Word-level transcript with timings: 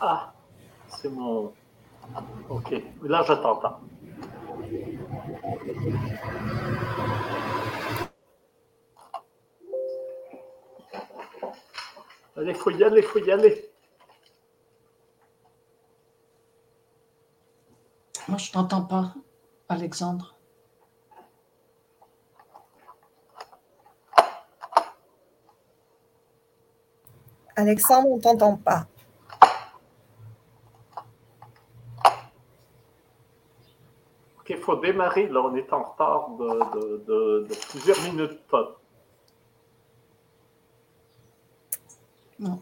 Ah, 0.00 0.32
c'est 0.88 1.08
mon. 1.08 1.52
OK. 2.48 2.74
Là, 3.02 3.22
je 3.26 3.32
t'entends. 3.32 3.80
Allez, 12.36 12.50
il 12.50 12.54
faut 12.54 12.70
y 12.70 12.84
aller, 12.84 13.00
il 13.00 13.06
faut 13.06 13.18
y 13.18 13.30
aller. 13.30 13.70
Moi, 18.28 18.38
je 18.38 18.52
t'entends 18.52 18.82
pas, 18.82 19.14
Alexandre. 19.68 20.34
Alexandre, 27.54 28.08
on 28.10 28.18
t'entend 28.18 28.56
pas. 28.58 28.86
OK, 34.40 34.50
il 34.50 34.55
faut 34.66 34.76
démarrer. 34.76 35.28
Là, 35.28 35.40
on 35.42 35.54
est 35.54 35.72
en 35.72 35.82
retard 35.82 36.30
de, 36.30 36.48
de, 37.06 37.46
de, 37.48 37.54
plusieurs 37.70 38.00
minutes. 38.02 38.40
Non. 42.38 42.60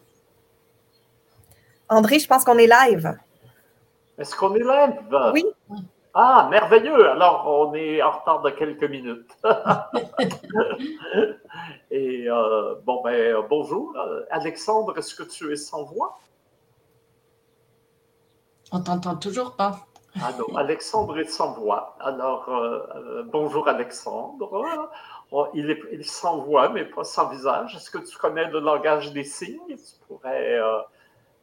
André, 1.89 2.19
je 2.19 2.29
pense 2.29 2.45
qu'on 2.45 2.59
est 2.59 2.69
live. 2.69 3.19
Est-ce 4.19 4.37
qu'on 4.37 4.55
est 4.55 4.61
live? 4.61 5.33
Oui. 5.33 5.45
Ah, 6.17 6.47
merveilleux! 6.48 7.09
Alors, 7.11 7.45
on 7.47 7.75
est 7.75 8.01
en 8.01 8.12
retard 8.12 8.43
de 8.43 8.51
quelques 8.51 8.84
minutes. 8.84 9.37
Et 11.91 12.27
euh, 12.29 12.77
bon, 12.84 13.03
ben, 13.03 13.37
bonjour. 13.51 13.97
Alexandre, 14.31 14.97
est-ce 14.97 15.15
que 15.17 15.25
tu 15.25 15.53
es 15.53 15.56
sans 15.56 15.83
voix? 15.83 16.21
On 18.71 18.81
t'entend 18.81 19.17
toujours 19.17 19.56
pas. 19.56 19.87
Non, 20.17 20.57
Alexandre 20.57 21.19
est 21.19 21.29
sans 21.29 21.53
voix. 21.53 21.97
Alors, 22.01 22.48
euh, 22.48 22.79
euh, 22.95 23.23
bonjour 23.25 23.67
Alexandre. 23.69 24.89
Oh, 25.33 25.48
il 25.55 25.71
est 25.71 26.03
sans 26.03 26.39
voix, 26.39 26.69
mais 26.69 26.84
pas 26.84 27.05
sans 27.05 27.29
visage. 27.29 27.75
Est-ce 27.75 27.91
que 27.91 27.98
tu 27.98 28.17
connais 28.17 28.48
le 28.51 28.61
langage 28.61 29.12
des 29.12 29.25
signes? 29.25 29.59
Tu 29.69 30.06
pourrais, 30.06 30.61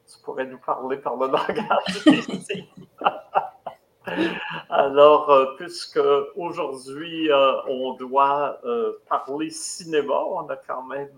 tu 0.08 0.20
pourrais 0.24 0.46
nous 0.46 0.60
parler 0.60 0.98
par 0.98 1.18
le 1.18 1.28
langage 1.28 2.04
des 2.06 2.22
signes. 2.22 2.68
Alors, 4.70 5.30
euh, 5.30 5.46
puisque 5.58 6.00
aujourd'hui 6.36 7.32
euh, 7.32 7.62
on 7.68 7.94
doit 7.94 8.60
euh, 8.66 8.94
parler 9.08 9.50
cinéma, 9.50 10.24
on 10.26 10.50
a 10.50 10.56
quand 10.56 10.84
même 10.84 11.10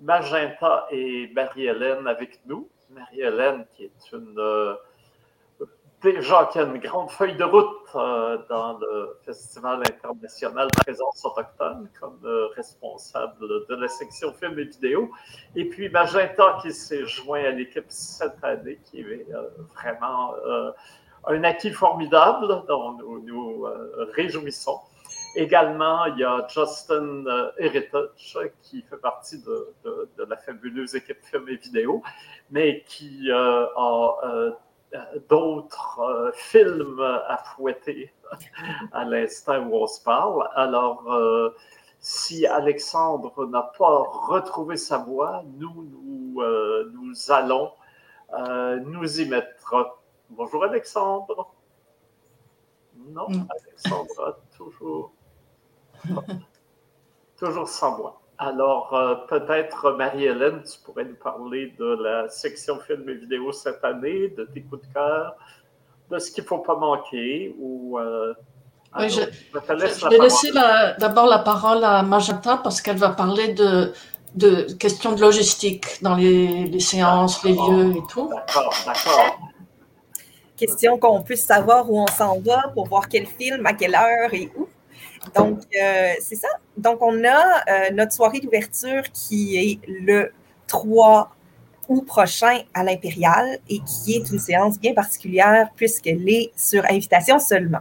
Magenta 0.00 0.86
et 0.90 1.30
Marie-Hélène 1.34 2.06
avec 2.06 2.40
nous. 2.46 2.68
Marie-Hélène 2.90 3.66
qui 3.76 3.84
est 3.84 4.12
une 4.12 4.36
déjà 6.02 6.48
qui 6.52 6.58
a 6.58 6.62
une 6.62 6.78
grande 6.78 7.10
feuille 7.10 7.36
de 7.36 7.44
route 7.44 7.92
dans 8.48 8.78
le 8.78 9.18
Festival 9.24 9.80
international 9.80 10.68
présence 10.84 11.24
autochtone 11.24 11.88
comme 11.98 12.18
responsable 12.54 13.66
de 13.68 13.74
la 13.74 13.88
section 13.88 14.32
film 14.34 14.58
et 14.58 14.64
vidéo. 14.64 15.10
Et 15.54 15.64
puis 15.64 15.88
Magenta 15.88 16.58
qui 16.62 16.72
s'est 16.72 17.06
joint 17.06 17.44
à 17.44 17.50
l'équipe 17.50 17.86
cette 17.88 18.42
année, 18.42 18.78
qui 18.84 19.00
est 19.00 19.26
vraiment 19.74 20.34
un 21.26 21.44
acquis 21.44 21.70
formidable 21.70 22.64
dont 22.68 22.92
nous 22.92 23.20
nous 23.20 23.66
euh, 23.66 24.10
réjouissons. 24.14 24.80
Également, 25.34 26.06
il 26.06 26.18
y 26.18 26.24
a 26.24 26.46
Justin 26.48 27.26
euh, 27.26 27.50
Heritage 27.58 28.38
qui 28.62 28.82
fait 28.82 28.96
partie 28.96 29.42
de, 29.42 29.74
la 30.16 30.36
fabuleuse 30.36 30.94
équipe 30.94 31.22
film 31.24 31.48
et 31.48 31.56
vidéo, 31.56 32.02
mais 32.50 32.84
qui 32.86 33.30
euh, 33.30 33.66
a 33.76 34.56
d'autres 35.28 36.32
films 36.34 37.00
à 37.00 37.38
fouetter 37.38 38.12
à 38.92 39.04
l'instant 39.04 39.58
où 39.58 39.76
on 39.76 39.86
se 39.86 40.02
parle. 40.02 40.48
Alors, 40.54 41.04
si 41.98 42.46
Alexandre 42.46 43.46
n'a 43.46 43.62
pas 43.62 44.04
retrouvé 44.28 44.76
sa 44.76 44.98
voix, 44.98 45.42
nous, 45.58 45.88
nous, 45.90 46.42
nous 46.92 47.30
allons 47.30 47.72
nous 48.84 49.20
y 49.20 49.28
mettre. 49.28 49.98
Bonjour 50.30 50.64
Alexandre. 50.64 51.52
Non. 52.96 53.28
Alexandre, 53.64 54.38
toujours, 54.56 55.12
toujours 57.36 57.68
sans 57.68 57.98
moi. 57.98 58.20
Alors, 58.38 58.94
euh, 58.94 59.14
peut-être, 59.28 59.92
Marie-Hélène, 59.92 60.62
tu 60.62 60.78
pourrais 60.84 61.04
nous 61.04 61.16
parler 61.16 61.72
de 61.78 62.02
la 62.02 62.28
section 62.28 62.78
film 62.80 63.08
et 63.08 63.14
vidéo 63.14 63.52
cette 63.52 63.82
année, 63.84 64.28
de 64.28 64.44
tes 64.44 64.62
coups 64.62 64.86
de 64.86 64.92
cœur, 64.92 65.36
de 66.10 66.18
ce 66.18 66.30
qu'il 66.30 66.44
ne 66.44 66.48
faut 66.48 66.58
pas 66.58 66.76
manquer. 66.76 67.54
Ou, 67.58 67.98
euh, 67.98 68.34
oui, 68.98 69.08
je, 69.08 69.20
vais 70.08 70.18
laisser 70.18 70.52
d'abord 70.98 71.26
la 71.26 71.38
parole 71.38 71.82
à 71.84 72.02
Magenta 72.02 72.58
parce 72.58 72.80
qu'elle 72.82 72.98
va 72.98 73.10
parler 73.10 73.54
de, 73.54 73.92
de 74.34 74.72
questions 74.74 75.12
de 75.12 75.20
logistique 75.20 76.02
dans 76.02 76.14
les, 76.14 76.66
les 76.66 76.80
séances, 76.80 77.42
les 77.42 77.52
lieux 77.52 77.96
et 77.96 78.02
tout. 78.08 78.28
D'accord, 78.28 78.74
d'accord 78.84 79.38
question 80.56 80.98
qu'on 80.98 81.22
puisse 81.22 81.44
savoir 81.44 81.90
où 81.90 82.00
on 82.00 82.06
s'en 82.06 82.40
va 82.40 82.68
pour 82.74 82.88
voir 82.88 83.08
quel 83.08 83.26
film, 83.26 83.64
à 83.66 83.74
quelle 83.74 83.94
heure 83.94 84.32
et 84.32 84.50
où. 84.56 84.66
Donc, 85.34 85.60
euh, 85.80 86.12
c'est 86.20 86.36
ça. 86.36 86.48
Donc, 86.76 86.98
on 87.00 87.24
a 87.24 87.28
euh, 87.68 87.90
notre 87.92 88.12
soirée 88.12 88.40
d'ouverture 88.40 89.02
qui 89.12 89.56
est 89.56 89.78
le 89.88 90.32
3 90.66 91.32
août 91.88 92.04
prochain 92.06 92.60
à 92.74 92.82
l'Impérial 92.82 93.58
et 93.68 93.80
qui 93.80 94.14
est 94.14 94.30
une 94.30 94.38
séance 94.38 94.78
bien 94.78 94.92
particulière 94.92 95.70
puisqu'elle 95.76 96.28
est 96.28 96.50
sur 96.56 96.84
invitation 96.90 97.38
seulement. 97.38 97.80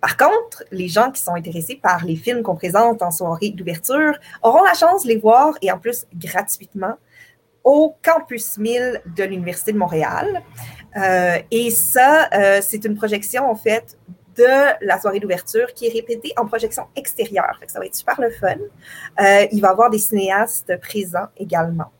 Par 0.00 0.16
contre, 0.16 0.64
les 0.70 0.88
gens 0.88 1.10
qui 1.10 1.20
sont 1.20 1.34
intéressés 1.34 1.78
par 1.82 2.04
les 2.04 2.16
films 2.16 2.42
qu'on 2.42 2.54
présente 2.54 3.02
en 3.02 3.10
soirée 3.10 3.50
d'ouverture 3.50 4.14
auront 4.42 4.62
la 4.62 4.74
chance 4.74 5.02
de 5.02 5.08
les 5.08 5.16
voir 5.16 5.54
et 5.60 5.72
en 5.72 5.78
plus 5.78 6.06
gratuitement 6.14 6.94
au 7.64 7.96
campus 8.02 8.56
1000 8.56 9.02
de 9.16 9.24
l'Université 9.24 9.72
de 9.72 9.78
Montréal. 9.78 10.42
Euh, 10.96 11.38
et 11.50 11.70
ça, 11.70 12.30
c'est 12.62 12.84
une 12.84 12.94
projection, 12.96 13.50
en 13.50 13.56
fait, 13.56 13.98
de 14.38 14.86
la 14.86 15.00
soirée 15.00 15.20
d'ouverture 15.20 15.74
qui 15.74 15.86
est 15.86 15.92
répétée 15.92 16.32
en 16.36 16.46
projection 16.46 16.84
extérieure. 16.96 17.60
ça 17.66 17.78
va 17.78 17.86
être 17.86 17.94
super 17.94 18.20
le 18.20 18.30
fun. 18.30 18.56
Euh, 19.20 19.46
il 19.52 19.60
va 19.60 19.68
y 19.68 19.70
avoir 19.70 19.90
des 19.90 19.98
cinéastes 19.98 20.72
présents 20.80 21.28
également. 21.36 21.90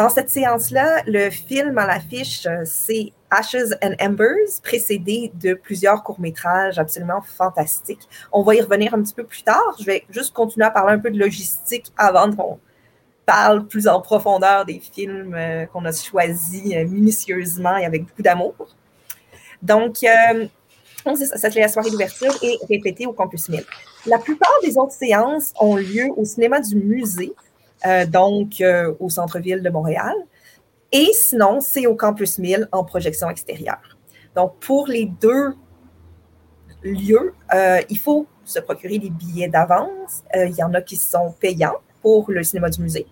dans 0.00 0.08
cette 0.08 0.30
séance-là, 0.30 1.02
le 1.06 1.28
film 1.30 1.76
à 1.78 1.86
l'affiche, 1.86 2.46
c'est 2.64 3.12
Ashes 3.30 3.74
and 3.82 3.94
Embers, 4.00 4.60
précédé 4.62 5.32
de 5.34 5.54
plusieurs 5.54 6.02
courts-métrages 6.02 6.78
absolument 6.78 7.20
fantastiques. 7.22 8.08
On 8.32 8.42
va 8.42 8.54
y 8.54 8.60
revenir 8.60 8.94
un 8.94 9.02
petit 9.02 9.14
peu 9.14 9.24
plus 9.24 9.42
tard. 9.42 9.76
Je 9.80 9.84
vais 9.84 10.04
juste 10.10 10.32
continuer 10.32 10.66
à 10.66 10.70
parler 10.70 10.92
un 10.94 10.98
peu 10.98 11.10
de 11.10 11.18
logistique 11.18 11.92
avant 11.96 12.32
qu'on 12.32 12.58
parle 13.24 13.66
plus 13.66 13.88
en 13.88 14.00
profondeur 14.00 14.64
des 14.64 14.78
films 14.78 15.34
euh, 15.34 15.66
qu'on 15.66 15.84
a 15.84 15.92
choisis 15.92 16.72
euh, 16.72 16.86
minutieusement 16.86 17.76
et 17.76 17.84
avec 17.84 18.04
beaucoup 18.04 18.22
d'amour. 18.22 18.54
Donc, 19.62 20.04
euh, 21.12 21.36
c'est 21.36 21.54
la 21.54 21.68
soirée 21.68 21.90
d'ouverture 21.90 22.32
et 22.42 22.58
répétée 22.68 23.06
au 23.06 23.12
Campus 23.12 23.48
1000. 23.48 23.64
La 24.06 24.18
plupart 24.18 24.52
des 24.62 24.76
autres 24.78 24.92
séances 24.92 25.52
ont 25.60 25.76
lieu 25.76 26.08
au 26.16 26.24
cinéma 26.24 26.60
du 26.60 26.76
musée, 26.76 27.32
donc 28.08 28.62
au 29.00 29.10
centre-ville 29.10 29.62
de 29.62 29.70
Montréal. 29.70 30.14
Et 30.92 31.10
sinon, 31.12 31.60
c'est 31.60 31.86
au 31.86 31.94
Campus 31.94 32.38
1000 32.38 32.68
en 32.72 32.84
projection 32.84 33.28
extérieure. 33.28 33.98
Donc, 34.34 34.58
pour 34.60 34.86
les 34.86 35.06
deux 35.06 35.54
lieux, 36.82 37.34
il 37.88 37.98
faut 37.98 38.26
se 38.44 38.60
procurer 38.60 38.98
des 38.98 39.10
billets 39.10 39.48
d'avance. 39.48 40.22
il 40.34 40.54
y 40.56 40.62
en 40.62 40.72
a 40.74 40.80
qui 40.80 40.96
sont 40.96 41.34
payants 41.38 41.76
pour 42.00 42.30
le 42.30 42.42
cinéma 42.42 42.70
du 42.70 42.80
musée 42.80 43.06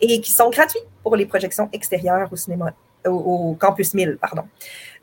et 0.00 0.20
qui 0.20 0.32
sont 0.32 0.50
gratuits 0.50 0.80
pour 1.02 1.16
les 1.16 1.26
projections 1.26 1.68
extérieures 1.72 2.28
au 2.32 2.36
cinéma, 2.36 2.72
au, 3.06 3.56
campus 3.58 3.94
1000, 3.94 4.18
pardon. 4.20 4.42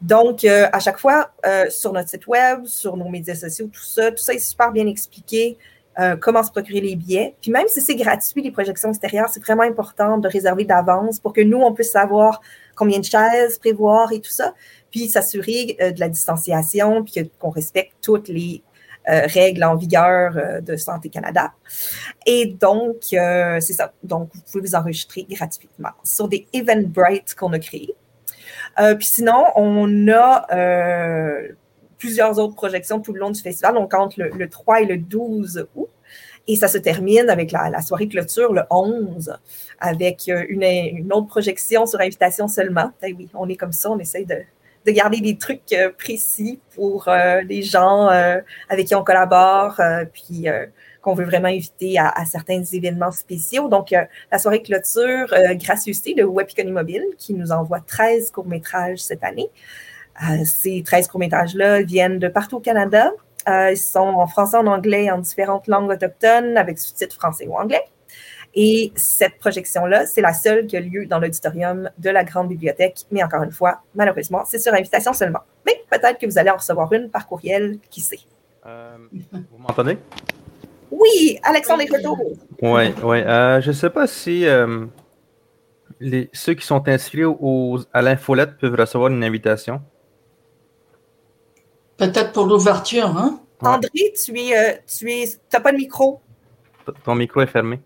Donc, 0.01 0.44
euh, 0.44 0.68
à 0.72 0.80
chaque 0.80 1.00
fois, 1.00 1.31
euh, 1.46 1.69
sur 1.69 1.94
notre 1.94 2.10
site 2.10 2.28
web, 2.28 2.66
sur 2.66 2.96
nos 2.96 3.10
médias 3.10 3.36
sociaux, 3.36 3.69
tout 3.72 3.84
ça, 3.84 4.12
tout 4.12 4.24
ça 4.24 4.34
est 4.34 4.40
super 4.40 4.72
bien 4.72 4.88
expliqué. 4.88 5.57
Euh, 5.98 6.16
comment 6.16 6.44
se 6.44 6.51
procurer 6.51 6.80
les 6.80 6.96
billets. 6.96 7.36
Puis 7.42 7.51
même 7.51 7.68
si 7.68 7.81
c'est 7.81 7.96
gratuit, 7.96 8.42
les 8.42 8.51
projections 8.51 8.88
extérieures, 8.88 9.28
c'est 9.28 9.44
vraiment 9.44 9.63
important 9.63 10.18
de 10.18 10.30
réserver 10.30 10.63
d'avance 10.63 11.19
pour 11.19 11.34
que 11.34 11.42
nous, 11.42 11.57
on 11.57 11.74
puisse 11.74 11.92
savoir 11.92 12.40
combien 12.75 13.00
de 13.00 13.04
chaises 13.04 13.57
prévoir 13.57 14.13
et 14.13 14.22
tout 14.22 14.31
ça, 14.31 14.54
puis 14.92 15.10
s'assurer 15.10 15.75
de 15.78 16.00
la 16.00 16.07
distanciation, 16.07 17.04
puis 17.04 17.30
qu'on 17.38 17.50
respecte 17.50 17.96
toutes 18.01 18.30
les 18.30 18.63
règles 19.09 19.63
en 19.63 19.75
vigueur 19.75 20.38
euh, 20.38 20.61
de 20.61 20.75
Santé 20.75 21.09
Canada. 21.09 21.53
Et 22.25 22.45
donc, 22.45 22.97
euh, 23.13 23.59
c'est 23.59 23.73
ça. 23.73 23.94
Donc, 24.03 24.29
vous 24.33 24.41
pouvez 24.51 24.61
vous 24.61 24.75
enregistrer 24.75 25.25
gratuitement 25.29 25.89
sur 26.03 26.27
des 26.27 26.47
Eventbrite 26.53 27.35
qu'on 27.35 27.53
a 27.53 27.59
créés. 27.59 27.95
puis 28.77 29.07
sinon, 29.07 29.45
on 29.56 30.07
a 30.09 30.47
plusieurs 31.97 32.39
autres 32.39 32.56
projections 32.56 33.01
tout 33.01 33.13
le 33.13 33.19
long 33.19 33.31
du 33.31 33.41
festival. 33.41 33.77
On 33.77 33.88
compte 33.88 34.15
le, 34.17 34.50
3 34.50 34.81
et 34.81 34.85
le 34.85 34.97
12 34.97 35.67
août. 35.75 35.89
Et 36.47 36.55
ça 36.55 36.67
se 36.67 36.77
termine 36.77 37.29
avec 37.29 37.51
la, 37.51 37.81
soirée 37.81 38.07
clôture 38.07 38.53
le 38.53 38.63
11, 38.71 39.38
avec 39.79 40.27
une, 40.27 41.13
autre 41.13 41.27
projection 41.27 41.85
sur 41.85 42.00
invitation 42.00 42.47
seulement. 42.47 42.91
Eh 43.03 43.13
oui, 43.13 43.29
on 43.35 43.47
est 43.50 43.55
comme 43.55 43.73
ça, 43.73 43.91
on 43.91 44.00
essaye 44.00 44.25
de, 44.25 44.38
garder 44.91 45.21
des 45.21 45.38
trucs 45.38 45.75
précis 45.97 46.59
pour 46.75 47.09
les 47.47 47.62
gens 47.62 48.07
avec 48.69 48.88
qui 48.88 48.95
on 48.95 49.03
collabore, 49.03 49.80
puis 50.13 50.47
qu'on 51.01 51.13
veut 51.13 51.25
vraiment 51.25 51.47
éviter 51.47 51.97
à, 51.97 52.25
certains 52.25 52.63
événements 52.63 53.12
spéciaux. 53.12 53.68
Donc, 53.68 53.94
euh, 53.94 54.03
la 54.31 54.39
soirée 54.39 54.62
clôture, 54.62 55.33
euh, 55.33 55.53
gracieuseté 55.56 56.13
de 56.13 56.24
Webicon 56.24 56.69
Mobile, 56.69 57.06
qui 57.18 57.33
nous 57.33 57.51
envoie 57.51 57.80
13 57.80 58.31
courts-métrages 58.31 59.00
cette 59.00 59.24
année. 59.24 59.50
Euh, 60.24 60.44
ces 60.44 60.83
13 60.83 61.07
courts-métrages-là 61.07 61.83
viennent 61.83 62.19
de 62.19 62.27
partout 62.27 62.57
au 62.57 62.62
Canada. 62.62 63.12
ils 63.47 63.77
sont 63.77 64.00
en 64.00 64.27
français, 64.27 64.57
en 64.57 64.68
anglais, 64.68 65.09
en 65.09 65.19
différentes 65.19 65.68
langues 65.68 65.89
autochtones, 65.89 66.57
avec 66.57 66.77
sous-titres 66.77 67.15
français 67.15 67.47
ou 67.47 67.56
anglais. 67.56 67.81
Et 68.56 68.92
cette 68.96 69.38
projection-là, 69.40 70.06
c'est 70.06 70.22
la 70.22 70.34
seule 70.34 70.66
qui 70.66 70.75
a 70.75 70.81
lieu 70.81 71.06
dans 71.06 71.19
l'auditorium 71.19 71.90
de 71.98 72.10
la 72.10 72.24
Grande 72.24 72.50
Bibliothèque. 72.50 73.06
Mais 73.12 73.24
encore 73.24 73.44
une 73.44 73.51
fois, 73.51 73.81
malheureusement, 73.96 74.44
c'est 74.46 74.60
sur 74.60 74.74
invitation 74.74 75.13
seulement. 75.13 75.42
Mais 75.66 75.84
peut-être 75.90 76.19
que 76.19 76.25
vous 76.25 76.38
allez 76.38 76.50
en 76.50 76.57
recevoir 76.57 76.92
une 76.94 77.10
par 77.10 77.28
courriel, 77.28 77.78
qui 77.90 78.01
sait. 78.01 78.19
vous 78.63 79.57
m'entendez? 79.60 79.98
Oui, 80.92 81.40
Alexandre 81.44 81.84
est 81.84 81.92
retour. 81.92 82.18
Oui, 82.62 82.94
oui. 83.04 83.19
Euh, 83.22 83.62
je 83.62 83.68
ne 83.68 83.74
sais 83.74 83.90
pas 83.90 84.07
si 84.07 84.46
euh, 84.48 84.86
les, 86.00 86.30
ceux 86.34 86.56
qui 86.56 86.66
sont 86.66 86.88
inscrits 86.88 87.24
à 87.94 88.01
l'infolette 88.01 88.57
peuvent 88.57 88.75
recevoir 88.75 89.12
une 89.12 89.24
invitation. 89.24 89.81
Peut-être 91.98 92.31
pour 92.31 92.46
l'ouverture, 92.46 93.07
hein? 93.07 93.42
André, 93.62 94.13
tu 94.24 94.40
es, 94.40 94.57
euh, 94.57 94.74
tu 94.88 95.12
es, 95.12 95.25
t'as 95.50 95.60
pas 95.60 95.74
de 95.74 95.78
micro? 95.78 96.22
Ton 97.04 97.16
micro 97.16 97.42
est 97.42 97.48
fermé. 97.48 97.81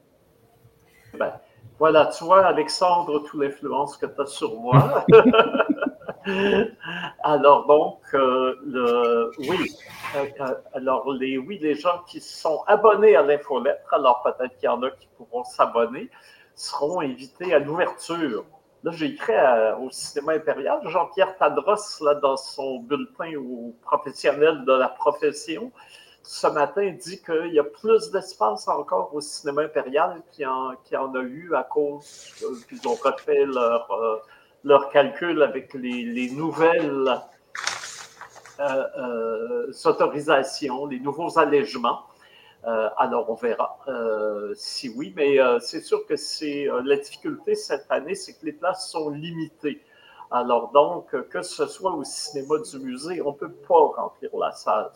Voilà, 1.83 2.06
tu 2.06 2.24
vois, 2.24 2.45
Alexandre, 2.45 3.19
toute 3.24 3.41
l'influence 3.41 3.97
que 3.97 4.06
tu 4.06 4.21
as 4.21 4.25
sur 4.25 4.57
moi. 4.57 5.06
Alors 7.25 7.68
donc, 7.68 8.00
euh, 8.13 8.56
le, 8.65 9.31
oui, 9.39 9.69
euh, 10.15 10.25
euh, 10.39 10.53
alors 10.75 11.12
les, 11.12 11.38
oui, 11.38 11.59
les 11.62 11.75
gens 11.75 12.01
qui 12.07 12.21
sont 12.21 12.63
abonnés 12.68 13.18
à 13.18 13.21
l'infolettre, 13.21 13.94
alors 13.94 14.24
peut-être 14.24 14.56
qu'il 14.56 14.68
y 14.68 14.69
en 14.69 14.81
a 14.81 14.91
qui 14.91 15.09
pourront 15.18 15.44
s'abonner, 15.44 16.09
seront 16.56 17.01
invités 17.01 17.53
à 17.53 17.59
l'ouverture. 17.59 18.45
Là, 18.86 18.91
j'ai 18.94 19.07
écrit 19.07 19.33
au 19.81 19.89
cinéma 19.91 20.36
impérial, 20.36 20.79
Jean-Pierre 20.86 21.36
Tadros, 21.36 21.75
là, 22.00 22.15
dans 22.15 22.38
son 22.38 22.79
bulletin 22.79 23.36
aux 23.36 23.75
professionnels 23.81 24.63
de 24.63 24.71
la 24.71 24.88
profession, 24.88 25.69
ce 26.23 26.47
matin 26.47 26.89
dit 26.91 27.21
qu'il 27.21 27.53
y 27.53 27.59
a 27.59 27.63
plus 27.63 28.11
d'espace 28.11 28.67
encore 28.67 29.13
au 29.13 29.21
cinéma 29.21 29.63
impérial 29.63 30.21
qu'il 30.31 30.47
en, 30.47 30.71
en, 30.71 31.15
a 31.15 31.21
eu 31.21 31.53
à 31.53 31.63
cause 31.63 32.33
qu'ils 32.67 32.87
ont 32.87 32.95
refait 32.95 33.45
leur 33.45 34.23
leur 34.63 34.89
calcul 34.89 35.41
avec 35.41 35.73
les, 35.73 36.29
nouvelles 36.31 37.21
euh, 38.59 38.83
euh, 38.97 39.71
autorisations, 39.85 40.85
les 40.85 40.99
nouveaux 40.99 41.37
allègements. 41.37 42.03
Euh, 42.65 42.89
alors, 42.97 43.29
on 43.29 43.35
verra 43.35 43.77
si 44.55 44.89
oui, 44.89 45.13
mais 45.15 45.37
c'est 45.59 45.81
sûr 45.81 46.05
que 46.05 46.15
c'est 46.15 46.67
la 46.85 46.97
difficulté 46.97 47.55
cette 47.55 47.85
année, 47.89 48.15
c'est 48.15 48.33
que 48.33 48.45
les 48.45 48.53
places 48.53 48.89
sont 48.89 49.09
limitées. 49.09 49.81
Alors 50.31 50.71
donc, 50.71 51.11
que 51.29 51.41
ce 51.41 51.67
soit 51.67 51.93
au 51.93 52.03
cinéma 52.03 52.55
du 52.59 52.79
musée, 52.79 53.21
on 53.21 53.33
ne 53.33 53.37
peut 53.37 53.51
pas 53.51 53.75
remplir 53.75 54.29
la 54.37 54.51
salle. 54.51 54.89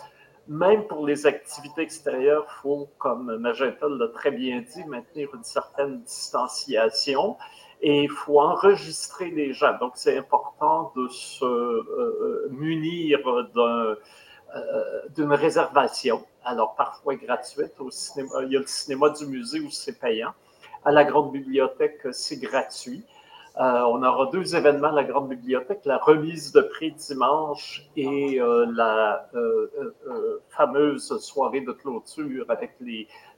Même 0.47 0.87
pour 0.87 1.05
les 1.05 1.25
activités 1.25 1.81
extérieures, 1.81 2.45
il 2.47 2.61
faut, 2.61 2.89
comme 2.97 3.35
Magenta 3.37 3.87
l'a 3.89 4.07
très 4.07 4.31
bien 4.31 4.61
dit, 4.61 4.83
maintenir 4.85 5.29
une 5.35 5.43
certaine 5.43 6.01
distanciation 6.03 7.35
et 7.81 8.03
il 8.03 8.09
faut 8.09 8.39
enregistrer 8.39 9.29
les 9.29 9.53
gens. 9.53 9.77
Donc, 9.79 9.93
c'est 9.95 10.17
important 10.17 10.93
de 10.95 11.07
se 11.09 11.45
euh, 11.45 12.47
munir 12.49 13.19
euh, 13.27 13.95
d'une 15.15 15.33
réservation, 15.33 16.25
alors 16.43 16.75
parfois 16.75 17.15
gratuite. 17.15 17.73
Au 17.79 17.91
cinéma, 17.91 18.43
il 18.43 18.53
y 18.53 18.55
a 18.55 18.59
le 18.59 18.67
cinéma 18.67 19.09
du 19.09 19.25
musée 19.25 19.59
où 19.59 19.69
c'est 19.69 19.99
payant. 19.99 20.33
À 20.85 20.91
la 20.91 21.03
Grande 21.03 21.33
Bibliothèque, 21.33 22.07
c'est 22.11 22.37
gratuit. 22.37 23.03
Euh, 23.59 23.81
on 23.81 24.03
aura 24.03 24.29
deux 24.31 24.55
événements 24.55 24.89
à 24.89 24.91
la 24.91 25.03
Grande 25.03 25.29
Bibliothèque, 25.29 25.81
la 25.85 25.97
remise 25.97 26.51
de 26.51 26.61
prix 26.61 26.91
dimanche 26.91 27.89
et 27.95 28.39
la 28.73 29.27
fameuse 30.49 31.17
soirée 31.19 31.61
de 31.61 31.71
clôture 31.71 32.45
avec 32.49 32.75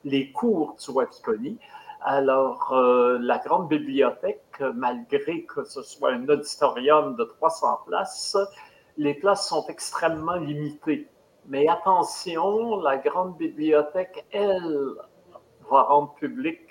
les, 0.03 0.31
cours 0.31 0.75
du 0.75 0.91
Wapikoni. 0.91 1.57
Alors, 2.01 2.71
euh, 2.71 3.17
la 3.19 3.39
grande 3.39 3.67
bibliothèque, 3.67 4.61
malgré 4.73 5.43
que 5.43 5.65
ce 5.65 5.81
soit 5.81 6.13
un 6.13 6.27
auditorium 6.29 7.15
de 7.17 7.25
300 7.25 7.81
places, 7.87 8.37
les 8.97 9.13
places 9.13 9.49
sont 9.49 9.65
extrêmement 9.67 10.35
limitées. 10.35 11.09
Mais 11.47 11.67
attention, 11.67 12.79
la 12.81 12.97
grande 12.97 13.37
bibliothèque, 13.37 14.25
elle, 14.31 14.93
va 15.69 15.83
rendre 15.83 16.13
public 16.15 16.61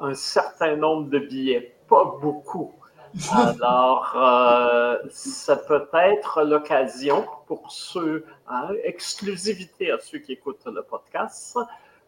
un 0.00 0.14
certain 0.14 0.76
nombre 0.76 1.08
de 1.08 1.18
billets, 1.18 1.74
pas 1.90 2.16
beaucoup. 2.22 2.72
Alors, 3.32 4.12
euh, 4.16 4.98
ça 5.10 5.56
peut 5.56 5.88
être 5.92 6.44
l'occasion 6.44 7.26
pour 7.48 7.70
ceux, 7.72 8.24
hein, 8.48 8.68
exclusivité 8.84 9.90
à 9.90 9.98
ceux 9.98 10.18
qui 10.18 10.34
écoutent 10.34 10.64
le 10.66 10.82
podcast, 10.82 11.58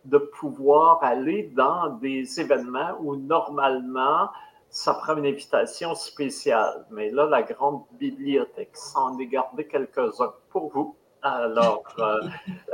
de 0.04 0.18
pouvoir 0.18 1.02
aller 1.02 1.50
dans 1.54 1.88
des 1.88 2.40
événements 2.40 2.96
où 3.00 3.16
normalement, 3.16 4.30
ça 4.70 4.94
prend 4.94 5.16
une 5.16 5.26
invitation 5.26 5.94
spéciale. 5.96 6.86
Mais 6.90 7.10
là, 7.10 7.26
la 7.26 7.42
grande 7.42 7.82
bibliothèque 7.98 8.76
s'en 8.76 9.18
est 9.18 9.26
gardé 9.26 9.66
quelques-uns 9.66 10.32
pour 10.50 10.70
vous. 10.70 10.96
Alors, 11.22 11.84
euh, 12.00 12.20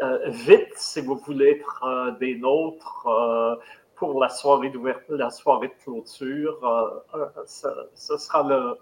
euh, 0.02 0.19
vite, 0.28 0.72
si 0.75 1.02
vous 1.02 1.16
voulez 1.16 1.50
être 1.60 1.84
euh, 1.84 2.12
des 2.12 2.37
nôtres 2.37 3.06
pour 3.98 4.20
la 4.20 4.28
soirée 4.28 4.70
d'ouverture, 4.70 5.16
la 5.16 5.30
soirée 5.30 5.68
de 5.68 5.82
clôture, 5.82 6.58
ce 7.46 8.16
sera 8.16 8.42
le, 8.42 8.78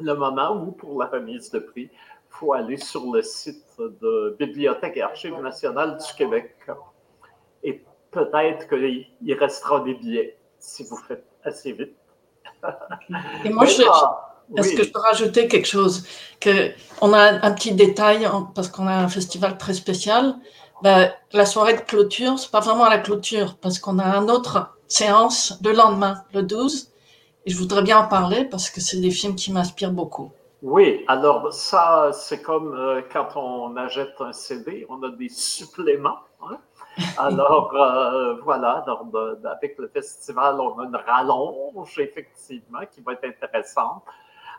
le 0.00 0.14
moment 0.14 0.52
où, 0.52 0.72
pour 0.72 1.00
la 1.00 1.06
remise 1.06 1.50
de 1.50 1.58
prix, 1.58 1.90
il 1.92 2.30
faut 2.30 2.52
aller 2.52 2.76
sur 2.76 3.10
le 3.10 3.22
site 3.22 3.64
de 3.78 4.36
Bibliothèque 4.38 4.96
et 4.96 5.02
Archives 5.02 5.40
nationales 5.40 5.96
du 5.98 6.14
Québec 6.14 6.54
et 7.62 7.84
peut-être 8.10 8.68
qu'il 8.68 9.34
restera 9.34 9.80
des 9.80 9.94
billets 9.94 10.36
si 10.58 10.84
vous 10.84 10.96
faites 10.96 11.24
assez 11.44 11.72
vite. 11.72 11.94
Et 13.44 13.50
moi, 13.50 13.64
est-ce 13.64 14.74
que 14.74 14.82
je 14.82 14.90
peux 14.90 15.00
rajouter 15.00 15.46
quelque 15.46 15.66
chose? 15.66 16.06
Que 16.40 16.72
On 17.00 17.12
a 17.12 17.46
un 17.46 17.52
petit 17.52 17.72
détail, 17.72 18.28
parce 18.54 18.68
qu'on 18.68 18.86
a 18.86 18.96
un 18.96 19.08
festival 19.08 19.58
très 19.58 19.74
spécial. 19.74 20.34
Ben, 20.82 21.12
la 21.32 21.44
soirée 21.44 21.74
de 21.74 21.80
clôture, 21.80 22.38
c'est 22.38 22.50
pas 22.50 22.60
vraiment 22.60 22.88
la 22.88 22.98
clôture, 22.98 23.56
parce 23.60 23.78
qu'on 23.78 23.98
a 23.98 24.16
une 24.16 24.30
autre 24.30 24.74
séance 24.86 25.58
le 25.64 25.72
lendemain, 25.72 26.22
le 26.32 26.42
12. 26.42 26.92
Et 27.46 27.50
je 27.50 27.58
voudrais 27.58 27.82
bien 27.82 27.98
en 27.98 28.08
parler 28.08 28.44
parce 28.44 28.70
que 28.70 28.80
c'est 28.80 29.00
des 29.00 29.10
films 29.10 29.34
qui 29.34 29.52
m'inspirent 29.52 29.92
beaucoup. 29.92 30.30
Oui, 30.62 31.04
alors 31.06 31.52
ça, 31.52 32.10
c'est 32.12 32.42
comme 32.42 32.74
euh, 32.74 33.00
quand 33.12 33.36
on 33.36 33.76
achète 33.76 34.14
un 34.20 34.32
CD, 34.32 34.86
on 34.88 35.02
a 35.02 35.10
des 35.10 35.28
suppléments. 35.28 36.18
Hein? 36.42 36.58
Alors, 37.16 37.72
euh, 37.76 38.34
voilà, 38.42 38.84
avec 39.44 39.78
le 39.78 39.86
festival, 39.88 40.60
on 40.60 40.80
a 40.80 40.84
une 40.84 40.96
rallonge, 40.96 41.98
effectivement, 41.98 42.80
qui 42.92 43.00
va 43.02 43.12
être 43.12 43.24
intéressante. 43.24 44.02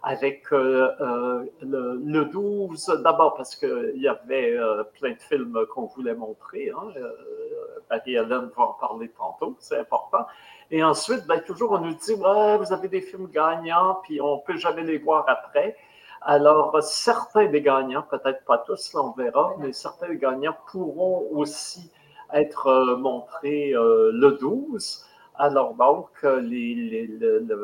Avec 0.02 0.46
euh, 0.54 0.92
euh, 1.02 1.46
le, 1.62 2.26
12, 2.26 3.02
d'abord 3.04 3.36
parce 3.36 3.56
qu'il 3.56 3.98
y 3.98 4.08
avait 4.08 4.58
plein 5.00 5.12
de 5.12 5.20
films 5.20 5.66
qu'on 5.74 5.86
voulait 5.88 6.16
montrer. 6.16 6.70
Hein, 6.70 6.94
Marie-Hélène 7.90 8.50
va 8.56 8.64
en 8.64 8.74
parler 8.74 9.10
tantôt, 9.10 9.56
c'est 9.60 9.80
important. 9.80 10.26
Et 10.72 10.84
ensuite, 10.84 11.26
ben, 11.28 11.42
toujours, 11.42 11.72
on 11.72 11.80
nous 11.80 11.96
dit 11.96 12.14
vous 12.14 12.74
avez 12.74 12.88
des 12.88 13.02
films 13.02 13.28
gagnants, 13.28 14.00
puis 14.04 14.22
on 14.22 14.38
ne 14.38 14.42
peut 14.42 14.58
jamais 14.58 14.84
les 14.84 15.00
voir 15.00 15.26
après. 15.28 15.76
Alors, 16.22 16.78
certains 16.84 17.48
des 17.48 17.62
gagnants, 17.62 18.04
peut-être 18.04 18.44
pas 18.46 18.58
tous, 18.60 18.94
là, 18.94 19.02
on 19.02 19.12
verra, 19.12 19.56
mais 19.60 19.72
certains 19.72 20.10
des 20.10 20.18
gagnants 20.18 20.56
pourront 20.70 21.28
aussi 21.32 21.92
être 22.34 22.68
euh, 22.68 22.98
montré 22.98 23.72
euh, 23.74 24.12
le 24.14 24.32
12. 24.34 25.06
Alors 25.42 25.74
donc, 25.74 26.10
euh, 26.26 26.42
les, 26.42 27.08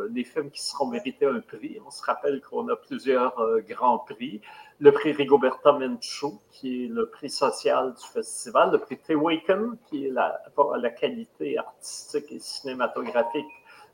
les, 0.09 0.23
films 0.23 0.49
qui 0.49 0.63
seront 0.63 0.87
mérités 0.87 1.25
un 1.25 1.41
prix, 1.41 1.77
on 1.85 1.91
se 1.91 2.01
rappelle 2.03 2.39
qu'on 2.39 2.69
a 2.69 2.75
plusieurs 2.77 3.35
grands 3.67 3.99
prix. 3.99 4.39
Le 4.79 4.93
prix 4.93 5.11
Rigoberta 5.11 5.73
Menchú, 5.73 6.39
qui 6.51 6.85
est 6.85 6.87
le 6.87 7.09
prix 7.09 7.29
social 7.29 7.93
du 7.93 8.07
festival, 8.07 8.71
le 8.71 8.77
prix 8.77 8.97
Tewaken, 8.97 9.75
qui 9.89 10.07
est 10.07 10.09
la, 10.09 10.39
la 10.79 10.89
qualité 10.89 11.57
artistique 11.57 12.31
et 12.31 12.39
cinématographique 12.39 13.45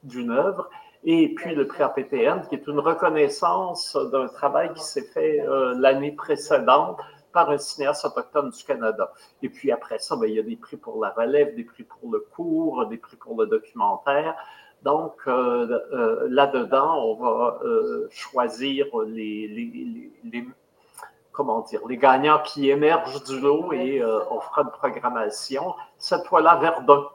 d'une 0.03 0.29
œuvre, 0.29 0.69
et 1.03 1.33
puis 1.33 1.55
le 1.55 1.65
prix 1.65 1.81
APTN, 1.81 2.47
qui 2.47 2.55
est 2.55 2.67
une 2.67 2.79
reconnaissance 2.79 3.97
d'un 4.11 4.27
travail 4.27 4.71
qui 4.75 4.83
s'est 4.83 5.09
fait 5.11 5.43
l'année 5.75 6.11
précédente 6.11 6.99
par 7.31 7.49
un 7.49 7.57
cinéaste 7.57 8.05
autochtone 8.05 8.49
du 8.49 8.63
Canada. 8.63 9.11
Et 9.41 9.49
puis 9.49 9.71
après 9.71 9.99
ça, 9.99 10.15
ben, 10.15 10.27
il 10.27 10.35
y 10.35 10.39
a 10.39 10.43
des 10.43 10.55
prix 10.55 10.77
pour 10.77 11.01
la 11.01 11.09
relève, 11.09 11.55
des 11.55 11.63
prix 11.63 11.83
pour 11.83 12.11
le 12.11 12.19
cours, 12.19 12.85
des 12.87 12.97
prix 12.97 13.17
pour 13.17 13.39
le 13.39 13.47
documentaire. 13.47 14.35
Donc, 14.83 15.13
euh, 15.27 16.27
là-dedans, 16.29 16.95
on 17.05 17.15
va 17.15 17.59
choisir 18.09 18.87
les, 19.05 19.47
les, 20.23 20.47
comment 21.31 21.61
dire, 21.61 21.81
les 21.87 21.97
gagnants 21.97 22.41
qui 22.43 22.69
émergent 22.69 23.23
du 23.23 23.39
lot 23.39 23.73
et 23.73 24.03
on 24.03 24.39
fera 24.39 24.63
une 24.63 24.71
programmation. 24.71 25.75
Cette 25.97 26.25
fois-là, 26.25 26.55
Verdun 26.55 27.05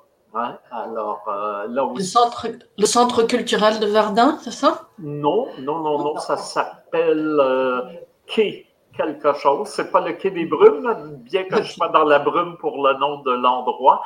alors, 0.71 1.25
euh, 1.29 1.67
là 1.69 1.89
le, 1.95 2.03
centre, 2.03 2.47
le 2.77 2.87
centre 2.87 3.23
culturel 3.23 3.81
de 3.81 3.87
Verdun, 3.87 4.39
c'est 4.43 4.53
ça? 4.53 4.89
Non, 4.99 5.49
non, 5.61 5.81
non, 5.81 5.99
non, 5.99 6.17
ça 6.19 6.37
s'appelle 6.37 7.39
euh, 7.41 7.83
Quai 8.27 8.67
quelque 8.97 9.33
chose. 9.35 9.69
C'est 9.69 9.91
pas 9.91 10.01
le 10.01 10.13
Quai 10.13 10.31
des 10.31 10.47
Brumes, 10.47 11.19
bien 11.23 11.45
que 11.45 11.63
je 11.63 11.73
sois 11.73 11.89
dans 11.89 12.05
la 12.05 12.19
brume 12.19 12.57
pour 12.59 12.87
le 12.87 12.95
nom 12.99 13.21
de 13.23 13.33
l'endroit. 13.33 14.03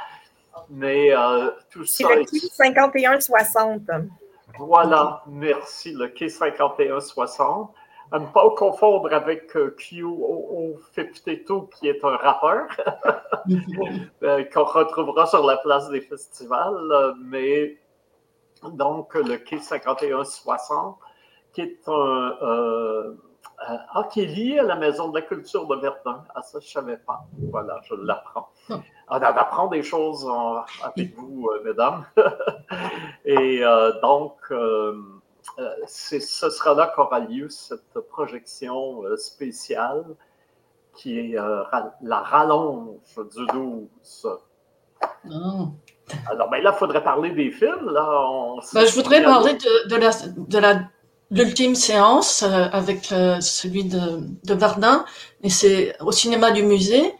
Mais 0.69 1.13
euh, 1.13 1.51
tout 1.71 1.85
ça. 1.85 2.09
C'est 2.09 2.17
le 2.17 2.25
Quai 2.25 2.39
5160. 2.39 3.83
Voilà, 4.59 5.23
merci, 5.27 5.93
le 5.93 6.09
Quai 6.09 6.29
5160 6.29 7.73
à 8.13 8.19
ne 8.19 8.27
pas 8.27 8.49
confondre 8.51 9.13
avec 9.13 9.55
euh, 9.57 9.75
Q52, 9.79 11.69
qui 11.71 11.89
est 11.89 12.05
un 12.05 12.17
rappeur, 12.17 12.67
euh, 14.23 14.45
qu'on 14.53 14.65
retrouvera 14.65 15.27
sur 15.27 15.47
la 15.47 15.57
place 15.59 15.89
des 15.91 16.01
festivals. 16.01 17.15
Mais 17.25 17.79
donc, 18.73 19.15
le 19.15 19.37
quai 19.37 19.59
5160, 19.59 20.99
qui 21.53 21.61
est 21.63 21.89
un. 21.89 22.37
Euh, 22.43 23.15
ah, 23.61 24.09
qui 24.11 24.23
est 24.23 24.27
lié 24.27 24.59
à 24.59 24.63
la 24.63 24.77
Maison 24.77 25.09
de 25.09 25.19
la 25.19 25.27
Culture 25.27 25.67
de 25.67 25.77
Verdun. 25.77 26.25
Ah, 26.35 26.43
ça, 26.43 26.59
je 26.61 26.67
ne 26.67 26.71
savais 26.71 26.97
pas. 26.97 27.27
Voilà, 27.51 27.81
je 27.85 27.95
l'apprends. 27.95 28.49
Ah. 28.71 28.81
On 29.09 29.21
apprend 29.21 29.67
des 29.67 29.83
choses 29.83 30.27
avec 30.83 31.15
vous, 31.17 31.51
mesdames. 31.65 32.05
Et 33.25 33.63
donc, 34.03 34.37
euh, 35.59 35.75
ce 35.87 36.21
sera 36.21 36.75
là 36.75 36.93
qu'aura 36.95 37.21
lieu 37.21 37.49
cette 37.49 37.99
projection 38.11 39.05
euh, 39.05 39.17
spéciale 39.17 40.05
qui 40.95 41.19
est 41.19 41.39
euh, 41.39 41.63
la 42.03 42.21
rallonge 42.21 43.19
du 43.35 43.47
12. 43.47 44.29
Ah. 45.03 45.19
Alors, 46.31 46.51
ben 46.51 46.63
là, 46.63 46.73
il 46.75 46.79
faudrait 46.79 47.03
parler 47.03 47.31
des 47.31 47.51
films. 47.51 47.91
Là. 47.91 48.55
Ben, 48.75 48.87
je 48.87 48.95
voudrais 48.95 49.23
parler 49.23 49.55
de, 49.55 50.59
la, 50.59 50.81
l'ultime 51.31 51.75
séance 51.75 52.43
avec 52.43 53.07
celui 53.41 53.85
de, 53.85 54.21
de 54.45 54.55
Verdun, 54.55 55.05
et 55.43 55.51
c'est 55.51 55.95
au 56.01 56.13
cinéma 56.13 56.51
du 56.51 56.63
musée. 56.63 57.15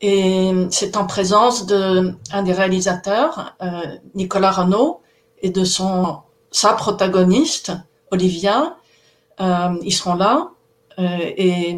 Et 0.00 0.52
c'est 0.70 0.96
en 0.96 1.06
présence 1.06 1.66
de 1.66 2.14
des 2.44 2.52
réalisateurs, 2.52 3.56
Nicolas 4.14 4.50
Renaud, 4.50 5.00
et 5.40 5.50
de 5.50 5.64
son 5.64 6.18
sa 6.54 6.72
protagoniste, 6.74 7.72
Olivia, 8.12 8.76
euh, 9.40 9.76
ils 9.82 9.92
seront 9.92 10.14
là. 10.14 10.50
Euh, 11.00 11.32
et 11.36 11.76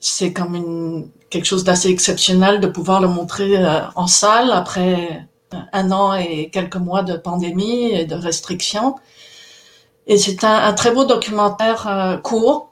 c'est 0.00 0.32
comme 0.32 0.56
une, 0.56 1.10
quelque 1.30 1.44
chose 1.44 1.62
d'assez 1.62 1.88
exceptionnel 1.88 2.58
de 2.58 2.66
pouvoir 2.66 3.00
le 3.00 3.06
montrer 3.06 3.56
euh, 3.56 3.82
en 3.94 4.08
salle 4.08 4.50
après 4.50 5.28
un 5.72 5.92
an 5.92 6.14
et 6.14 6.50
quelques 6.50 6.76
mois 6.76 7.04
de 7.04 7.16
pandémie 7.16 7.92
et 7.92 8.04
de 8.04 8.16
restrictions. 8.16 8.96
Et 10.08 10.18
c'est 10.18 10.42
un, 10.42 10.72
très 10.72 10.90
beau 10.90 11.04
documentaire 11.04 11.86
euh, 11.86 12.16
court 12.16 12.70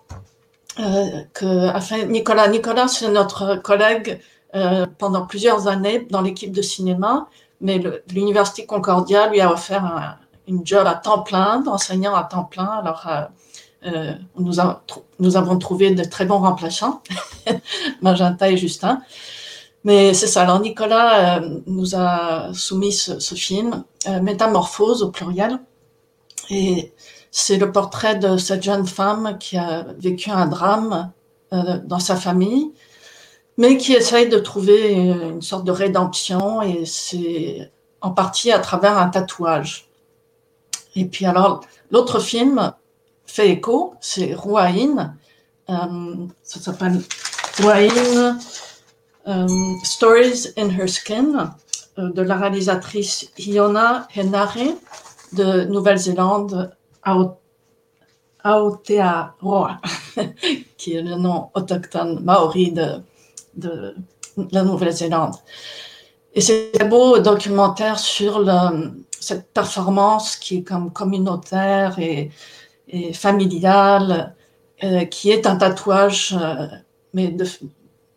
que 1.32 1.68
a 1.68 1.80
fait 1.80 2.06
Nicolas. 2.06 2.48
Nicolas, 2.48 2.88
c'est 2.88 3.08
notre 3.08 3.56
collègue 3.56 4.20
pendant 4.98 5.26
plusieurs 5.26 5.68
années 5.68 6.06
dans 6.10 6.20
l'équipe 6.20 6.52
de 6.52 6.60
cinéma, 6.60 7.28
mais 7.62 7.80
l'Université 8.10 8.66
Concordia 8.66 9.28
lui 9.28 9.40
a 9.40 9.50
offert 9.50 9.84
un, 9.84 10.16
une 10.48 10.66
job 10.66 10.86
à 10.86 10.94
temps 10.94 11.22
plein, 11.22 11.60
d'enseignant 11.60 12.14
à 12.14 12.24
temps 12.24 12.44
plein. 12.44 12.66
Alors, 12.66 13.06
euh, 13.08 13.22
euh 13.86 14.12
nous, 14.38 15.36
avons 15.36 15.58
trouvé 15.58 15.90
de 15.94 16.04
très 16.04 16.24
bons 16.24 16.38
remplaçants, 16.38 17.02
Magenta 18.02 18.50
et 18.50 18.56
Justin. 18.56 19.02
Mais 19.84 20.14
c'est 20.14 20.26
ça. 20.26 20.42
Alors, 20.42 20.60
Nicolas 20.60 21.38
euh, 21.38 21.60
nous 21.66 21.94
a 21.94 22.52
soumis 22.52 22.92
ce, 22.92 23.18
ce 23.20 23.34
film, 23.34 23.84
euh, 24.08 24.20
Métamorphose 24.20 25.02
au 25.02 25.10
pluriel. 25.10 25.58
Et 26.50 26.92
c'est 27.38 27.58
le 27.58 27.70
portrait 27.70 28.16
de 28.16 28.38
cette 28.38 28.62
jeune 28.62 28.86
femme 28.86 29.36
qui 29.38 29.58
a 29.58 29.84
vécu 29.98 30.30
un 30.30 30.46
drame 30.46 31.12
dans 31.50 31.98
sa 31.98 32.16
famille, 32.16 32.72
mais 33.58 33.76
qui 33.76 33.92
essaye 33.92 34.28
de 34.30 34.38
trouver 34.38 34.92
une 34.92 35.42
sorte 35.42 35.64
de 35.64 35.70
rédemption 35.70 36.62
et 36.62 36.86
c'est 36.86 37.70
en 38.00 38.10
partie 38.10 38.52
à 38.52 38.58
travers 38.58 38.96
un 38.96 39.08
tatouage. 39.08 39.88
Et 40.94 41.04
puis 41.04 41.26
alors, 41.26 41.60
l'autre 41.90 42.20
film 42.20 42.72
fait 43.26 43.50
écho, 43.50 43.94
c'est 44.00 44.32
Ruain. 44.34 45.14
Euh, 45.68 46.26
ça 46.42 46.60
s'appelle 46.60 47.02
Ruain 47.58 48.38
euh, 49.28 49.46
Stories 49.84 50.48
in 50.56 50.70
Her 50.70 50.88
Skin 50.88 51.54
euh, 51.98 52.12
de 52.12 52.22
la 52.22 52.36
réalisatrice 52.36 53.28
Iona 53.38 54.06
Henare 54.16 54.76
de 55.32 55.64
Nouvelle-Zélande, 55.64 56.74
Aotearoa, 58.44 59.80
qui 60.76 60.94
est 60.94 61.02
le 61.02 61.16
nom 61.16 61.50
autochtone 61.54 62.20
maori 62.22 62.72
de, 62.72 63.02
de 63.56 63.94
la 64.52 64.62
Nouvelle-Zélande. 64.62 65.34
Et 66.34 66.40
c'est 66.40 66.82
un 66.82 66.86
beau 66.86 67.18
documentaire 67.18 67.98
sur 67.98 68.44
cette 69.18 69.52
performance 69.52 70.36
qui 70.36 70.58
est 70.58 70.62
comme 70.62 70.92
communautaire 70.92 71.98
et, 71.98 72.30
familiale, 73.14 74.36
euh, 74.84 75.06
qui 75.06 75.30
est 75.30 75.46
un 75.46 75.56
tatouage, 75.56 76.36
euh, 76.40 76.66
mais 77.14 77.28
de, 77.28 77.46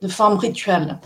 de, 0.01 0.07
forme 0.07 0.37
rituelle. 0.37 0.99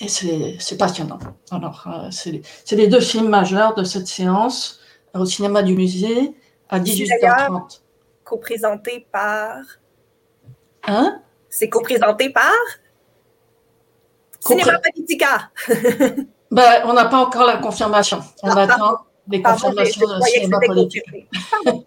Et 0.00 0.08
c'est 0.08 0.76
passionnant. 0.76 1.18
Alors, 1.50 1.84
euh, 1.86 2.08
c'est 2.10 2.76
les 2.76 2.86
deux 2.86 3.00
films 3.00 3.28
majeurs 3.28 3.74
de 3.74 3.82
cette 3.82 4.06
séance 4.06 4.78
au 5.14 5.24
cinéma 5.24 5.62
du 5.62 5.74
musée 5.74 6.34
à 6.68 6.80
18h30. 6.80 7.80
Co-présenté 8.24 9.06
par? 9.12 9.58
Hein? 10.86 11.20
C'est 11.48 11.68
co-présenté 11.68 12.30
par? 12.30 12.52
Cinéma 14.40 14.78
Politica. 14.78 15.50
ben, 16.50 16.82
on 16.84 16.92
n'a 16.92 17.06
pas 17.06 17.18
encore 17.18 17.46
la 17.46 17.56
confirmation. 17.58 18.20
On 18.42 18.50
attend 18.50 19.06
des 19.26 19.42
confirmations 19.42 20.06
de 20.06 20.20
cinéma 20.22 20.58
politique. 20.64 21.04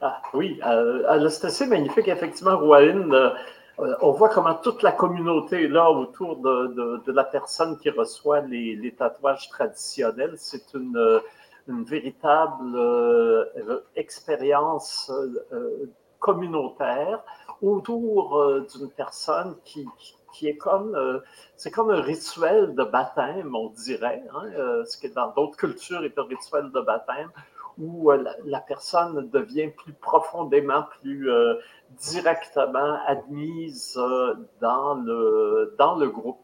Ah, 0.00 0.20
oui, 0.34 0.58
euh, 0.66 1.28
c'est 1.28 1.46
assez 1.46 1.66
magnifique, 1.66 2.08
effectivement, 2.08 2.58
Roaline. 2.58 3.14
Euh, 3.14 3.94
on 4.00 4.10
voit 4.10 4.28
comment 4.28 4.54
toute 4.54 4.82
la 4.82 4.90
communauté 4.90 5.64
est 5.64 5.68
là 5.68 5.88
autour 5.88 6.36
de, 6.38 7.00
de, 7.06 7.12
la 7.12 7.22
personne 7.22 7.78
qui 7.78 7.88
reçoit 7.90 8.40
les, 8.40 8.74
les 8.74 8.92
tatouages 8.92 9.48
traditionnels. 9.50 10.34
C'est 10.36 10.74
une, 10.74 11.20
une, 11.68 11.84
véritable 11.84 12.76
euh, 12.76 13.80
expérience 13.96 15.10
euh, 15.52 15.90
communautaire 16.18 17.24
autour 17.60 18.62
d'une 18.72 18.90
personne 18.90 19.56
qui, 19.64 19.86
qui 20.32 20.48
est 20.48 20.56
comme, 20.56 20.94
euh, 20.94 21.20
c'est 21.56 21.70
comme 21.70 21.90
un 21.90 22.00
rituel 22.00 22.74
de 22.74 22.82
baptême, 22.82 23.54
on 23.54 23.68
dirait, 23.70 24.22
hein, 24.34 24.46
euh, 24.56 24.84
ce 24.84 24.98
qui 24.98 25.08
dans 25.10 25.30
d'autres 25.32 25.56
cultures 25.56 26.02
est 26.04 26.18
un 26.18 26.24
rituel 26.24 26.70
de 26.72 26.80
baptême, 26.80 27.30
où 27.78 28.10
euh, 28.10 28.24
la, 28.44 28.60
personne 28.60 29.30
devient 29.30 29.68
plus 29.68 29.92
profondément, 29.92 30.84
plus 31.00 31.30
directement 31.98 32.98
admise 33.06 33.98
dans, 34.60 34.94
le, 34.94 35.74
dans 35.78 35.94
le 35.96 36.08
groupe. 36.08 36.41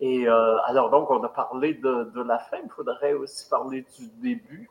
Et 0.00 0.28
alors 0.28 0.90
donc, 0.90 1.10
on 1.10 1.22
a 1.24 1.28
parlé 1.28 1.74
de, 1.74 2.10
de 2.14 2.22
la 2.22 2.38
fin, 2.38 2.58
il 2.62 2.70
faudrait 2.70 3.14
aussi 3.14 3.48
parler 3.48 3.84
du 3.98 4.06
début. 4.22 4.70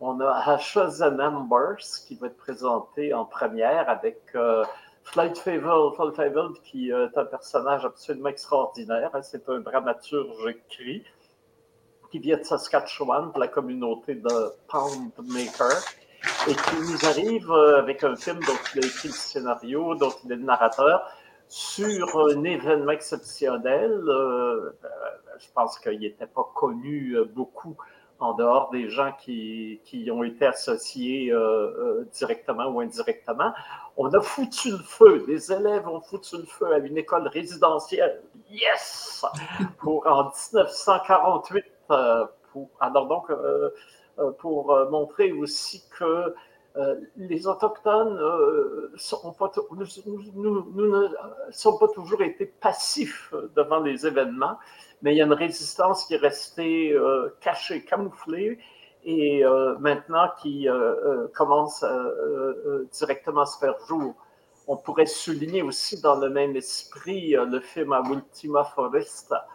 On 0.00 0.20
a 0.20 0.30
Ashes 0.30 1.02
and 1.02 1.18
Embers 1.18 2.04
qui 2.06 2.14
va 2.14 2.28
être 2.28 2.36
présenté 2.36 3.12
en 3.12 3.24
première 3.24 3.88
avec 3.88 4.36
Flight 5.02 5.36
Fable, 5.38 5.94
Flight 5.96 6.14
Fable, 6.14 6.52
qui 6.62 6.90
est 6.90 7.18
un 7.18 7.24
personnage 7.24 7.84
absolument 7.84 8.28
extraordinaire. 8.28 9.10
Hein. 9.14 9.22
C'est 9.22 9.48
un 9.48 9.58
dramaturge 9.58 10.46
écrit 10.46 11.02
qui 12.10 12.18
vient 12.18 12.38
de 12.38 12.42
Saskatchewan, 12.42 13.32
de 13.34 13.40
la 13.40 13.48
communauté 13.48 14.14
de 14.14 14.52
Poundmaker, 14.68 15.76
et 16.48 16.54
qui 16.54 16.76
nous 16.76 17.06
arrive 17.06 17.50
euh, 17.50 17.78
avec 17.78 18.02
un 18.02 18.16
film 18.16 18.38
dont 18.40 18.58
il 18.74 18.84
a 18.84 18.86
écrit 18.86 19.08
le 19.08 19.14
scénario, 19.14 19.94
dont 19.94 20.12
il 20.24 20.32
est 20.32 20.36
le 20.36 20.42
narrateur, 20.42 21.06
sur 21.48 22.18
un 22.18 22.44
événement 22.44 22.92
exceptionnel. 22.92 23.90
Euh, 23.90 24.70
euh, 24.84 24.88
je 25.38 25.46
pense 25.54 25.78
qu'il 25.78 26.00
n'était 26.00 26.26
pas 26.26 26.50
connu 26.54 27.16
beaucoup 27.34 27.76
en 28.18 28.34
dehors 28.34 28.70
des 28.70 28.88
gens 28.88 29.12
qui, 29.12 29.80
qui 29.84 30.10
ont 30.10 30.24
été 30.24 30.46
associés 30.46 31.32
directement 32.12 32.66
ou 32.66 32.80
indirectement. 32.80 33.52
On 33.96 34.12
a 34.12 34.20
foutu 34.20 34.72
le 34.72 34.78
feu, 34.78 35.24
des 35.28 35.52
élèves 35.52 35.86
ont 35.86 36.00
foutu 36.00 36.38
le 36.38 36.46
feu 36.46 36.72
à 36.72 36.78
une 36.78 36.98
école 36.98 37.28
résidentielle. 37.28 38.20
Yes! 38.50 39.24
Pour 39.78 40.04
en 40.08 40.24
1948, 40.24 41.64
pour, 42.52 42.68
alors 42.80 43.06
donc, 43.06 43.30
pour 44.38 44.76
montrer 44.90 45.30
aussi 45.30 45.84
que 45.96 46.34
les 47.16 47.46
Autochtones 47.46 48.14
nous, 48.14 48.90
ne 50.74 51.08
sont 51.50 51.78
pas 51.78 51.88
toujours 51.88 52.22
été 52.22 52.46
passifs 52.46 53.34
devant 53.56 53.80
les 53.80 54.06
événements, 54.06 54.58
mais 55.02 55.14
il 55.14 55.18
y 55.18 55.22
a 55.22 55.26
une 55.26 55.32
résistance 55.32 56.06
qui 56.06 56.14
est 56.14 56.18
restée 56.18 56.96
cachée, 57.40 57.84
camouflée, 57.84 58.58
et 59.04 59.44
maintenant 59.78 60.28
qui 60.40 60.66
commence 61.34 61.84
directement 62.92 63.42
à 63.42 63.46
se 63.46 63.58
faire 63.58 63.78
jour. 63.86 64.14
On 64.66 64.76
pourrait 64.76 65.06
souligner 65.06 65.62
aussi 65.62 66.02
dans 66.02 66.16
le 66.16 66.28
même 66.28 66.54
esprit 66.54 67.30
le 67.32 67.60
film 67.60 67.94
Ultima 68.10 68.64
Foresta, 68.64 69.46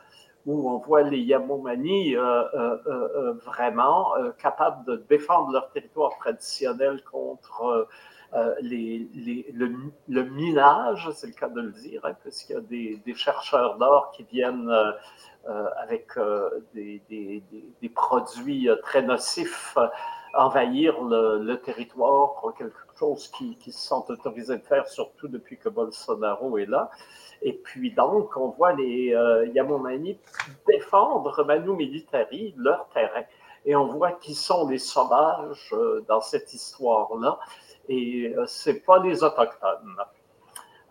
où 0.45 0.69
on 0.69 0.77
voit 0.77 1.03
les 1.03 1.19
Yamomani 1.19 2.15
euh, 2.15 2.43
euh, 2.53 2.77
euh, 2.85 3.33
vraiment 3.45 4.13
capables 4.37 4.85
de 4.85 4.97
défendre 5.09 5.51
leur 5.51 5.69
territoire 5.71 6.17
traditionnel 6.17 7.01
contre 7.09 7.87
le, 8.33 10.23
minage, 10.23 11.09
c'est 11.13 11.27
le 11.27 11.33
cas 11.33 11.49
de 11.49 11.61
le 11.61 11.71
dire, 11.71 12.01
hein, 12.03 12.13
puisqu'il 12.21 12.53
y 12.53 12.57
a 12.57 12.61
des, 12.61 13.15
chercheurs 13.15 13.77
d'or 13.77 14.11
qui 14.11 14.23
viennent 14.23 14.71
avec 15.77 16.07
des, 16.73 17.43
produits 17.93 18.69
très 18.81 19.03
nocifs 19.03 19.77
envahir 20.33 20.99
le, 21.03 21.55
territoire, 21.57 22.43
quelque 22.57 22.73
qu'ils 23.31 23.57
qui 23.57 23.71
se 23.71 23.87
sont 23.87 24.05
autorisés 24.09 24.57
de 24.57 24.63
faire, 24.63 24.87
surtout 24.87 25.27
depuis 25.27 25.57
que 25.57 25.69
Bolsonaro 25.69 26.57
est 26.57 26.65
là. 26.65 26.89
Et 27.41 27.53
puis 27.53 27.91
donc, 27.91 28.35
on 28.37 28.49
voit 28.49 28.73
les 28.73 29.13
euh, 29.13 29.45
défendre 30.67 31.43
Manu 31.43 31.75
Militari, 31.75 32.53
leur 32.57 32.87
terrain. 32.93 33.23
Et 33.65 33.75
on 33.75 33.87
voit 33.87 34.13
qui 34.13 34.33
sont 34.33 34.67
les 34.67 34.77
sauvages 34.77 35.73
euh, 35.73 36.03
dans 36.07 36.21
cette 36.21 36.53
histoire-là. 36.53 37.39
Et 37.89 38.33
euh, 38.37 38.45
ce 38.45 38.69
n'est 38.69 38.79
pas 38.79 38.99
les 38.99 39.23
Autochtones. 39.23 39.97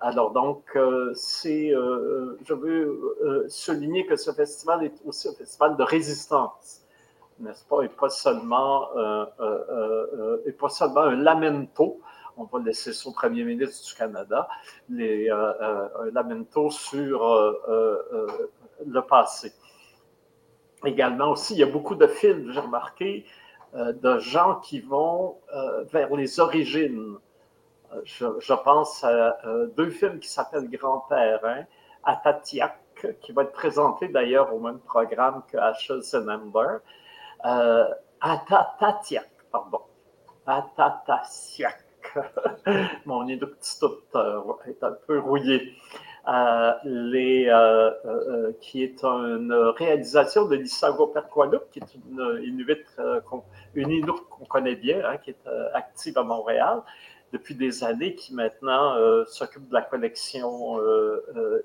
Alors 0.00 0.32
donc, 0.32 0.76
c'est, 1.14 1.70
je 1.70 2.54
veux 2.54 3.46
souligner 3.48 4.04
que 4.04 4.16
ce 4.16 4.32
festival 4.32 4.84
est 4.84 4.94
aussi 5.06 5.28
un 5.28 5.32
festival 5.32 5.76
de 5.76 5.84
résistance, 5.84 6.81
n'est-ce 7.38 7.64
pas, 7.64 7.82
et 7.82 7.88
pas 7.88 8.10
seulement, 8.10 8.88
et 10.46 10.52
pas 10.52 10.68
seulement 10.68 11.00
un 11.00 11.16
lamento, 11.16 12.00
on 12.36 12.44
va 12.44 12.58
laisser 12.60 12.92
son 12.92 13.12
premier 13.12 13.44
ministre 13.44 13.86
du 13.86 13.94
Canada, 13.94 14.48
les 14.88 15.30
euh, 15.30 15.52
euh 15.60 16.10
lamento 16.12 16.70
sur 16.70 17.24
euh, 17.24 17.52
euh, 17.68 18.50
le 18.86 19.02
passé. 19.02 19.52
Également 20.84 21.30
aussi, 21.30 21.54
il 21.54 21.60
y 21.60 21.62
a 21.62 21.66
beaucoup 21.66 21.94
de 21.94 22.06
films, 22.06 22.50
j'ai 22.52 22.60
remarqué, 22.60 23.24
de 23.74 24.18
gens 24.18 24.56
qui 24.56 24.80
vont 24.80 25.38
vers 25.92 26.14
les 26.14 26.40
origines. 26.40 27.16
Je, 28.04 28.54
pense 28.54 29.02
à 29.02 29.38
deux 29.76 29.90
films 29.90 30.18
qui 30.18 30.28
s'appellent 30.28 30.68
Grand-père, 30.68 31.40
hein, 31.44 31.64
Atatiak, 32.02 32.78
qui 33.22 33.32
va 33.32 33.44
être 33.44 33.52
présenté 33.52 34.08
d'ailleurs 34.08 34.52
au 34.54 34.58
même 34.58 34.80
programme 34.80 35.42
que 35.50 35.56
Ashes 35.56 36.14
and 36.14 36.28
Amber. 36.28 36.78
Atatiak, 37.42 39.28
pardon. 39.50 39.80
Atatiak. 40.46 41.78
Mon 43.06 43.26
inuktitut 43.26 43.86
est 44.66 44.82
un 44.82 44.96
peu 45.06 45.18
rouillé. 45.20 45.74
Euh, 46.28 46.72
les, 46.84 47.48
euh, 47.48 47.90
euh, 48.04 48.52
qui 48.60 48.84
est 48.84 49.02
une 49.02 49.52
réalisation 49.76 50.46
de 50.46 50.54
Lisago 50.54 51.08
Perqualuk, 51.08 51.68
qui 51.72 51.80
est 51.80 51.94
une 51.96 52.40
Inuit, 52.44 52.86
qu'on 53.28 53.42
connaît 54.48 54.76
bien, 54.76 55.02
hein, 55.04 55.16
qui 55.16 55.30
est 55.30 55.48
active 55.74 56.16
à 56.18 56.22
Montréal 56.22 56.82
depuis 57.32 57.56
des 57.56 57.82
années, 57.82 58.14
qui 58.14 58.34
maintenant 58.34 58.94
s'occupe 59.26 59.68
de 59.68 59.74
la 59.74 59.82
collection 59.82 60.78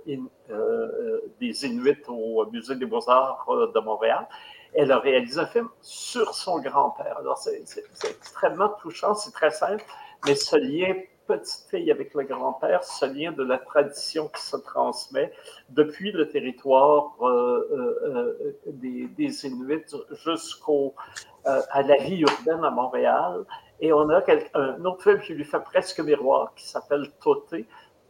des 0.08 1.66
Inuits 1.66 2.04
au 2.08 2.46
Musée 2.52 2.76
des 2.76 2.86
Beaux-Arts 2.86 3.46
de 3.76 3.80
Montréal. 3.80 4.28
Elle 4.74 4.92
a 4.92 5.00
réalisé 5.00 5.40
un 5.40 5.46
film 5.46 5.70
sur 5.82 6.34
son 6.34 6.60
grand-père. 6.60 7.18
Alors, 7.20 7.38
c'est 7.38 7.64
extrêmement 8.10 8.70
touchant, 8.82 9.16
c'est 9.16 9.32
très 9.32 9.52
simple 9.52 9.84
mais 10.26 10.36
ce 10.36 10.56
lien 10.58 10.94
petite 11.28 11.70
fille 11.70 11.92
avec 11.92 12.14
le 12.14 12.24
grand-père, 12.24 12.84
ce 12.84 13.06
lien 13.06 13.34
de 13.34 13.44
la 13.44 13.58
tradition 13.58 14.30
qui 14.30 14.42
se 14.42 14.56
transmet 14.56 15.34
depuis 15.70 16.14
le 16.14 16.30
territoire 16.30 17.16
euh, 17.22 17.68
euh, 17.72 18.56
euh, 18.66 18.72
des, 18.72 19.46
Inuits 19.46 19.94
jusqu'au 20.24 20.96
à 21.44 21.82
la 21.82 21.98
vie 21.98 22.22
urbaine 22.22 22.64
à 22.64 22.72
Montréal. 22.72 23.46
Et 23.80 23.94
on 23.94 24.10
a 24.10 24.22
un 24.54 24.86
autre 24.86 25.04
film 25.04 25.20
qui 25.22 25.34
lui 25.34 25.46
fait 25.46 25.60
presque 25.60 26.00
miroir, 26.00 26.54
qui 26.56 26.68
s'appelle 26.68 27.10
Toté. 27.22 27.66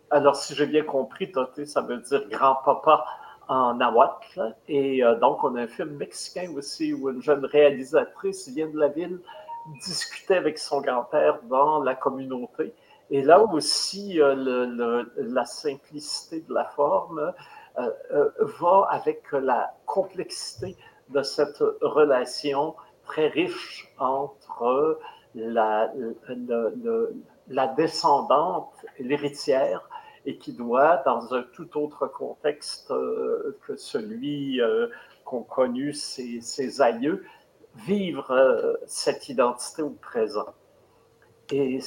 Alors, 0.09 0.35
si 0.35 0.55
j'ai 0.55 0.65
bien 0.65 0.83
compris, 0.83 1.31
Toté, 1.31 1.65
ça 1.65 1.81
veut 1.81 1.97
dire 1.97 2.27
grand-papa 2.29 3.05
en 3.47 3.75
nahuatl. 3.75 4.55
Et 4.67 5.01
donc, 5.21 5.43
on 5.43 5.55
a 5.55 5.61
un 5.61 5.67
film 5.67 5.91
mexicain 5.97 6.51
aussi 6.55 6.93
où 6.93 7.09
une 7.09 7.21
jeune 7.21 7.45
réalisatrice 7.45 8.49
vient 8.49 8.67
de 8.67 8.79
la 8.79 8.89
ville 8.89 9.19
discutait 9.81 10.37
avec 10.37 10.57
son 10.57 10.81
grand-père 10.81 11.39
dans 11.43 11.81
la 11.83 11.95
communauté. 11.95 12.73
Et 13.09 13.21
là 13.21 13.41
aussi, 13.41 14.21
euh, 14.21 15.03
la 15.17 15.45
simplicité 15.45 16.41
de 16.41 16.53
la 16.53 16.65
forme 16.65 17.33
euh, 17.77 17.89
euh, 18.11 18.29
va 18.59 18.87
avec 18.89 19.31
la 19.31 19.73
complexité 19.85 20.75
de 21.09 21.21
cette 21.21 21.63
relation 21.81 22.75
très 23.05 23.27
riche 23.27 23.89
entre 23.97 24.99
la, 25.35 25.89
la 27.47 27.67
descendante 27.67 28.73
l'héritière 28.99 29.87
et 30.27 30.37
qui 30.37 30.53
doit, 30.53 31.01
dans 31.05 31.33
un 31.33 31.41
tout 31.41 31.75
autre 31.79 32.05
contexte 32.05 32.89
que 32.89 33.75
celui 33.75 34.61
qu'ont 35.25 35.41
connu 35.41 35.93
ses, 35.93 36.41
ses 36.41 36.81
aïeux, 36.81 37.23
vivre 37.85 38.31
euh, 38.31 38.73
cette 38.85 39.29
identité 39.29 39.81
au 39.81 39.91
présent. 39.91 40.53
Et 41.51 41.79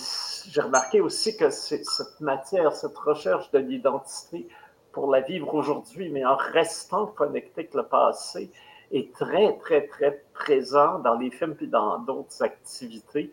j'ai 0.48 0.60
remarqué 0.60 1.00
aussi 1.00 1.36
que 1.36 1.50
cette 1.50 2.20
matière, 2.20 2.72
cette 2.72 2.96
recherche 2.96 3.50
de 3.50 3.58
l'identité 3.58 4.48
pour 4.92 5.10
la 5.10 5.20
vivre 5.20 5.54
aujourd'hui, 5.54 6.08
mais 6.10 6.24
en 6.24 6.36
restant 6.36 7.06
connecté 7.06 7.60
avec 7.62 7.74
le 7.74 7.82
passé, 7.82 8.50
est 8.90 9.12
très, 9.12 9.56
très, 9.58 9.86
très 9.86 10.24
présent 10.32 10.98
dans 11.00 11.14
les 11.14 11.30
films 11.30 11.56
et 11.60 11.66
dans 11.66 11.98
d'autres 11.98 12.42
activités, 12.42 13.32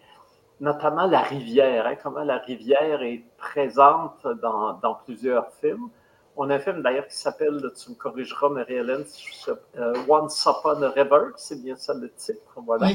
notamment 0.60 1.08
la 1.08 1.22
rivière, 1.22 1.86
hein, 1.86 1.96
comment 2.02 2.24
la 2.24 2.38
rivière 2.38 3.02
est 3.02 3.24
présente 3.38 4.26
dans, 4.42 4.74
dans 4.74 4.96
plusieurs 4.96 5.52
films. 5.54 5.90
On 6.36 6.50
a 6.50 6.56
un 6.56 6.60
film 6.60 6.82
d'ailleurs 6.82 7.08
qui 7.08 7.18
s'appelle, 7.18 7.62
tu 7.76 7.92
me 7.92 7.96
corrigeras, 7.96 8.50
Marie-Hélène, 8.50 9.06
euh, 9.78 9.94
Once 10.08 10.46
Upon 10.46 10.82
a 10.84 10.90
River, 10.90 11.32
c'est 11.36 11.62
bien 11.64 11.76
ça 11.76 11.94
le 11.94 12.12
titre, 12.12 12.60
voilà, 12.64 12.90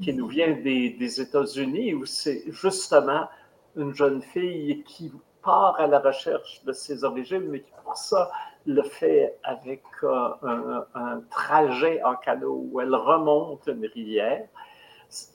qui 0.00 0.14
nous 0.14 0.26
vient 0.26 0.52
des, 0.52 1.20
États-Unis, 1.20 1.94
où 1.94 2.06
c'est 2.06 2.44
justement 2.48 3.28
une 3.76 3.94
jeune 3.94 4.22
fille 4.22 4.82
qui 4.84 5.12
part 5.42 5.78
à 5.78 5.86
la 5.86 5.98
recherche 5.98 6.64
de 6.64 6.72
ses 6.72 7.04
origines, 7.04 7.46
mais 7.48 7.60
qui 7.60 7.72
pour 7.84 7.96
ça 7.96 8.30
le 8.66 8.82
fait 8.82 9.38
avec 9.44 9.82
euh, 10.02 10.28
un, 10.42 10.86
un, 10.94 11.20
trajet 11.30 12.02
en 12.02 12.16
canot 12.16 12.68
où 12.70 12.80
elle 12.80 12.94
remonte 12.94 13.66
une 13.66 13.86
rivière. 13.86 14.46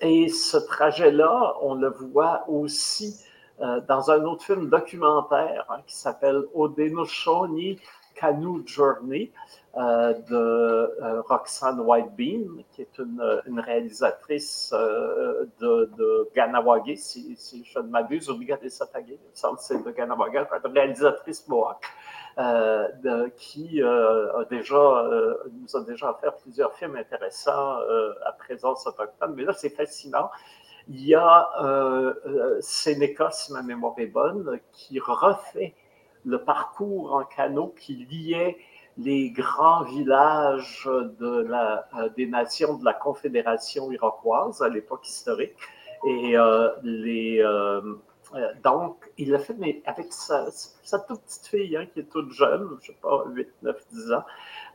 Et 0.01 0.29
ce 0.29 0.57
trajet-là, 0.57 1.55
on 1.61 1.73
le 1.73 1.89
voit 1.89 2.45
aussi 2.47 3.19
euh, 3.61 3.81
dans 3.87 4.11
un 4.11 4.23
autre 4.25 4.43
film 4.43 4.69
documentaire 4.69 5.65
hein, 5.69 5.81
qui 5.85 5.95
s'appelle 5.95 6.43
Odenoshoni 6.53 7.79
Canoe 8.15 8.63
Journey 8.65 9.31
euh, 9.75 10.13
de 10.13 10.35
euh, 10.35 11.21
Roxanne 11.21 11.79
Whitebeam, 11.79 12.63
qui 12.71 12.81
est 12.81 12.97
une, 12.99 13.59
réalisatrice 13.59 14.71
de, 14.73 15.89
de 15.97 16.29
Ganawagi, 16.35 16.97
si, 16.97 17.63
je 17.65 17.79
ne 17.79 17.87
m'abuse, 17.87 18.29
ou 18.29 18.39
Satagé, 18.69 19.19
il 19.23 19.29
me 19.29 19.35
semble 19.35 19.57
que 19.57 19.63
c'est 19.63 19.83
de 19.83 19.91
Ganawagi, 19.91 20.37
une 20.37 20.71
réalisatrice 20.71 21.47
mohawk. 21.47 21.83
Qui 23.37 23.81
a 23.81 24.45
déjà, 24.49 25.09
nous 25.61 25.77
a 25.77 25.81
déjà 25.85 26.17
fait 26.21 26.29
plusieurs 26.41 26.73
films 26.73 26.95
intéressants 26.95 27.77
à 28.25 28.31
présence 28.33 28.85
autochtone. 28.87 29.33
Mais 29.35 29.43
là, 29.43 29.53
c'est 29.53 29.69
fascinant. 29.69 30.29
Il 30.89 31.05
y 31.05 31.15
a 31.15 31.49
euh, 31.61 32.13
euh, 32.25 32.61
si 32.61 33.53
ma 33.53 33.61
mémoire 33.61 33.95
est 33.97 34.07
bonne, 34.07 34.59
qui 34.73 34.99
refait 34.99 35.75
le 36.25 36.43
parcours 36.43 37.13
en 37.13 37.23
canot 37.23 37.73
qui 37.79 38.05
liait 38.09 38.57
les 38.97 39.31
grands 39.31 39.83
villages 39.83 40.87
de 41.19 41.41
la, 41.41 41.87
des 42.15 42.27
nations 42.27 42.75
de 42.75 42.85
la 42.85 42.93
Confédération 42.93 43.91
iroquoise 43.91 44.61
à 44.61 44.69
l'époque 44.69 45.07
historique. 45.07 45.55
Et 46.05 46.35
les, 46.83 47.41
donc, 48.63 49.11
il 49.17 49.31
l'a 49.31 49.39
fait, 49.39 49.55
mais 49.57 49.81
avec 49.85 50.11
sa, 50.11 50.45
toute 51.07 51.21
petite 51.21 51.47
fille, 51.47 51.77
hein, 51.77 51.85
qui 51.93 52.01
est 52.01 52.09
toute 52.11 52.31
jeune, 52.31 52.67
je 52.69 52.75
ne 52.75 52.79
sais 52.81 52.97
pas, 53.01 53.23
8, 53.27 53.47
9, 53.61 53.87
10 53.91 54.13
ans. 54.13 54.23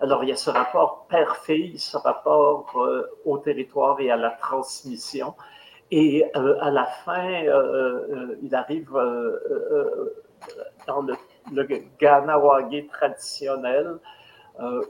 Alors, 0.00 0.22
il 0.24 0.30
y 0.30 0.32
a 0.32 0.36
ce 0.36 0.50
rapport 0.50 1.06
père-fille, 1.08 1.78
ce 1.78 1.96
rapport 1.96 2.74
au 3.24 3.38
territoire 3.38 4.00
et 4.00 4.10
à 4.10 4.16
la 4.16 4.30
transmission. 4.30 5.34
Et 5.90 6.24
euh, 6.36 6.56
à 6.60 6.70
la 6.70 6.84
fin, 6.84 7.44
euh, 7.44 8.06
euh, 8.10 8.38
il 8.42 8.54
arrive 8.54 8.90
dans 10.86 11.02
le, 11.02 11.14
le 11.52 12.88
traditionnel, 12.88 13.98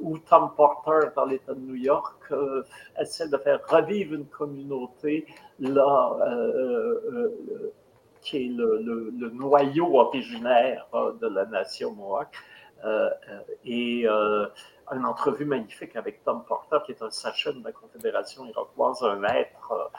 où 0.00 0.18
Tom 0.18 0.50
Porter, 0.56 1.10
dans 1.14 1.26
l'État 1.26 1.52
de 1.52 1.60
New 1.60 1.74
York, 1.74 2.32
essaie 2.98 3.28
de 3.28 3.36
faire 3.36 3.60
revivre 3.68 4.14
une 4.14 4.26
communauté 4.26 5.26
là, 5.60 6.16
qui 8.28 8.36
est 8.44 8.48
le, 8.48 9.30
noyau 9.32 9.98
originaire 9.98 10.86
de 11.20 11.28
la 11.28 11.46
nation 11.46 11.92
Mohawk. 11.92 12.36
et 13.64 14.06
une 14.06 15.04
entrevue 15.06 15.44
magnifique 15.44 15.96
avec 15.96 16.24
Tom 16.24 16.44
Porter, 16.46 16.78
qui 16.84 16.92
est 16.92 17.02
un 17.02 17.10
sachet 17.10 17.52
de 17.52 17.62
la 17.64 17.72
Confédération 17.72 18.46
iroquoise, 18.46 19.02
un 19.02 19.22
être 19.24 19.90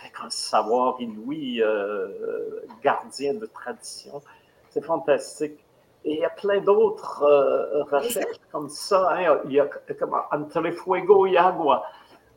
avec 0.00 0.12
un 0.22 0.30
savoir 0.30 1.00
inouï, 1.00 1.62
euh, 1.62 2.60
gardien 2.82 3.34
de 3.34 3.46
tradition. 3.46 4.22
C'est 4.70 4.84
fantastique. 4.84 5.58
Et 6.04 6.14
il 6.14 6.20
y 6.20 6.24
a 6.24 6.30
plein 6.30 6.60
d'autres 6.60 7.22
euh, 7.22 7.82
recherches 7.84 8.40
comme 8.52 8.68
ça. 8.68 9.10
Hein. 9.12 9.40
Il 9.46 9.52
y 9.52 9.60
a 9.60 9.66
comme 9.98 10.16
Entre 10.30 10.70
Fuego 10.70 11.26
Yagua, 11.26 11.84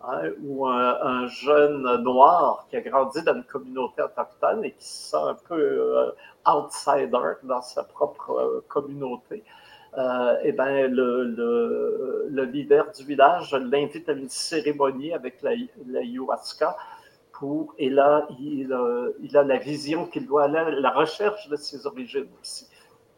hein, 0.03 0.29
où 0.43 0.67
un, 0.67 1.27
jeune 1.27 1.83
noir 2.03 2.65
qui 2.69 2.77
a 2.77 2.81
grandi 2.81 3.21
dans 3.23 3.35
une 3.35 3.43
communauté 3.43 4.01
autochtone 4.01 4.63
et 4.65 4.71
qui 4.71 4.85
se 4.85 5.11
sent 5.11 5.23
un 5.23 5.37
peu 5.47 5.55
euh, 5.59 6.11
outsider 6.45 7.33
dans 7.43 7.61
sa 7.61 7.83
propre 7.83 8.63
communauté. 8.67 9.43
eh 10.43 10.51
ben, 10.51 10.91
le, 10.91 11.23
le, 11.23 12.27
le, 12.29 12.43
leader 12.45 12.91
du 12.91 13.03
village 13.03 13.53
l'invite 13.55 14.07
à 14.09 14.13
une 14.13 14.29
cérémonie 14.29 15.13
avec 15.13 15.41
la, 15.41 15.51
la 15.87 15.99
ayahuasca 15.99 16.77
et 17.77 17.89
là, 17.89 18.27
il, 18.39 18.75
il 19.21 19.37
a 19.37 19.43
la 19.43 19.57
vision 19.57 20.05
qu'il 20.05 20.27
doit 20.27 20.43
aller 20.43 20.57
à 20.57 20.69
la 20.71 20.91
recherche 20.91 21.47
de 21.47 21.55
ses 21.55 21.85
origines 21.87 22.27
aussi. 22.41 22.67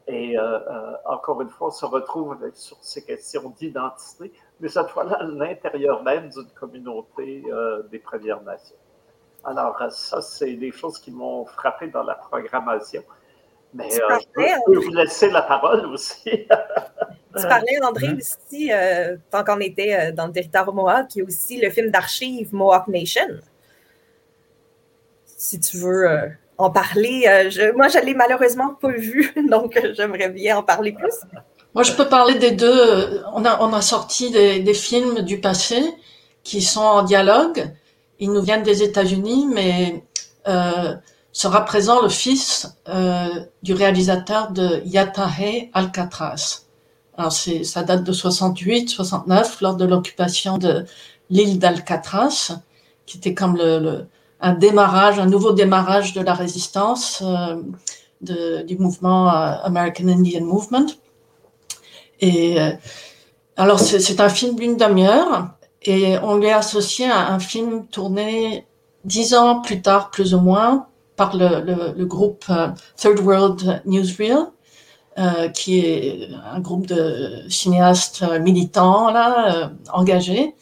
Et 0.08 0.38
euh, 0.38 0.60
euh, 0.60 0.94
encore 1.06 1.42
une 1.42 1.50
fois, 1.50 1.68
on 1.68 1.72
se 1.72 1.86
retrouve 1.86 2.38
sur 2.54 2.78
ces 2.82 3.04
questions 3.04 3.54
d'identité, 3.58 4.32
mais 4.62 4.70
cette 4.70 4.90
fois-là 4.90 5.18
à 5.20 5.24
l'intérieur 5.24 6.04
même 6.04 6.30
d'une 6.30 6.50
communauté 6.60 7.44
euh, 7.52 7.84
des 7.92 8.00
Premières 8.00 8.42
Nations. 8.42 8.76
Alors, 9.44 9.82
ça, 9.92 10.22
c'est 10.22 10.54
des 10.54 10.72
choses 10.72 11.00
qui 11.00 11.12
m'ont 11.12 11.46
frappé 11.46 11.88
dans 11.88 12.04
la 12.04 12.14
programmation. 12.14 13.04
Mais 13.74 13.90
je 13.90 14.00
peux, 14.34 14.76
vous 14.76 14.92
laisser 14.92 15.32
la 15.32 15.42
parole 15.42 15.86
aussi. 15.88 16.30
tu 17.38 17.48
parlais, 17.48 17.82
André, 17.82 18.08
mm-hmm. 18.10 18.18
aussi, 18.18 18.72
tant 19.32 19.44
qu'on 19.44 19.60
était 19.62 20.12
dans 20.12 20.28
le 20.28 20.34
territoire 20.34 20.72
Mohawk, 20.72 21.16
il 21.16 21.20
y 21.20 21.22
a 21.22 21.26
aussi 21.26 21.60
le 21.60 21.70
film 21.72 21.90
d'archives 21.90 22.54
Mohawk 22.54 22.88
Nation 22.88 23.40
si 25.42 25.60
tu 25.60 25.78
veux 25.78 26.08
euh, 26.08 26.28
en 26.58 26.70
parler. 26.70 27.24
Euh, 27.28 27.74
moi, 27.76 27.88
je 27.88 27.98
ne 27.98 28.06
l'ai 28.06 28.14
malheureusement 28.14 28.76
pas 28.76 28.92
vu, 28.92 29.34
donc 29.50 29.76
euh, 29.76 29.94
j'aimerais 29.96 30.30
bien 30.30 30.58
en 30.58 30.64
parler 30.64 30.92
plus. 30.94 31.16
Moi, 31.74 31.84
je 31.84 31.94
peux 31.94 32.08
parler 32.08 32.36
des 32.36 32.52
deux. 32.52 33.24
On 33.34 33.46
a, 33.46 33.62
on 33.62 33.74
a 33.74 33.82
sorti 33.82 34.32
des, 34.32 34.74
films 34.74 35.22
du 35.22 35.40
passé 35.40 35.82
qui 36.44 36.62
sont 36.62 36.82
en 36.82 37.04
dialogue. 37.04 37.74
Ils 38.20 38.32
nous 38.32 38.42
viennent 38.42 38.64
des 38.64 38.84
États-Unis, 38.84 39.48
mais 39.54 40.04
sera 41.32 41.64
présent 41.64 42.02
le 42.02 42.10
fils 42.10 42.68
du 43.64 43.74
réalisateur 43.74 44.52
de 44.52 44.82
Yatahe 44.86 45.70
Alcatraz. 45.74 46.64
Alors, 47.18 47.32
ça 47.32 47.84
date 47.84 48.04
de 48.04 48.12
68, 48.12 48.90
69, 48.90 49.62
lors 49.62 49.76
de 49.76 49.86
l'occupation 49.86 50.58
de 50.58 50.86
l'île 51.30 51.58
d'Alcatraz, 51.58 52.60
qui 53.06 53.18
était 53.18 53.34
comme 53.34 53.56
le 53.56 54.08
un 54.42 54.54
démarrage, 54.54 55.20
un 55.20 55.28
nouveau 55.28 55.54
démarrage 55.54 56.14
de 56.14 56.22
la 56.22 56.34
résistance 56.34 57.22
euh, 57.24 57.62
de, 58.22 58.64
du 58.64 58.78
mouvement 58.78 59.30
euh, 59.30 59.56
American 59.64 60.08
Indian 60.08 60.44
Movement. 60.44 60.88
Et 62.22 62.62
euh, 62.62 62.72
alors 63.58 63.80
c'est 63.80 64.20
un 64.20 64.30
film 64.30 64.56
d'une 64.56 64.78
demi-heure 64.78 65.50
et 65.82 66.18
on 66.20 66.38
lui 66.38 66.50
a 66.50 66.60
associé 66.60 67.08
un, 67.08 67.34
un, 67.34 67.40
film 67.40 67.88
tourné 67.88 68.66
dix 69.04 69.34
ans 69.34 69.62
plus 69.62 69.82
tard, 69.82 70.12
plus 70.12 70.34
ou 70.34 70.40
moins, 70.40 70.86
par 71.16 71.36
le, 71.36 72.06
groupe 72.06 72.46
Third 72.98 73.20
World 73.20 73.82
Newsreel, 73.86 74.46
euh, 75.18 75.50
qui 75.50 75.80
est 75.80 76.30
un 76.52 76.60
groupe 76.60 76.86
de 76.86 77.44
cinéastes 77.50 78.24
militants 78.40 79.12
là, 79.12 79.72
engagés 79.92 80.56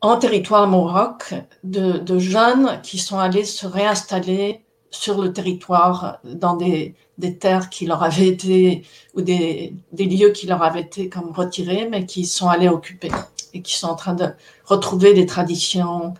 en 0.00 0.16
territoire 0.16 0.66
Mohawk 0.68 1.34
de, 1.64 1.98
de, 1.98 2.18
jeunes 2.18 2.80
qui 2.82 2.98
sont 2.98 3.18
allés 3.18 3.44
se 3.44 3.66
réinstaller 3.66 4.64
sur 4.90 5.20
le 5.20 5.32
territoire 5.32 6.18
dans 6.24 6.56
des, 6.56 6.94
des 7.18 7.36
terres 7.36 7.68
qui 7.70 7.86
leur 7.86 8.02
avaient 8.02 8.28
été 8.28 8.84
ou 9.14 9.22
des, 9.22 9.74
des, 9.92 10.04
lieux 10.04 10.30
qui 10.30 10.46
leur 10.46 10.62
avaient 10.62 10.82
été 10.82 11.08
comme 11.08 11.30
retirés 11.32 11.88
mais 11.90 12.06
qui 12.06 12.26
sont 12.26 12.48
allés 12.48 12.68
occuper 12.68 13.10
et 13.54 13.62
qui 13.62 13.74
sont 13.74 13.88
en 13.88 13.96
train 13.96 14.14
de 14.14 14.28
retrouver 14.64 15.14
des 15.14 15.26
traditions. 15.26 16.14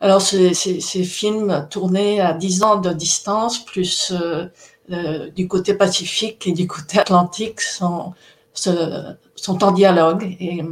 Alors 0.00 0.20
ces, 0.20 0.54
ces, 0.54 1.04
films 1.04 1.66
tournés 1.70 2.20
à 2.20 2.32
10 2.32 2.62
ans 2.62 2.76
de 2.76 2.92
distance 2.92 3.64
plus 3.64 4.12
euh, 4.12 4.46
euh, 4.90 5.30
du 5.30 5.48
côté 5.48 5.74
pacifique 5.74 6.46
et 6.46 6.52
du 6.52 6.66
côté 6.66 6.98
atlantique 6.98 7.60
sont, 7.60 8.12
sont 8.54 9.64
en 9.64 9.70
dialogue 9.70 10.36
et 10.40 10.62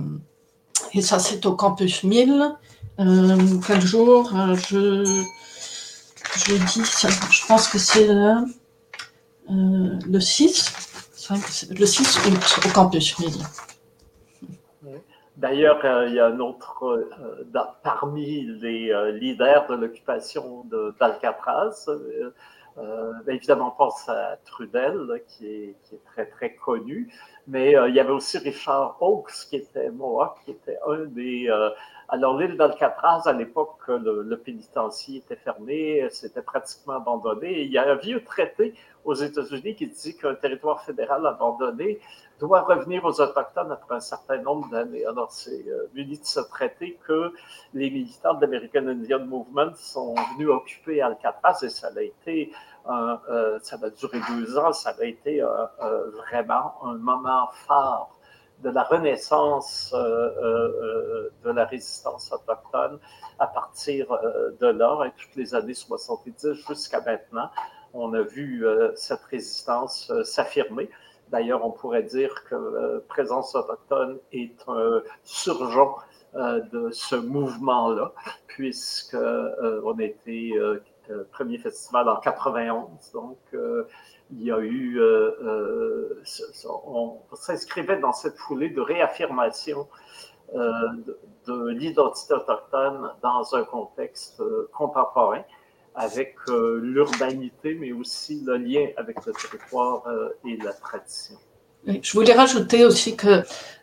et 0.93 1.03
ça, 1.03 1.19
c'est 1.19 1.47
au 1.47 1.55
campus 1.55 2.03
1000. 2.03 2.57
Euh, 2.99 3.37
quel 3.67 3.81
jour 3.81 4.31
euh, 4.35 4.55
je, 4.69 5.05
je 6.37 6.55
dis, 6.55 6.83
je 7.31 7.47
pense 7.47 7.69
que 7.69 7.79
c'est 7.79 8.07
le, 8.07 8.45
euh, 9.51 9.99
le 10.07 10.21
6. 10.21 11.71
Le 11.79 11.87
6 11.87 12.19
au 12.67 12.73
campus 12.73 13.19
1000. 13.19 13.31
D'ailleurs, 15.37 15.81
euh, 15.85 16.07
il 16.09 16.15
y 16.15 16.21
a 16.21 16.27
un 16.27 16.39
autre, 16.39 16.85
euh, 16.85 17.63
parmi 17.83 18.43
les 18.61 18.93
leaders 19.13 19.67
de 19.69 19.75
l'occupation 19.75 20.65
d'Alcatraz, 20.99 21.87
ben, 22.77 23.35
évidemment, 23.35 23.75
on 23.75 23.77
pense 23.77 24.09
à 24.09 24.39
Trudel, 24.47 25.23
qui 25.29 25.47
est, 25.47 25.77
qui 25.85 25.97
est 25.97 26.05
très, 26.07 26.27
très 26.27 26.55
connu, 26.55 27.13
mais 27.47 27.75
il 27.89 27.95
y 27.95 28.01
avait 28.01 28.13
aussi 28.13 28.39
Richard 28.39 28.97
Hawkes, 29.01 29.33
qui 29.51 29.57
était 29.57 29.91
Mohawk, 29.91 30.37
qui 30.45 30.53
était 30.53 30.79
un 30.87 31.05
des... 31.07 31.51
Euh, 32.11 32.17
alors, 32.17 32.39
l'île 32.39 32.57
d'Alcatraz, 32.57 33.23
à 33.27 33.33
l'époque, 33.33 33.79
le, 33.89 34.23
le 34.23 34.39
pénitencier 34.39 35.19
était 35.19 35.37
fermé, 35.37 36.09
c'était 36.11 36.43
pratiquement 36.43 36.95
abandonné. 36.95 37.63
il 37.63 37.73
y 37.73 37.79
a 37.79 37.91
un 37.91 37.97
vieux 37.97 38.23
traité 38.25 38.75
aux 39.05 39.15
États-Unis 39.15 39.75
qui 39.75 39.87
dit 39.89 40.17
qu'un 40.17 40.35
territoire 40.35 40.83
fédéral 40.83 41.27
abandonné 41.27 42.01
doit 42.39 42.63
revenir 42.63 43.05
aux 43.05 43.21
Autochtones 43.21 43.73
après 43.73 43.97
un 43.97 44.01
certain 44.01 44.39
nombre 44.39 44.69
d'années. 44.71 45.05
Alors, 45.07 45.31
c'est 45.31 45.65
euh, 45.69 45.89
muni 45.95 46.19
de 46.19 46.25
ce 46.25 46.41
traité 46.41 46.99
que 47.07 47.33
les 47.75 47.91
militants 47.91 48.35
de 48.35 48.41
l'American 48.43 48.87
Indian 48.87 49.25
Movement 49.25 49.75
sont 49.77 50.15
venus 50.35 50.49
occuper 50.49 51.03
Alcatraz 51.03 51.59
et 51.63 51.69
ça 51.69 51.89
a 51.95 52.03
été, 52.03 52.53
euh, 52.89 53.59
ça 53.63 53.77
a 53.83 53.91
duré 53.91 54.21
deux 54.31 54.59
ans, 54.59 54.73
ça 54.73 54.95
a 54.99 55.05
été 55.05 55.43
euh, 55.43 55.49
vraiment 56.29 56.75
un 56.85 56.95
moment 56.95 57.49
fort 57.67 58.20
de 58.63 58.71
la 58.71 58.83
renaissance 58.85 59.93
de 59.93 61.51
la 61.51 61.65
résistance 61.65 62.33
autochtone 62.33 62.99
à 63.39 63.47
partir 63.47 64.07
de 64.61 64.67
là, 64.67 65.05
et 65.07 65.13
toutes 65.21 65.37
les 65.37 65.55
années 65.55 65.75
70 65.75 66.53
jusqu'à 66.69 67.01
maintenant 67.01 67.51
on 67.95 68.15
a 68.15 68.23
vu 68.23 68.67
euh, 68.67 68.93
cette 68.95 69.23
résistance 69.25 70.11
euh, 70.11 70.25
s'affirmer. 70.25 70.91
D'ailleurs, 71.31 71.65
on 71.65 71.71
pourrait 71.71 72.03
dire 72.03 72.45
que 72.45 72.55
euh, 72.55 73.05
Présence 73.09 73.55
autochtone 73.55 74.19
est 74.33 74.57
un 74.69 75.03
surgeon 75.23 75.95
de 76.33 76.91
ce 76.93 77.17
mouvement-là, 77.17 78.13
puisqu'on 78.47 79.99
a 79.99 80.03
été 80.05 80.55
premier 81.33 81.59
festival 81.59 82.09
en 82.09 82.21
91. 82.21 82.87
Donc, 83.13 83.37
il 84.33 84.45
y 84.45 84.53
a 84.53 84.61
eu, 84.61 85.01
on 86.65 87.19
s'inscrivait 87.35 87.99
dans 87.99 88.13
cette 88.13 88.37
foulée 88.37 88.71
de 88.71 88.81
réaffirmation 88.81 89.89
de, 90.55 91.19
de 91.47 91.69
l'identité 91.69 92.35
autochtone 92.35 93.11
dans 93.23 93.55
un 93.55 93.65
contexte 93.65 94.43
contemporain 94.73 95.43
avec 95.95 96.37
euh, 96.49 96.81
l'urbanité, 96.83 97.75
mais 97.75 97.93
aussi 97.93 98.43
le 98.45 98.57
lien 98.57 98.87
avec 98.97 99.25
le 99.27 99.33
territoire 99.33 100.07
euh, 100.07 100.29
et 100.47 100.57
la 100.57 100.73
tradition. 100.73 101.37
Je 101.87 102.13
voulais 102.13 102.35
rajouter 102.35 102.85
aussi 102.85 103.17
que 103.17 103.43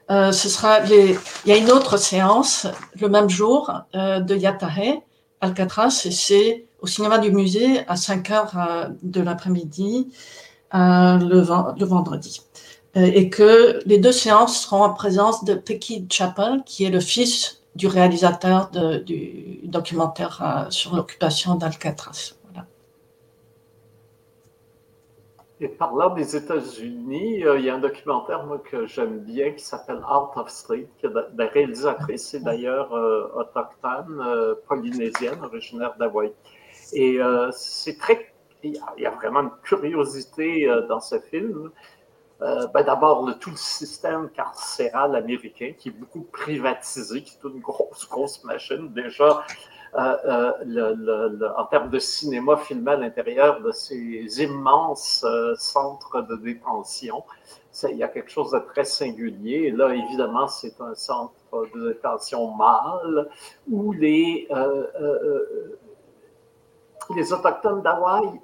euh, 0.10 0.32
ce 0.32 0.50
sera 0.50 0.80
il 0.86 1.18
y 1.46 1.52
a 1.52 1.58
une 1.58 1.72
autre 1.72 1.98
séance 1.98 2.68
le 3.00 3.10
même 3.10 3.30
jour 3.30 3.72
euh, 3.96 4.20
de 4.20 4.36
Yatahe, 4.36 5.02
Alcatraz, 5.42 6.06
et 6.06 6.12
c'est 6.12 6.67
au 6.82 6.88
cinéma 6.88 7.18
du 7.20 7.32
musée 7.32 7.86
à 7.88 7.96
5 7.96 8.32
heures 8.32 8.58
euh, 8.58 8.90
de 9.04 9.22
l'après-midi 9.22 10.12
euh, 10.74 11.18
le, 11.18 11.44
le, 11.80 11.86
vendredi. 11.86 12.42
Euh, 12.96 13.02
et 13.02 13.30
que 13.30 13.80
les 13.86 13.98
deux 13.98 14.12
séances 14.12 14.62
seront 14.62 14.84
en 14.84 14.94
présence 14.94 15.44
de 15.44 15.54
Pecky 15.54 16.08
Chappell, 16.10 16.64
qui 16.66 16.86
est 16.86 16.90
le 16.90 17.00
fils 17.00 17.62
du 17.76 17.88
réalisateur 17.88 18.70
de, 18.72 18.98
du 18.98 19.60
documentaire 19.64 20.68
sur 20.70 20.96
l'occupation 20.96 21.56
d'Alcatraz. 21.56 22.38
Et 25.60 25.70
parlant 25.70 26.14
des 26.14 26.36
États-Unis, 26.36 27.44
euh, 27.44 27.58
il 27.58 27.66
y 27.66 27.70
a 27.70 27.76
un 27.76 27.80
documentaire 27.80 28.46
moi, 28.46 28.60
que 28.60 28.86
j'aime 28.86 29.22
bien 29.22 29.54
qui 29.54 29.64
s'appelle 29.64 29.98
Out 29.98 30.30
of 30.36 30.50
Street, 30.50 30.88
que 31.02 31.08
la 31.08 31.48
réalisatrice 31.48 32.36
est 32.36 32.42
d'ailleurs 32.42 32.94
euh, 32.94 33.28
autochtone, 33.34 34.24
polynésienne, 34.68 35.44
originaire 35.44 35.96
d'Hawaï. 35.98 36.32
Et 36.94 37.20
c'est 37.52 37.98
très. 37.98 38.34
Il 38.64 38.80
y, 38.98 39.06
a, 39.06 39.12
vraiment 39.12 39.42
une 39.42 39.52
curiosité 39.64 40.68
dans 40.90 41.00
ce 41.00 41.20
film. 41.20 41.72
Ben, 42.40 42.84
D'abord, 42.86 43.30
tout 43.40 43.52
le 43.52 43.56
système 43.56 44.30
carcéral 44.30 45.16
américain 45.16 45.74
qui 45.78 45.90
est 45.90 45.92
beaucoup 45.92 46.22
privatisé, 46.22 47.22
qui 47.24 47.38
est 47.38 47.48
une 47.48 47.60
grosse, 47.60 48.08
grosse 48.10 48.44
machine. 48.44 48.92
Déjà, 48.94 49.46
euh, 49.96 50.52
euh, 50.68 51.50
en 51.58 51.66
termes 51.66 51.90
de 51.90 51.98
cinéma 51.98 52.58
filmé 52.58 52.92
à 52.92 52.98
l'intérieur 52.98 53.62
de 53.62 53.72
ces 53.72 54.44
immenses 54.44 55.26
euh, 55.26 55.56
centres 55.56 56.22
de 56.22 56.36
détention. 56.36 57.24
il 57.90 57.98
y 57.98 58.04
a 58.04 58.08
quelque 58.08 58.30
chose 58.30 58.52
de 58.52 58.60
très 58.60 58.84
singulier. 58.84 59.72
là, 59.72 59.96
évidemment, 59.96 60.48
c'est 60.48 60.80
un 60.82 60.94
centre 60.94 61.34
de 61.74 61.94
détention 61.94 62.52
mâle 62.52 63.30
où 63.72 63.92
les, 63.94 64.48
les 67.16 67.34
Autochtones 67.34 67.82
d'Hawaï 67.82 68.40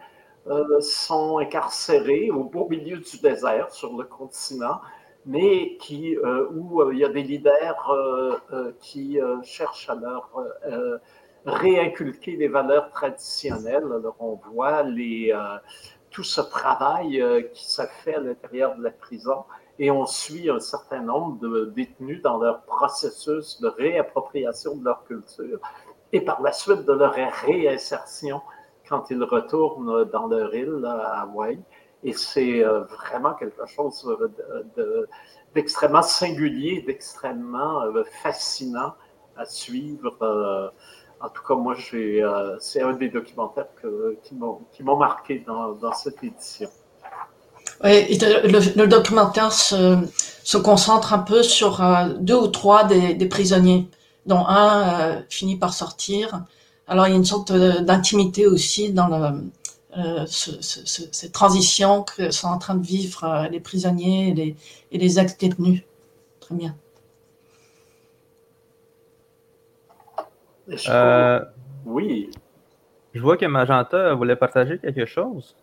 sont 0.81 1.37
incarcérés 1.37 2.29
au 2.29 2.43
beau 2.43 2.67
milieu 2.67 2.97
du 2.97 3.17
désert 3.19 3.71
sur 3.71 3.95
le 3.95 4.03
continent 4.03 4.81
mais 5.25 5.77
qui, 5.77 6.17
où 6.51 6.91
il 6.91 6.97
y 6.97 7.05
a 7.05 7.09
des 7.09 7.23
leaders 7.23 8.41
qui 8.81 9.19
cherchent 9.43 9.89
à 9.89 9.95
leur 9.95 10.29
réinculquer 11.45 12.35
les 12.35 12.47
valeurs 12.47 12.89
traditionnelles. 12.91 13.85
Alors, 13.85 14.15
on 14.19 14.39
voit 14.51 14.85
euh, 14.85 15.57
tout 16.09 16.23
ce 16.23 16.41
travail 16.41 17.21
euh, 17.21 17.41
qui 17.53 17.65
se 17.69 17.81
fait 18.03 18.15
à 18.15 18.19
l'intérieur 18.19 18.75
de 18.75 18.83
la 18.83 18.91
prison 18.91 19.43
et 19.79 19.89
on 19.91 20.05
suit 20.05 20.49
un 20.49 20.59
certain 20.59 21.01
nombre 21.01 21.39
de 21.39 21.65
détenus 21.75 22.21
dans 22.21 22.37
leur 22.37 22.61
processus 22.61 23.59
de 23.59 23.67
réappropriation 23.67 24.75
de 24.75 24.85
leur 24.85 25.03
culture 25.05 25.59
et 26.11 26.21
par 26.21 26.41
la 26.41 26.51
suite 26.51 26.85
de 26.85 26.93
leur 26.93 27.13
réinsertion 27.13 28.41
quand 28.93 29.09
ils 29.09 29.23
retournent 29.23 30.05
dans 30.05 30.27
leur 30.27 30.53
île 30.53 30.85
à 30.85 31.21
Hawaï. 31.21 31.59
Et 32.03 32.13
c'est 32.13 32.63
euh, 32.63 32.81
vraiment 32.83 33.33
quelque 33.33 33.65
chose 33.65 34.05
d'extrêmement 35.55 36.01
singulier, 36.01 36.83
d'extrêmement 36.85 37.81
fascinant 38.21 38.93
à 39.37 39.45
suivre 39.45 40.71
en 41.23 41.29
tout 41.29 41.41
cas, 41.47 41.55
moi, 41.55 41.75
euh, 41.93 42.57
c'est 42.59 42.81
un 42.81 42.93
des 42.93 43.07
documentaires 43.07 43.69
qui 44.23 44.35
m'ont 44.35 44.97
marqué 44.97 45.43
dans, 45.47 45.93
cette 45.93 46.21
édition. 46.21 46.69
Oui, 47.81 48.17
le, 48.19 48.85
documentaire 48.87 49.53
se, 49.53 50.57
concentre 50.57 51.13
un 51.13 51.19
peu 51.19 51.41
sur 51.41 51.81
euh, 51.81 52.09
deux 52.19 52.35
ou 52.35 52.47
trois 52.47 52.83
des, 52.83 53.25
prisonniers, 53.29 53.89
dont 54.25 54.45
un 54.45 54.89
euh, 54.89 55.21
finit 55.29 55.55
par 55.55 55.73
sortir. 55.73 56.43
Alors, 56.87 57.07
il 57.07 57.11
y 57.11 57.13
a 57.13 57.17
une 57.17 57.25
sorte 57.25 57.51
d'intimité 57.51 58.45
aussi 58.45 58.91
dans 58.91 59.41
cette 60.27 61.31
transition 61.31 62.03
que 62.03 62.31
sont 62.31 62.47
en 62.47 62.57
train 62.57 62.75
de 62.75 62.85
vivre 62.85 63.47
les 63.51 63.59
prisonniers 63.59 64.29
et 64.29 64.33
les, 64.33 64.55
et 64.91 64.97
les 64.97 65.19
ex-détenus. 65.19 65.83
Très 66.39 66.55
bien. 66.55 66.75
Euh, 70.89 71.39
oui. 71.85 72.31
Je 73.13 73.21
vois 73.21 73.37
que 73.37 73.45
Magenta 73.45 74.13
voulait 74.13 74.35
partager 74.35 74.79
quelque 74.79 75.05
chose. 75.05 75.55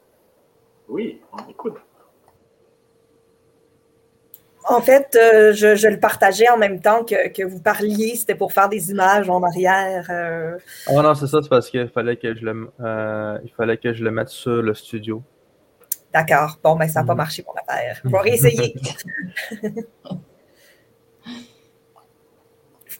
Oui, 0.88 1.20
on 1.32 1.50
écoute. 1.50 1.76
En 4.68 4.80
fait, 4.80 5.16
euh, 5.16 5.52
je, 5.52 5.88
le 5.88 5.98
partageais 5.98 6.48
en 6.48 6.58
même 6.58 6.80
temps 6.80 7.04
que, 7.04 7.44
vous 7.44 7.60
parliez. 7.60 8.16
C'était 8.16 8.34
pour 8.34 8.52
faire 8.52 8.68
des 8.68 8.90
images 8.90 9.28
en 9.28 9.42
arrière. 9.42 10.06
Euh. 10.10 10.58
Oh 10.88 11.02
non, 11.02 11.14
c'est 11.14 11.26
ça, 11.26 11.40
c'est 11.42 11.48
parce 11.48 11.70
qu'il 11.70 11.88
fallait 11.88 12.16
que 12.16 12.34
je 12.34 12.44
le, 12.44 12.70
il 13.44 13.52
fallait 13.56 13.78
que 13.78 13.92
je 13.92 14.04
le 14.04 14.10
mette 14.10 14.28
sur 14.28 14.62
le 14.62 14.74
studio. 14.74 15.22
D'accord. 16.12 16.58
Bon, 16.62 16.74
mais 16.74 16.86
ben, 16.86 16.92
ça 16.92 17.00
n'a 17.00 17.06
pas 17.06 17.12
mhm. 17.12 17.18
marché 17.18 17.42
pour 17.42 17.54
l'affaire. 17.54 18.00
On 18.04 18.10
va 18.10 18.20
réessayer. 18.20 18.74
vous 19.62 19.84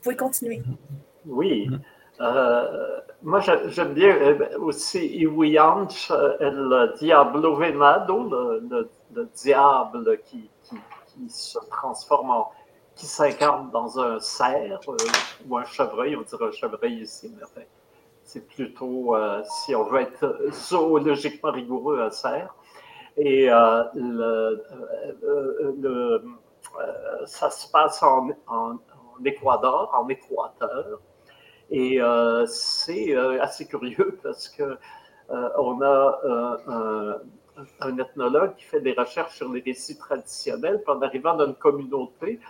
pouvez 0.03 0.17
continuer. 0.17 0.63
Oui. 1.27 1.69
Euh, 2.21 3.01
moi, 3.23 3.41
j'aime 3.41 3.95
bien 3.95 4.15
euh, 4.15 4.59
aussi 4.59 5.07
Iwianch, 5.07 6.11
euh, 6.11 6.37
le 6.41 6.99
Diablo 6.99 7.57
Venado, 7.57 8.31
le, 8.71 8.89
diable 9.35 10.19
qui, 10.25 10.51
se 11.29 11.59
transforme 11.71 12.31
en. 12.31 12.51
qui 12.97 13.07
s'incarne 13.07 13.71
dans 13.71 13.99
un 13.99 14.21
cerf 14.21 14.81
ou 15.49 15.57
un 15.57 15.65
chevreuil, 15.65 16.17
on 16.17 16.23
dirait 16.23 16.47
un 16.49 16.53
chevreuil 16.53 17.03
ici, 17.03 17.33
mais 17.37 17.65
c'est 18.25 18.47
plutôt, 18.47 19.17
si 19.45 19.75
on 19.75 19.85
veut 19.85 20.03
être 20.03 20.39
zoologiquement 20.53 21.51
rigoureux, 21.51 22.01
un 22.01 22.11
cerf. 22.11 22.55
Et 23.17 23.49
le, 23.95 24.65
ça 27.27 27.51
se 27.51 27.71
passe 27.71 28.03
en, 28.03 28.29
en 28.47 28.79
en 29.93 30.09
Équateur. 30.09 31.01
Et 31.71 32.01
euh, 32.01 32.47
c'est 32.47 33.15
euh, 33.15 33.41
assez 33.43 33.67
curieux 33.67 34.19
parce 34.23 34.49
que 34.49 34.77
euh, 35.31 35.49
on 35.57 35.81
a 35.83 37.21
un, 37.81 37.99
ethnologue 37.99 38.55
qui 38.57 38.65
fait 38.65 38.81
des 38.81 38.93
recherches 38.93 39.37
sur 39.37 39.53
les 39.53 39.61
récits 39.61 39.99
traditionnels. 39.99 40.83
Puis 40.85 40.93
en 40.93 41.03
arrivant 41.03 41.37
dans 41.37 41.47
une 41.47 41.55
communauté, 41.55 42.41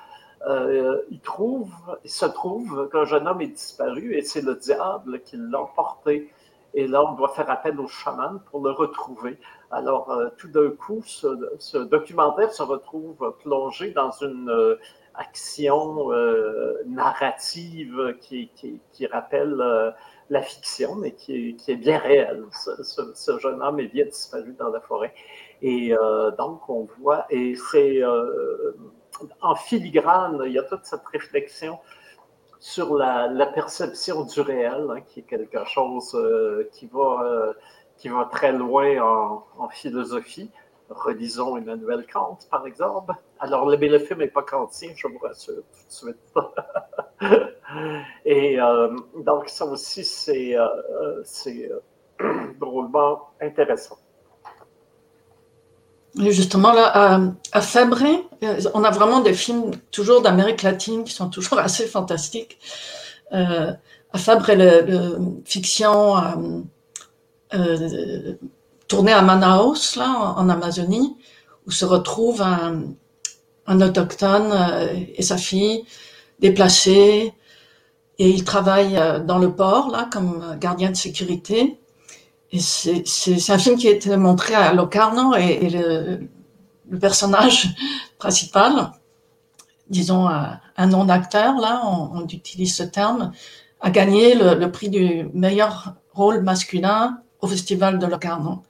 il 1.11 1.21
trouve, 1.23 1.71
il 2.03 2.11
se 2.11 2.25
trouve 2.27 2.89
qu'un 2.91 3.05
jeune 3.05 3.29
homme 3.29 3.43
est 3.43 3.49
disparu 3.49 4.15
et 4.15 4.23
c'est 4.23 4.41
le 4.41 4.55
diable 4.55 5.21
qui 5.21 5.37
l'a 5.37 5.61
emporté. 5.61 6.33
Et 6.73 6.87
là, 6.87 7.05
on 7.05 7.13
doit 7.13 7.29
faire 7.29 7.51
appel 7.51 7.79
au 7.79 7.89
chaman 7.89 8.41
pour 8.51 8.65
le 8.65 8.71
retrouver. 8.71 9.39
Alors, 9.71 10.17
tout 10.39 10.49
d'un 10.49 10.71
coup, 10.71 11.03
ce, 11.05 11.79
documentaire 11.79 12.53
se 12.53 12.63
retrouve 12.63 13.37
plongé 13.43 13.91
dans 13.91 14.13
une 14.13 14.79
action 15.15 16.13
euh, 16.13 16.83
narrative 16.87 18.17
qui, 18.21 18.51
rappelle 19.11 19.61
euh, 19.61 19.91
la 20.31 20.43
fiction, 20.43 20.95
mais 20.95 21.13
qui, 21.13 21.57
est 21.69 21.77
bien 21.77 21.99
réelle. 21.99 22.45
Ce, 22.53 23.39
jeune 23.39 23.63
homme 23.63 23.81
est 23.81 23.89
bien 23.89 24.07
disparu 24.07 24.55
dans 24.59 24.71
la 24.71 24.81
forêt. 24.81 25.13
Et 25.61 25.93
euh, 25.93 26.31
donc, 26.33 26.69
on 26.69 26.89
voit, 27.01 27.27
et 27.31 27.55
c'est 27.71 28.01
en 29.43 29.55
filigrane, 29.55 30.41
il 30.47 30.53
y 30.53 30.59
a 30.59 30.63
toute 30.63 30.85
cette 30.85 31.07
réflexion 31.13 31.79
sur 32.59 32.95
la, 32.95 33.47
perception 33.55 34.25
du 34.25 34.41
réel, 34.41 34.87
hein, 34.91 35.01
qui 35.07 35.21
est 35.21 35.25
quelque 35.25 35.65
chose 35.67 36.17
qui, 36.73 36.87
va, 36.87 37.53
qui 37.99 38.09
va 38.09 38.25
très 38.31 38.53
loin 38.53 39.43
en 39.59 39.69
philosophie 39.69 40.51
relisons 40.91 41.57
Emmanuel 41.57 42.05
Kant, 42.13 42.39
par 42.51 42.67
exemple. 42.67 43.15
Alors, 43.39 43.69
le, 43.69 43.77
le 43.77 43.99
film 43.99 44.19
n'est 44.19 44.29
pas 44.29 44.43
kantien, 44.43 44.91
je 44.95 45.07
vous 45.07 45.19
rassure 45.19 45.55
tout 45.55 45.87
de 45.89 45.93
suite. 45.93 46.17
Et 48.25 48.61
euh, 48.61 48.97
donc, 49.25 49.49
ça 49.49 49.65
aussi, 49.65 50.05
c'est 50.05 50.57
euh, 50.57 50.67
euh, 51.47 51.81
drôlement 52.61 53.31
intéressant. 53.41 53.99
justement, 56.17 56.73
là, 56.73 56.87
à, 56.93 57.21
à 57.53 57.61
on 58.75 58.85
a 58.85 58.91
vraiment 58.91 59.21
des 59.21 59.35
films 59.35 59.71
toujours 59.91 60.23
d'Amérique 60.23 60.63
latine 60.63 61.05
qui 61.05 61.13
sont 61.13 61.31
toujours 61.31 61.59
assez 61.69 61.87
fantastiques. 61.87 62.59
à 63.31 63.79
Fabré, 64.17 64.57
le, 64.57 65.19
fiction 65.45 66.17
tourné 68.91 69.13
à 69.13 69.23
Manaus, 69.23 69.97
là, 69.97 70.35
en, 70.37 70.49
Amazonie, 70.49 71.17
où 71.67 71.71
se 71.71 71.85
retrouve 71.85 72.43
un, 72.43 73.81
autochtone 73.81 74.51
euh, 74.53 74.93
et 75.15 75.23
sa 75.23 75.37
fille 75.37 75.85
déplacés, 76.41 77.33
et 78.19 78.29
ils 78.29 78.43
travaillent 78.43 78.97
euh, 78.97 79.21
dans 79.21 79.39
le 79.39 79.55
port, 79.55 79.91
là, 79.91 80.09
comme 80.13 80.57
gardien 80.59 80.91
de 80.91 80.97
sécurité. 80.97 81.79
Et 82.51 82.59
c'est 82.59 83.51
un 83.51 83.59
film 83.59 83.77
qui 83.77 83.87
a 83.87 83.93
été 83.93 84.17
montré 84.17 84.55
à 84.55 84.75
Locarno 84.75 85.37
et, 85.37 85.71
le 85.71 86.99
personnage 86.99 87.69
principal, 88.19 88.91
disons 89.89 90.27
un, 90.29 90.87
non-acteur, 90.89 91.61
là, 91.61 91.83
on, 91.87 92.27
utilise 92.27 92.75
ce 92.75 92.83
terme, 92.83 93.31
a 93.81 93.91
gagné 93.91 94.35
le, 94.35 94.67
prix 94.73 94.89
du 94.89 95.29
meilleur 95.33 95.95
rôle 96.13 96.41
masculin 96.43 97.21
au 97.41 97.47
Festival 97.47 98.01
de 98.01 98.07
Locarno. 98.07 98.65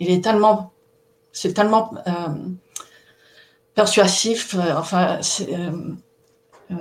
Il 0.00 0.10
est 0.10 0.22
tellement, 0.22 0.72
c'est 1.32 1.54
tellement 1.54 1.94
euh, 2.06 2.12
persuasif, 3.74 4.54
euh, 4.54 4.74
enfin, 4.76 5.20
euh, 6.70 6.76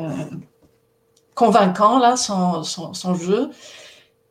convaincant, 1.36 1.99
là, 1.99 2.15
son, 2.15 2.63
son, 2.63 3.15
jeu. 3.15 3.49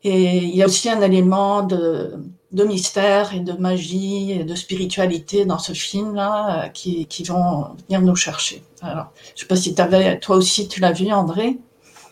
Et 0.04 0.38
il 0.38 0.56
y 0.56 0.62
a 0.62 0.66
aussi 0.66 0.88
un 0.88 1.00
élément 1.00 1.62
de, 1.62 2.14
de, 2.50 2.64
mystère 2.64 3.34
et 3.34 3.40
de 3.40 3.52
magie 3.52 4.32
et 4.32 4.44
de 4.44 4.54
spiritualité 4.54 5.44
dans 5.44 5.58
ce 5.58 5.72
film-là 5.72 6.70
qui, 6.70 7.06
qui, 7.06 7.22
vont 7.22 7.76
venir 7.86 8.02
nous 8.02 8.16
chercher. 8.16 8.64
Alors, 8.80 9.12
je 9.28 9.32
ne 9.32 9.38
sais 9.38 9.46
pas 9.46 9.56
si 9.56 9.80
avais, 9.80 10.18
toi 10.18 10.36
aussi 10.36 10.66
tu 10.66 10.80
l'as 10.80 10.92
vu, 10.92 11.12
André? 11.12 11.58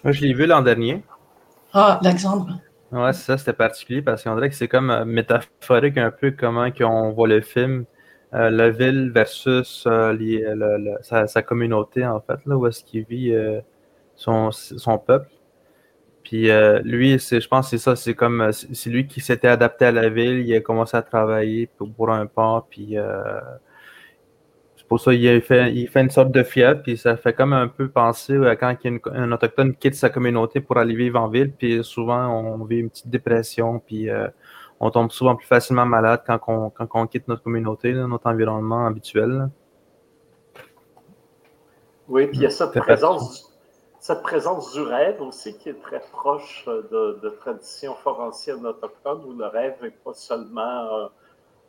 Moi, 0.05 0.13
je 0.13 0.21
l'ai 0.21 0.33
vu 0.33 0.47
l'an 0.47 0.63
dernier. 0.63 1.03
Ah, 1.73 1.99
Alexandre. 2.03 2.59
Ouais, 2.93 3.13
c'est 3.13 3.23
ça, 3.23 3.39
c'était 3.39 3.53
particulier 3.53 4.03
parce 4.03 4.25
qu'on 4.25 4.35
dirait 4.35 4.49
que 4.49 4.57
c'est 4.57 4.67
comme 4.67 4.91
euh, 4.91 5.05
métaphorique 5.05 5.97
un 5.97 6.11
peu 6.11 6.33
comment 6.33 6.69
on 6.81 7.13
voit 7.13 7.29
le 7.29 7.41
film, 7.41 7.85
euh, 8.35 8.51
la 8.51 8.71
ville 8.71 9.13
versus 9.13 9.85
euh, 9.87 10.97
sa, 11.03 11.43
communauté, 11.43 12.05
en 12.05 12.21
fait, 12.21 12.45
là, 12.47 12.57
où 12.57 12.67
est-ce 12.67 12.83
qu'il 12.83 13.05
vit 13.05 13.33
son, 14.17 14.51
son, 14.51 14.99
peuple. 14.99 15.31
Puis 16.25 16.49
lui, 16.85 17.19
je 17.19 17.49
pense 17.49 17.71
que 17.71 17.77
c'est 17.77 17.83
ça, 17.83 17.97
c'est 17.97 18.15
comme, 18.15 18.51
c'est 18.53 18.91
lui 18.91 19.07
qui 19.07 19.21
s'était 19.21 19.49
adapté 19.49 19.87
à 19.87 19.93
la 19.93 20.09
ville, 20.09 20.41
il 20.47 20.55
a 20.55 20.61
commencé 20.61 20.97
à 20.97 21.03
travailler 21.03 21.67
pour, 21.67 21.93
pour 21.93 22.11
un 22.11 22.27
port, 22.27 22.67
puis 22.69 22.97
pour 24.91 24.99
ça 24.99 25.15
il 25.15 25.41
fait, 25.41 25.73
il 25.73 25.87
fait 25.87 26.01
une 26.01 26.11
sorte 26.11 26.33
de 26.33 26.43
fièvre, 26.43 26.83
puis 26.83 26.97
ça 26.97 27.17
fait 27.17 27.33
comme 27.33 27.53
un 27.53 27.69
peu 27.69 27.89
penser 27.89 28.37
à 28.45 28.57
quand 28.57 28.77
un 29.13 29.31
Autochtone 29.31 29.77
quitte 29.77 29.95
sa 29.95 30.11
communauté 30.11 30.61
pour 30.61 30.79
aller 30.79 30.97
vivre 30.97 31.21
en 31.21 31.29
ville, 31.29 31.53
puis 31.53 31.85
souvent 31.85 32.27
on 32.27 32.65
vit 32.65 32.79
une 32.79 32.91
petite 32.91 33.09
dépression, 33.09 33.79
puis 33.79 34.11
euh, 34.11 34.27
on 34.81 34.91
tombe 34.91 35.13
souvent 35.13 35.37
plus 35.37 35.47
facilement 35.47 35.87
malade 35.87 36.23
quand 36.27 36.41
on, 36.49 36.71
quand 36.71 36.89
on 36.95 37.07
quitte 37.07 37.29
notre 37.29 37.45
communauté, 37.45 37.93
notre 37.93 38.27
environnement 38.27 38.85
habituel. 38.85 39.49
Oui, 42.09 42.27
puis 42.27 42.39
il 42.39 42.43
y 42.43 42.47
a 42.47 42.51
cette 42.51 42.73
présence, 42.73 43.57
cette 44.01 44.23
présence 44.23 44.73
du 44.73 44.81
rêve 44.81 45.23
aussi 45.23 45.57
qui 45.57 45.69
est 45.69 45.81
très 45.81 46.03
proche 46.11 46.65
de, 46.67 47.21
de 47.23 47.29
traditions 47.29 47.95
foranciennes 47.95 48.67
autochtones, 48.67 49.23
où 49.25 49.39
le 49.39 49.47
rêve 49.47 49.75
n'est 49.81 49.91
pas 49.91 50.15
seulement... 50.15 51.11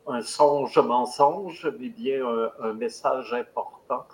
Euh, 0.08 0.12
un 0.12 0.22
songe 0.22 0.78
mensonge, 0.78 1.70
mais 1.78 1.88
bien 1.88 2.26
un, 2.60 2.72
message 2.72 3.32
important. 3.32 4.04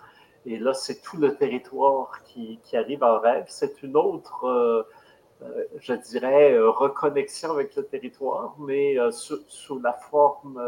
Et 0.47 0.59
là, 0.59 0.75
c'est 0.75 1.03
tout 1.03 1.17
le 1.17 1.37
territoire 1.37 2.23
qui, 2.25 2.59
arrive 2.73 3.03
en 3.03 3.19
rêve. 3.19 3.45
C'est 3.49 3.83
une 3.83 3.97
autre, 3.97 4.45
euh, 4.47 4.83
euh, 5.43 5.65
je 5.81 5.95
dirais, 5.95 6.53
euh, 6.55 6.71
reconnexion 6.71 7.51
avec 7.51 7.75
le 7.77 7.85
territoire, 7.85 8.55
mais 8.59 8.97
sous, 9.11 9.79
la 9.81 9.93
forme 9.93 10.63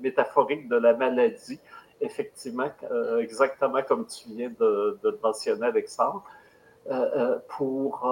métaphorique 0.00 0.68
de 0.68 0.76
la 0.76 0.94
maladie. 0.94 1.60
Effectivement, 2.00 2.70
exactement 3.20 3.82
comme 3.82 4.06
tu 4.06 4.28
viens 4.30 4.50
de, 4.50 4.98
de 5.02 5.10
le 5.10 5.18
mentionner, 5.22 5.66
Alexandre. 5.66 6.22
pour 7.56 8.06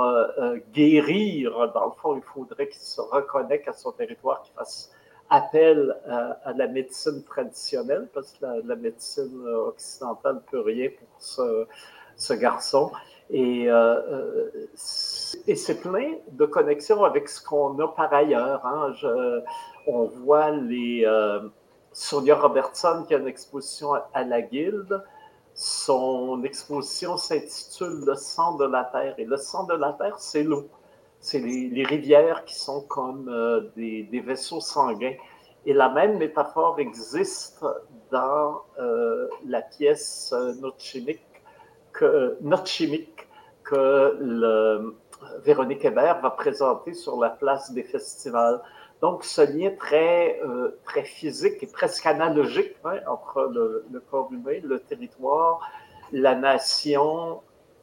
guérir, 0.73 1.73
dans 1.75 1.87
le 1.87 1.93
fond, 1.93 2.17
il 2.17 2.23
faudrait 2.23 2.69
qu'il 2.69 2.81
se 2.81 3.01
reconnecte 3.01 3.69
à 3.69 3.73
son 3.73 3.93
territoire, 3.93 4.41
qu'il 4.43 4.55
fasse 4.55 4.93
appel 5.33 5.97
à, 6.07 6.53
la 6.55 6.69
médecine 6.69 7.25
traditionnelle, 7.25 8.07
parce 8.13 8.33
que 8.33 8.45
la, 8.67 8.77
médecine 8.77 9.47
occidentale 9.47 10.35
ne 10.35 10.41
peut 10.41 10.61
rien 10.61 10.91
pour 10.91 11.67
ce, 12.17 12.35
garçon. 12.35 12.93
Et, 13.31 13.71
euh, 13.71 13.73
euh, 13.75 14.51
et 15.47 15.57
c'est 15.57 15.81
plein 15.81 16.17
de 16.31 16.45
connexions 16.45 17.03
avec 17.03 17.31
ce 17.31 17.43
qu'on 17.43 17.79
a 17.79 17.89
par 17.89 18.13
ailleurs. 18.13 18.65
Hein. 18.67 18.93
on 19.87 20.05
voit 20.05 20.51
les, 20.51 21.05
euh, 21.07 21.41
Sonia 21.93 22.37
Robertson 22.37 23.05
qui 23.09 23.15
a 23.15 23.19
une 23.19 23.27
exposition 23.27 23.95
à, 24.13 24.25
la 24.25 24.43
Guilde. 24.43 25.03
Son 25.55 26.43
exposition 26.45 27.17
s'intitule 27.17 28.05
Le 28.07 28.15
sang 28.17 28.57
de 28.57 28.67
la 28.67 28.85
terre. 28.85 29.15
Et 29.17 29.25
le 29.25 29.39
sang 29.39 29.65
de 29.65 29.75
la 29.75 29.95
terre, 29.95 30.19
c'est 30.19 30.43
l'eau 30.43 30.69
c'est 31.23 31.39
les, 31.39 31.85
rivières 31.85 32.45
qui 32.45 32.57
sont 32.57 32.83
comme 32.83 33.29
euh, 33.29 33.71
des, 33.77 34.23
vaisseaux 34.27 34.61
sanguins. 34.61 35.15
Et 35.65 35.73
la 35.73 35.89
même 35.89 36.19
métaphore 36.19 36.81
existe 36.81 37.65
dans 38.11 38.63
euh, 38.81 39.29
la 39.47 39.63
pièce 39.63 40.35
euh, 40.37 40.53
Notre 40.61 40.81
chimique 40.81 41.23
que, 41.93 42.37
Véronique 45.45 45.85
Hébert 45.85 46.21
va 46.21 46.31
présenter 46.31 46.95
sur 46.95 47.21
la 47.21 47.31
place 47.31 47.71
des 47.71 47.85
festivals. 47.85 48.61
Donc, 49.01 49.23
ce 49.23 49.43
lien 49.43 49.71
très, 49.79 50.41
très 50.85 51.05
physique 51.05 51.63
et 51.63 51.69
presque 51.69 52.05
analogique 52.07 52.75
hein, 52.85 52.99
entre 53.07 53.49
le, 53.53 54.03
corps 54.11 54.33
humain, 54.33 54.59
le 54.65 54.81
territoire, 54.81 55.61
la 56.11 56.35
nation, 56.35 57.41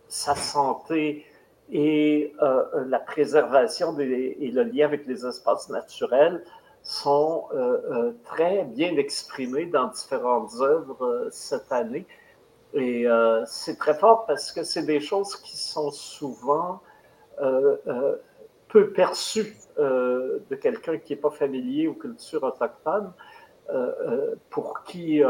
sa 0.09 0.35
santé, 0.35 1.25
et 1.71 2.33
euh, 2.41 2.63
la 2.87 2.99
préservation 2.99 3.97
et 3.99 4.51
le 4.51 4.63
lien 4.63 4.85
avec 4.85 5.05
les 5.05 5.25
espaces 5.25 5.69
naturels 5.69 6.43
sont 6.81 7.45
euh, 7.53 7.77
euh, 7.91 8.11
très 8.25 8.63
bien 8.63 8.95
exprimés 8.97 9.65
dans 9.65 9.87
différentes 9.87 10.51
œuvres 10.61 11.27
cette 11.31 11.71
année. 11.71 12.05
Et 12.73 13.07
c'est 13.47 13.79
très 13.79 13.95
fort 13.95 14.27
parce 14.27 14.51
que 14.51 14.61
c'est 14.61 14.85
des 14.85 14.99
choses 14.99 15.35
qui 15.37 15.57
sont 15.57 15.89
souvent 15.89 16.81
peu 18.67 18.91
perçues 18.91 19.55
de 19.75 20.55
quelqu'un 20.61 20.99
qui 20.99 21.13
n'est 21.13 21.19
pas 21.19 21.31
familier 21.31 21.87
aux 21.87 21.95
cultures 21.95 22.43
autochtones, 22.43 23.11
pour 24.51 24.83
qui 24.83 25.23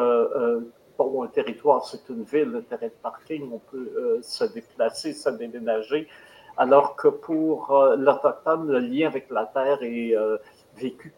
bon, 0.97 1.23
un 1.23 1.27
territoire, 1.27 1.85
c'est 1.85 2.09
une 2.09 2.23
ville, 2.23 2.53
un 2.57 2.61
terrain 2.61 2.87
de 2.87 3.01
parking, 3.01 3.49
on 3.53 3.59
peut 3.59 4.19
se 4.21 4.43
déplacer, 4.43 5.13
se 5.13 5.29
déménager, 5.29 6.09
alors 6.59 6.97
que 6.97 7.07
pour 7.07 7.71
euh, 7.71 7.95
l'Autochtone, 7.95 8.69
le 8.69 8.79
lien 8.79 9.07
avec 9.07 9.27
la 9.31 9.45
terre 9.45 9.81
est 9.81 10.13
euh, 10.13 10.37
vécu 10.77 11.13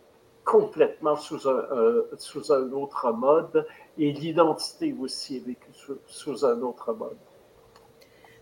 complètement 0.45 1.15
sous 1.15 1.49
un, 1.49 1.65
euh, 1.71 2.03
sous 2.17 2.53
un 2.53 2.71
autre 2.71 3.11
mode 3.11 3.65
et 3.97 4.11
l'identité 4.11 4.95
aussi 4.99 5.37
est 5.37 5.45
vécue 5.45 5.71
sous, 6.07 6.45
un 6.45 6.61
autre 6.61 6.93
mode. 6.93 7.17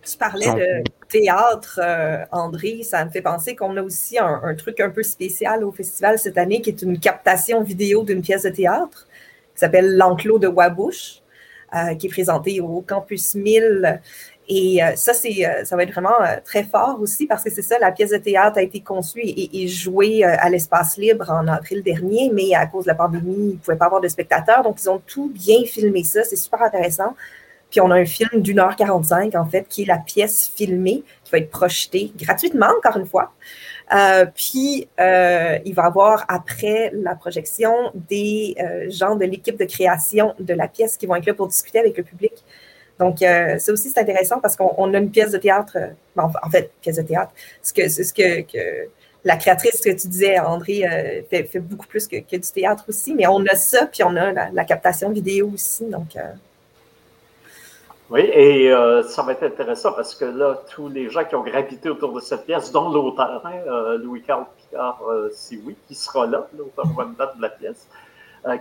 Tu 0.02 0.18
parlais 0.18 0.48
de 0.48 0.84
théâtre, 1.10 1.80
André. 2.32 2.84
Ça 2.84 3.04
me 3.04 3.10
fait 3.10 3.22
penser 3.22 3.56
qu'on 3.56 3.76
a 3.76 3.82
aussi 3.82 4.18
un, 4.18 4.56
truc 4.56 4.80
un 4.80 4.90
peu 4.90 5.04
spécial 5.04 5.64
au 5.64 5.72
festival 5.72 6.18
cette 6.18 6.38
année 6.38 6.62
qui 6.62 6.70
est 6.70 6.82
une 6.82 7.00
captation 7.00 7.62
vidéo 7.64 8.04
d'une 8.04 8.22
pièce 8.22 8.44
de 8.44 8.50
théâtre 8.50 9.08
qui 9.54 9.60
s'appelle 9.60 9.98
L'enclos 9.98 10.40
de 10.40 10.48
Wabouche, 10.48 11.22
qui 12.00 12.08
est 12.08 12.10
présentée 12.10 12.62
au 12.62 12.82
Campus 12.82 13.36
1000 13.36 14.02
et 14.52 14.84
euh, 14.84 14.96
ça, 14.96 15.14
c'est, 15.14 15.46
euh, 15.46 15.64
ça 15.64 15.76
va 15.76 15.84
être 15.84 15.92
vraiment 15.92 16.20
euh, 16.22 16.38
très 16.44 16.64
fort 16.64 16.98
aussi 17.00 17.28
parce 17.28 17.44
que 17.44 17.52
c'est 17.52 17.62
ça, 17.62 17.78
la 17.78 17.92
pièce 17.92 18.10
de 18.10 18.18
théâtre 18.18 18.58
a 18.58 18.64
été 18.64 18.80
conçue 18.82 19.22
et, 19.24 19.68
jouée 19.68 20.24
à 20.24 20.50
l'espace 20.50 20.98
libre 20.98 21.30
en 21.30 21.48
avril 21.48 21.84
dernier, 21.84 22.32
mais 22.34 22.56
à 22.56 22.66
cause 22.66 22.86
de 22.86 22.90
la 22.90 22.96
pandémie, 22.96 23.36
ils 23.38 23.54
ne 23.54 23.58
pouvaient 23.58 23.78
pas 23.78 23.86
avoir 23.86 24.02
de 24.02 24.08
spectateurs. 24.08 24.64
Donc, 24.64 24.82
ils 24.82 24.90
ont 24.90 25.02
tout 25.06 25.30
bien 25.30 25.64
filmé 25.66 26.04
ça. 26.04 26.24
C'est 26.24 26.36
super 26.36 26.64
intéressant. 26.64 27.16
Puis, 27.70 27.80
on 27.80 27.92
a 27.92 27.96
un 27.96 28.06
film 28.06 28.42
d'une 28.42 28.60
heure 28.60 28.76
45, 28.76 29.36
en 29.36 29.46
fait, 29.46 29.68
qui 29.70 29.84
est 29.84 29.86
la 29.86 30.00
pièce 30.00 30.52
filmée 30.56 31.04
qui 31.24 31.32
va 31.32 31.38
être 31.38 31.52
projetée 31.52 32.12
gratuitement, 32.18 32.70
encore 32.80 32.98
une 32.98 33.06
fois. 33.06 33.32
puis, 34.34 34.88
il 34.98 35.74
va 35.76 35.84
y 35.84 35.86
avoir, 35.86 36.26
après 36.28 36.90
la 36.96 37.14
projection, 37.14 37.92
des 37.94 38.56
gens 38.88 39.16
de 39.16 39.26
l'équipe 39.26 39.60
de 39.60 39.66
création 39.66 40.34
de 40.40 40.56
la 40.56 40.68
pièce 40.68 40.98
qui 40.98 41.06
vont 41.06 41.16
être 41.16 41.28
là 41.28 41.36
pour 41.36 41.48
discuter 41.48 41.78
avec 41.78 41.96
le 41.96 42.04
public. 42.04 42.34
Donc, 43.00 43.22
euh, 43.22 43.58
ça 43.58 43.72
aussi, 43.72 43.90
c'est 43.90 44.02
intéressant 44.02 44.40
parce 44.40 44.58
qu'on 44.58 44.94
a 44.94 44.98
une 44.98 45.10
pièce 45.10 45.32
de 45.32 45.38
théâtre, 45.38 45.78
euh, 45.78 46.22
en 46.22 46.50
fait, 46.50 46.72
pièce 46.82 46.98
de 46.98 47.04
théâtre, 47.04 47.32
ce 47.62 47.72
que, 47.72 47.88
ce 47.88 48.14
que, 48.14 48.46
la 49.24 49.38
créatrice 49.38 49.80
que 49.80 49.90
tu 49.90 50.08
disais, 50.08 50.38
André, 50.40 50.86
euh, 50.86 51.22
fait, 51.30 51.60
beaucoup 51.60 51.88
plus 51.88 52.08
que, 52.08 52.18
du 52.18 52.52
théâtre 52.54 52.84
aussi, 52.90 53.16
mais 53.16 53.26
on 53.28 53.46
a 53.46 53.56
ça, 53.56 53.86
puis 53.86 54.04
on 54.04 54.16
a 54.18 54.52
la, 54.52 54.66
captation 54.66 55.10
vidéo 55.12 55.52
aussi. 55.54 55.86
Donc, 55.86 56.18
Oui, 58.10 58.22
et 58.22 58.74
ça 59.08 59.24
va 59.24 59.32
être 59.32 59.44
intéressant 59.44 59.94
parce 59.94 60.14
que 60.16 60.26
là, 60.26 60.62
tous 60.74 60.90
les 60.90 61.10
gens 61.10 61.24
qui 61.24 61.36
ont 61.36 61.44
gravité 61.44 61.90
autour 61.90 62.14
de 62.14 62.20
cette 62.20 62.46
pièce, 62.46 62.72
dont 62.72 62.90
l'auteur, 62.90 63.46
hein, 63.46 63.98
Louis-Carl 63.98 64.46
Picard, 64.58 65.02
si 65.32 65.62
oui, 65.66 65.76
qui 65.88 65.96
sera 65.96 66.26
là, 66.26 66.48
l'auteur 66.58 66.86
de 66.86 67.42
la 67.42 67.50
pièce, 67.50 67.88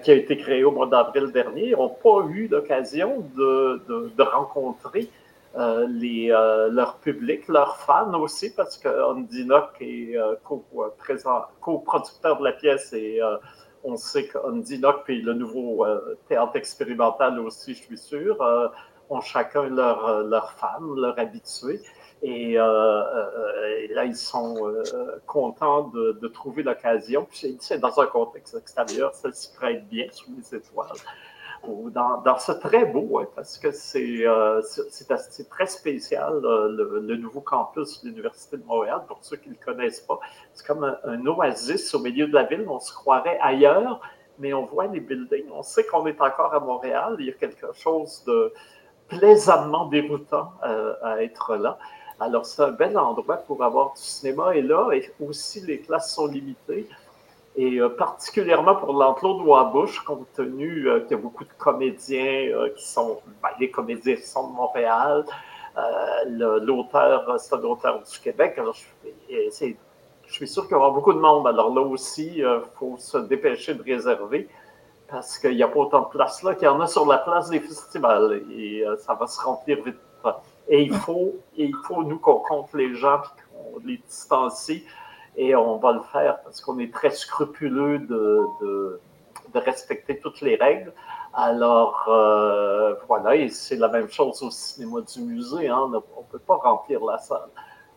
qui 0.03 0.11
a 0.11 0.15
été 0.15 0.37
créé 0.37 0.65
au 0.65 0.73
mois 0.73 0.87
d'avril 0.87 1.31
dernier, 1.33 1.71
n'ont 1.73 1.89
pas 1.89 2.27
eu 2.31 2.49
l'occasion 2.49 3.25
de, 3.37 3.83
de, 3.89 4.23
rencontrer 4.23 5.09
euh, 5.57 5.87
les, 5.89 6.31
euh, 6.31 6.69
leur 6.69 6.97
public, 6.97 7.47
leurs 7.49 7.77
fans 7.79 8.13
aussi, 8.15 8.53
parce 8.55 8.77
que 8.77 8.89
Andinoc 8.89 9.71
est 9.81 10.17
co-producteur 10.45 12.39
de 12.39 12.45
la 12.45 12.53
pièce 12.53 12.93
et 12.93 13.21
on 13.85 13.97
sait 13.97 14.27
qu'Undinoc 14.27 15.05
et 15.09 15.17
le 15.17 15.35
nouveau 15.35 15.87
théâtre 16.29 16.57
expérimental 16.57 17.39
aussi, 17.39 17.75
je 17.75 17.83
suis 17.83 17.99
sûr, 17.99 18.37
ont 19.11 19.21
chacun 19.21 19.65
leur, 19.69 20.25
leur 20.25 20.53
femme, 20.53 20.95
leur 20.97 21.19
habitué. 21.19 21.81
Et, 22.23 22.55
là, 22.55 24.05
ils 24.05 24.17
sont 24.17 24.57
contents 25.27 25.91
de, 25.95 26.29
trouver 26.29 26.63
l'occasion. 26.63 27.27
Puis 27.31 27.57
c'est 27.61 27.79
dans 27.79 28.01
un 28.01 28.07
contexte 28.07 28.57
extérieur, 28.57 29.15
ça 29.15 29.33
se 29.33 29.55
prête 29.55 29.89
bien 29.89 30.07
sous 30.11 30.31
les 30.37 30.57
étoiles 30.57 30.97
dans, 31.67 32.21
dans 32.23 32.39
ce 32.39 32.53
très 32.53 32.85
beau, 32.85 33.21
parce 33.35 33.59
que 33.59 33.73
c'est 33.73 34.27
euh, 34.27 34.63
très 35.51 35.67
spécial, 35.67 36.41
euh, 36.45 37.01
le, 37.01 37.17
nouveau 37.17 37.41
campus 37.41 38.03
de 38.03 38.09
l'Université 38.09 38.57
de 38.57 38.65
Montréal, 38.65 39.03
pour 39.07 39.19
ceux 39.23 39.37
qui 39.37 39.49
ne 39.49 39.55
le 39.55 39.65
connaissent 39.65 40.01
pas. 40.01 40.19
C'est 40.55 40.67
comme 40.67 40.85
un, 40.85 41.27
oasis 41.27 41.95
au 41.95 42.01
milieu 42.01 42.27
de 42.27 42.35
la 42.35 42.45
ville, 42.45 42.65
on 42.69 42.79
se 42.79 42.93
croirait 42.93 43.39
ailleurs, 43.41 44.01
mais 44.39 44.53
on 44.53 44.65
voit 44.65 44.87
les 44.87 45.01
buildings, 45.01 45.51
on 45.53 45.63
sait 45.63 45.85
qu'on 45.85 46.07
est 46.07 46.21
encore 46.21 46.55
à 46.55 46.61
Montréal, 46.61 47.17
il 47.19 47.27
y 47.27 47.31
a 47.31 47.33
quelque 47.33 47.73
chose 47.73 48.23
de 48.27 48.53
plaisamment 49.09 49.87
déroutant 49.87 50.53
euh, 50.65 50.95
à 51.03 51.23
être 51.23 51.57
là. 51.57 51.79
Alors, 52.21 52.47
c'est 52.47 52.63
un 52.63 52.73
bel 52.73 52.99
endroit 52.99 53.37
pour 53.37 53.63
avoir 53.63 53.93
du 53.95 54.01
cinéma. 54.01 54.55
Et 54.57 54.63
là, 54.63 54.89
aussi, 55.21 55.61
les 55.61 55.81
classes 55.81 56.15
sont 56.15 56.27
limitées. 56.27 56.89
Et 57.57 57.81
euh, 57.81 57.89
particulièrement 57.89 58.77
pour 58.77 58.93
l'enclos 58.93 59.39
de 59.39 59.43
Wabush, 59.43 60.01
compte 60.01 60.27
tenu 60.35 60.89
euh, 60.89 61.01
qu'il 61.01 61.13
y 61.13 61.15
a 61.15 61.17
beaucoup 61.17 61.45
de 61.45 61.53
comédiens 61.59 62.51
euh, 62.53 62.71
qui 62.77 62.87
sont, 62.87 63.21
ben, 63.43 63.51
les 63.59 63.71
comédiens 63.71 64.17
sont 64.23 64.51
de 64.51 64.55
Montréal. 64.55 65.25
L'auteur, 66.27 67.39
c'est 67.39 67.55
un 67.55 67.63
auteur 67.63 68.03
du 68.03 68.19
Québec. 68.19 68.55
Alors, 68.59 68.75
je, 68.75 69.75
suis 70.29 70.49
sûr 70.49 70.65
qu'il 70.65 70.73
y 70.73 70.75
aura 70.75 70.91
beaucoup 70.91 71.13
de 71.13 71.21
monde. 71.21 71.47
Alors 71.47 71.73
là 71.73 71.83
aussi, 71.83 72.39
il 72.39 72.63
faut 72.75 72.97
se 72.99 73.19
dépêcher 73.19 73.75
de 73.75 73.83
réserver 73.85 74.49
parce 75.09 75.39
qu'il 75.39 75.55
n'y 75.55 75.63
a 75.63 75.69
pas 75.69 75.79
autant 75.79 76.01
de 76.01 76.09
place 76.09 76.43
là 76.43 76.57
qu'il 76.57 76.65
y 76.65 76.69
en 76.69 76.81
a 76.81 76.89
sur 76.89 77.07
la 77.07 77.19
place 77.19 77.49
des 77.49 77.61
festivals. 77.61 78.43
Et 78.51 78.85
ça 78.99 79.15
va 79.15 79.29
se 79.29 79.41
remplir 79.41 79.85
vite. 79.85 79.99
Et 80.69 80.83
il 80.83 80.95
faut, 80.95 81.35
il 81.57 81.75
faut 81.87 82.03
nous, 82.03 82.19
qu'on 82.19 82.41
compte 82.41 82.73
les 82.75 82.95
gens 82.95 83.23
qu'on 83.53 83.79
les 83.85 83.99
distancie 83.99 84.85
et 85.37 85.55
on 85.55 85.79
va 85.79 85.93
le 85.93 86.03
faire 86.03 86.43
parce 86.43 86.61
qu'on 86.61 86.79
est 86.79 86.93
très 86.93 87.11
scrupuleux 87.11 88.01
de, 88.01 89.01
respecter 89.55 90.19
toutes 90.19 90.41
les 90.41 90.57
règles. 90.57 90.93
Alors, 91.33 92.05
euh, 92.09 92.95
voilà, 93.07 93.37
et 93.37 93.49
c'est 93.49 93.77
la 93.77 93.89
même 93.89 94.09
chose 94.09 94.43
au 94.43 94.51
cinéma 94.51 95.01
du 95.01 95.21
musée, 95.23 95.69
hein, 95.69 95.79
on 95.81 95.89
ne 95.89 96.27
peut 96.31 96.39
pas 96.39 96.57
remplir 96.57 97.05
la 97.05 97.19
salle. 97.19 97.49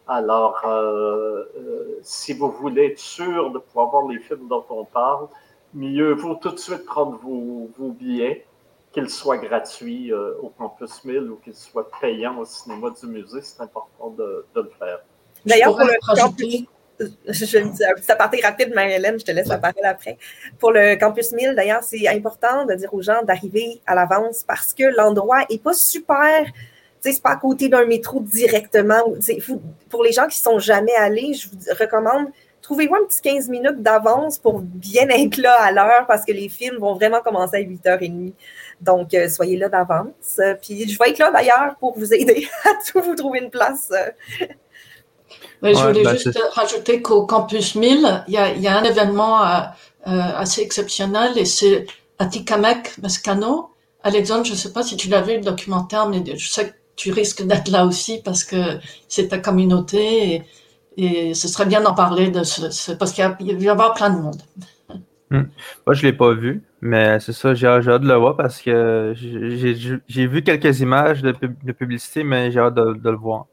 Alors, 0.07 0.61
euh, 0.65 1.43
euh, 1.57 1.99
si 2.01 2.33
vous 2.33 2.51
voulez 2.51 2.87
être 2.87 2.99
sûr 2.99 3.51
de 3.51 3.59
pouvoir 3.59 3.89
voir 3.89 4.07
les 4.07 4.19
films 4.19 4.47
dont 4.47 4.65
on 4.69 4.85
parle, 4.85 5.27
mieux 5.73 6.13
vaut 6.13 6.35
tout 6.35 6.51
de 6.51 6.57
suite 6.57 6.85
prendre 6.85 7.17
vos 7.17 7.91
billets, 7.91 8.45
qu'ils 8.91 9.09
soient 9.09 9.37
gratuits 9.37 10.13
au 10.13 10.49
Campus 10.49 11.03
1000 11.03 11.29
ou 11.29 11.35
qu'ils 11.37 11.55
soient 11.55 11.89
payants 12.01 12.37
au 12.37 12.45
cinéma 12.45 12.89
du 12.89 13.07
musée, 13.07 13.41
c'est 13.41 13.61
important 13.61 14.09
de, 14.09 14.45
de, 14.53 14.61
le 14.61 14.71
faire. 14.77 14.99
D'ailleurs, 15.45 15.75
pour 15.75 15.85
le 15.85 16.15
campus, 16.15 16.65
je 17.27 17.57
vais 17.57 17.63
un 17.63 17.93
petit 17.95 18.11
aparté 18.11 18.41
rapide, 18.41 18.73
Marie-Hélène, 18.73 19.19
je 19.19 19.25
te 19.25 19.31
laisse 19.31 19.47
la 19.47 19.57
parole 19.57 19.85
après. 19.85 20.17
Pour 20.59 20.71
le 20.71 20.95
Campus 20.95 21.31
1000, 21.31 21.55
d'ailleurs, 21.55 21.83
c'est 21.83 22.07
important 22.07 22.65
de 22.65 22.73
dire 22.75 22.93
aux 22.93 23.01
gens 23.01 23.23
d'arriver 23.23 23.81
à 23.85 23.95
l'avance 23.95 24.43
parce 24.43 24.73
que 24.73 24.83
l'endroit 24.83 25.45
n'est 25.49 25.57
pas 25.57 25.73
super. 25.73 26.45
C'est 26.99 27.21
pas 27.21 27.31
à 27.31 27.35
côté 27.37 27.67
d'un 27.67 27.85
métro 27.85 28.19
directement. 28.19 29.03
pour 29.89 30.03
les 30.03 30.11
gens 30.11 30.27
qui 30.27 30.39
ne 30.39 30.51
sont 30.51 30.59
jamais 30.59 30.93
allés, 30.95 31.33
je 31.33 31.49
vous 31.49 31.57
recommande 31.79 32.27
trouvez-vous 32.61 32.95
un 32.95 33.05
petit 33.05 33.21
15 33.21 33.49
minutes 33.49 33.81
d'avance 33.81 34.37
pour 34.37 34.59
bien 34.59 35.07
être 35.09 35.37
là 35.37 35.55
à 35.61 35.71
l'heure 35.71 36.05
parce 36.07 36.25
que 36.25 36.31
les 36.31 36.49
films 36.49 36.77
vont 36.77 36.93
vraiment 36.93 37.21
commencer 37.21 37.57
à 37.57 37.61
8h30. 37.61 38.33
Donc, 38.81 39.13
euh, 39.13 39.29
soyez 39.29 39.57
là 39.57 39.69
d'avance. 39.69 40.39
Puis, 40.61 40.89
je 40.89 40.97
vais 40.97 41.11
être 41.11 41.19
là 41.19 41.31
d'ailleurs 41.31 41.75
pour 41.79 41.97
vous 41.97 42.13
aider 42.13 42.47
à 42.65 42.69
tout 42.91 43.01
vous 43.01 43.15
trouver 43.15 43.39
une 43.39 43.49
place. 43.49 43.91
je 45.61 45.87
voulais 45.87 46.03
bah, 46.03 46.15
juste 46.15 46.39
rajouter 46.53 47.01
qu'au 47.01 47.25
Campus 47.25 47.75
1000, 47.75 48.23
il 48.27 48.33
y 48.33 48.37
a, 48.37 48.53
y 48.53 48.67
a 48.67 48.77
un 48.77 48.83
événement 48.83 49.45
euh, 49.45 49.59
euh, 50.07 50.19
assez 50.35 50.61
exceptionnel 50.61 51.37
et 51.37 51.45
c'est 51.45 51.85
Atikamek 52.17 52.97
Mescano. 52.97 53.69
Alexandre, 54.03 54.45
je 54.45 54.53
ne 54.53 54.57
sais 54.57 54.73
pas 54.73 54.81
si 54.81 54.97
tu 54.97 55.09
l'as 55.09 55.21
vu 55.21 55.35
le 55.35 55.41
documentaire, 55.41 56.07
mais 56.07 56.23
je 56.35 56.49
sais 56.49 56.69
que 56.69 56.73
tu 56.95 57.11
risques 57.11 57.43
d'être 57.43 57.69
là 57.69 57.85
aussi 57.85 58.19
parce 58.23 58.43
que 58.43 58.79
c'est 59.07 59.27
ta 59.27 59.37
communauté 59.37 60.33
et, 60.33 60.43
et, 60.97 61.33
ce 61.33 61.47
serait 61.47 61.65
bien 61.65 61.81
d'en 61.81 61.93
parler 61.93 62.29
de 62.29 62.43
ce, 62.43 62.91
parce 62.93 63.13
qu'il 63.13 63.23
va 63.23 63.35
y 63.39 63.69
avoir 63.69 63.93
plein 63.93 64.09
de 64.09 64.21
monde. 64.21 64.41
Hmm. 65.29 65.43
Moi, 65.87 65.93
je 65.93 66.05
ne 66.05 66.11
l'ai 66.11 66.17
pas 66.17 66.33
vu, 66.33 66.61
mais 66.81 67.19
c'est 67.21 67.31
ça, 67.31 67.53
j'ai 67.53 67.67
hâte 67.67 68.01
de 68.01 68.07
le 68.07 68.15
voir 68.15 68.35
parce 68.35 68.61
que 68.61 69.13
j'ai 69.15 70.27
vu 70.27 70.43
quelques 70.43 70.81
images 70.81 71.21
de, 71.21 71.33
de 71.41 71.71
publicité, 71.71 72.23
mais 72.23 72.51
j'ai 72.51 72.59
hâte 72.59 72.73
de, 72.73 72.93
de, 72.93 73.09
le 73.09 73.15
voir. 73.15 73.45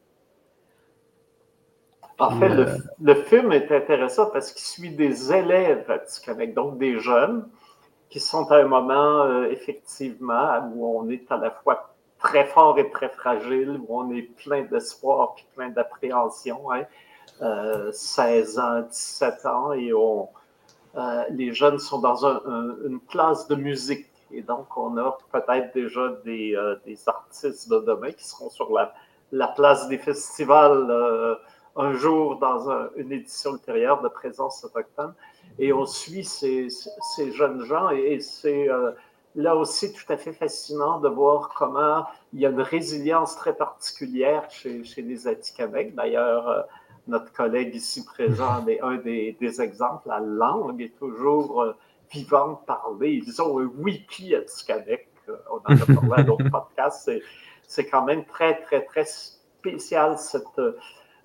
En 2.19 2.37
fait, 2.41 2.51
euh, 2.51 2.77
le, 3.01 3.15
film 3.15 3.53
est 3.53 3.71
intéressant 3.71 4.27
parce 4.33 4.51
qu'il 4.51 4.63
suit 4.63 4.91
des 4.91 5.33
élèves 5.33 5.89
à 5.89 6.47
donc 6.47 6.79
des 6.79 6.99
jeunes 6.99 7.47
qui 8.11 8.19
sont 8.19 8.51
à 8.51 8.57
un 8.57 8.67
moment, 8.67 9.23
euh, 9.23 9.49
effectivement, 9.51 10.69
où 10.75 10.99
on 10.99 11.09
est 11.11 11.31
à 11.31 11.37
la 11.37 11.53
fois 11.53 11.95
très 12.19 12.47
fort 12.47 12.77
et 12.79 12.91
très 12.91 13.09
fragile, 13.09 13.79
où 13.87 14.01
on 14.01 14.11
est 14.13 14.23
plein 14.23 14.63
d'espoir 14.63 15.37
et 15.39 15.45
plein 15.55 15.69
d'appréhension. 15.69 16.61
16 16.71 16.83
hein. 16.83 16.87
Euh, 17.43 17.91
ans, 17.91 18.83
17 18.83 19.47
ans, 19.47 19.73
et 19.73 19.93
on, 19.93 20.29
les 21.31 21.53
jeunes 21.53 21.79
sont 21.79 22.01
dans 22.01 22.25
une 22.25 23.01
classe 23.09 23.47
de 23.49 23.55
musique. 23.55 24.07
Et 24.31 24.43
donc, 24.43 24.77
on 24.77 24.97
a 24.99 25.17
peut-être 25.33 25.73
déjà 25.75 26.09
des, 26.25 26.57
artistes 27.07 27.71
de 27.71 27.79
demain 27.81 28.13
qui 28.13 28.27
seront 28.27 28.51
sur 28.51 28.73
la, 28.73 28.93
la 29.33 29.49
place 29.49 29.89
des 29.89 29.99
festivals 29.99 31.39
un 31.79 31.93
jour 31.95 32.39
dans 32.39 32.89
une 32.97 33.13
édition 33.13 33.53
ultérieure 33.53 34.03
de 34.03 34.09
Présence 34.09 34.65
autochtone. 34.65 35.15
Et 35.59 35.73
on 35.73 35.87
suit 35.87 36.25
ces, 36.25 36.69
ces 37.15 37.33
jeunes 37.33 37.65
gens 37.65 37.91
et, 37.91 38.21
c'est 38.21 38.69
euh, 38.69 38.93
là 39.35 39.57
aussi 39.57 39.93
tout 39.93 40.13
à 40.13 40.17
fait 40.17 40.33
fascinant 40.33 40.99
de 40.99 41.09
voir 41.09 41.51
comment 41.57 42.05
il 42.33 42.41
y 42.41 42.47
a 42.47 42.51
une 42.51 42.61
résilience 42.61 43.37
très 43.37 43.55
particulière 43.55 44.51
chez, 44.51 44.85
chez 44.85 45.03
les 45.03 45.27
Atikamekw. 45.27 45.95
D'ailleurs, 45.95 46.49
euh, 46.49 46.63
notre 47.09 47.33
collègue 47.33 47.75
ici 47.75 48.05
présent 48.05 48.67
est 48.67 48.81
un 48.81 48.97
des, 48.97 49.37
des 49.41 49.61
exemples. 49.61 50.09
La 50.09 50.21
langue 50.21 50.81
est 50.81 50.97
toujours 50.99 51.63
euh, 51.63 51.77
vivante, 52.13 52.65
parlée. 52.67 53.23
Ils 53.27 53.43
ont 53.43 53.59
un 53.59 53.71
wiki 53.79 54.35
Atikamekw. 54.35 55.09
On 55.51 55.57
en 55.57 55.77
a 55.77 55.95
parlé 55.95 56.13
à 56.17 56.23
d'autres 56.23 56.49
podcasts. 56.51 57.11
C'est 57.67 57.87
quand 57.87 58.05
même 58.05 58.25
très, 58.25 58.61
très, 58.63 58.85
très 58.85 59.05
spécial 59.05 60.19
cette 60.19 60.45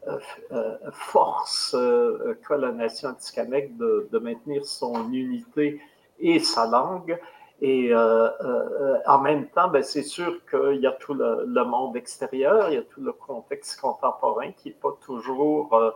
euh, 0.07 0.19
euh, 0.51 0.75
force 0.91 1.73
euh, 1.79 2.37
que 2.45 2.53
la 2.53 2.73
nation 2.73 3.11
de, 3.11 4.09
de, 4.11 4.19
maintenir 4.19 4.65
son 4.65 5.09
unité 5.13 5.79
et 6.19 6.39
sa 6.39 6.67
langue. 6.67 7.17
Et 7.61 7.93
en 7.95 9.19
même 9.19 9.47
temps, 9.49 9.69
ben, 9.69 9.83
c'est 9.83 10.03
sûr 10.03 10.39
qu'il 10.49 10.81
y 10.81 10.87
a 10.87 10.91
tout 10.91 11.13
le, 11.13 11.63
monde 11.63 11.95
extérieur, 11.95 12.69
il 12.69 12.75
y 12.75 12.77
a 12.77 12.81
tout 12.81 13.01
le 13.01 13.13
contexte 13.13 13.79
contemporain 13.79 14.51
qui 14.51 14.69
n'est 14.69 14.75
pas 14.75 14.95
toujours 15.05 15.93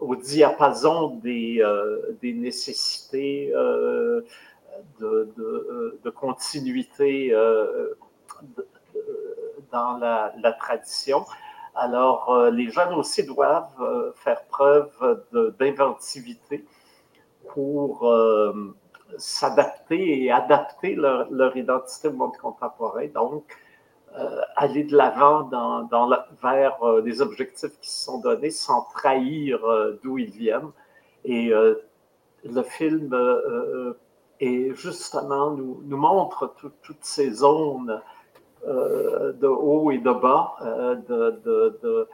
au 0.00 0.16
diapason 0.16 1.16
des, 1.22 1.62
nécessités 2.22 3.52
de, 5.00 6.10
continuité 6.10 7.34
dans 9.72 9.98
la, 9.98 10.52
tradition. 10.58 11.24
Alors, 11.74 12.30
euh, 12.30 12.50
les 12.50 12.70
jeunes 12.70 12.94
aussi 12.94 13.24
doivent 13.24 13.68
euh, 13.80 14.12
faire 14.16 14.42
preuve 14.44 14.90
d'inventivité 15.58 16.64
pour 17.48 18.08
euh, 18.08 18.74
s'adapter 19.18 20.24
et 20.24 20.30
adapter 20.30 20.94
leur, 20.94 21.56
identité 21.56 22.08
au 22.08 22.12
monde 22.12 22.36
contemporain. 22.36 23.06
Donc, 23.14 23.44
aller 24.56 24.84
de 24.84 24.96
l'avant 24.96 25.50
vers 26.42 27.02
des 27.02 27.20
objectifs 27.20 27.78
qui 27.80 27.90
se 27.90 28.04
sont 28.06 28.18
donnés 28.18 28.50
sans 28.50 28.82
trahir 28.94 29.60
d'où 30.02 30.18
ils 30.18 30.30
viennent. 30.30 30.70
Et 31.24 31.52
le 32.44 32.62
film 32.62 33.14
et 34.40 34.74
justement 34.74 35.50
nous, 35.50 35.96
montre 35.96 36.54
toutes 36.82 37.04
ces 37.04 37.30
zones 37.30 38.00
euh, 38.66 39.32
de 39.32 39.46
haut 39.46 39.90
et 39.90 39.98
de 39.98 40.12
bas, 40.12 40.54
euh, 40.62 40.96
euh, 41.10 42.06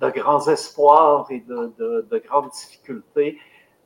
de, 0.00 0.10
grands 0.10 0.46
espoirs 0.48 1.26
et 1.30 1.40
de, 1.40 2.22
grandes 2.24 2.50
difficultés 2.50 3.38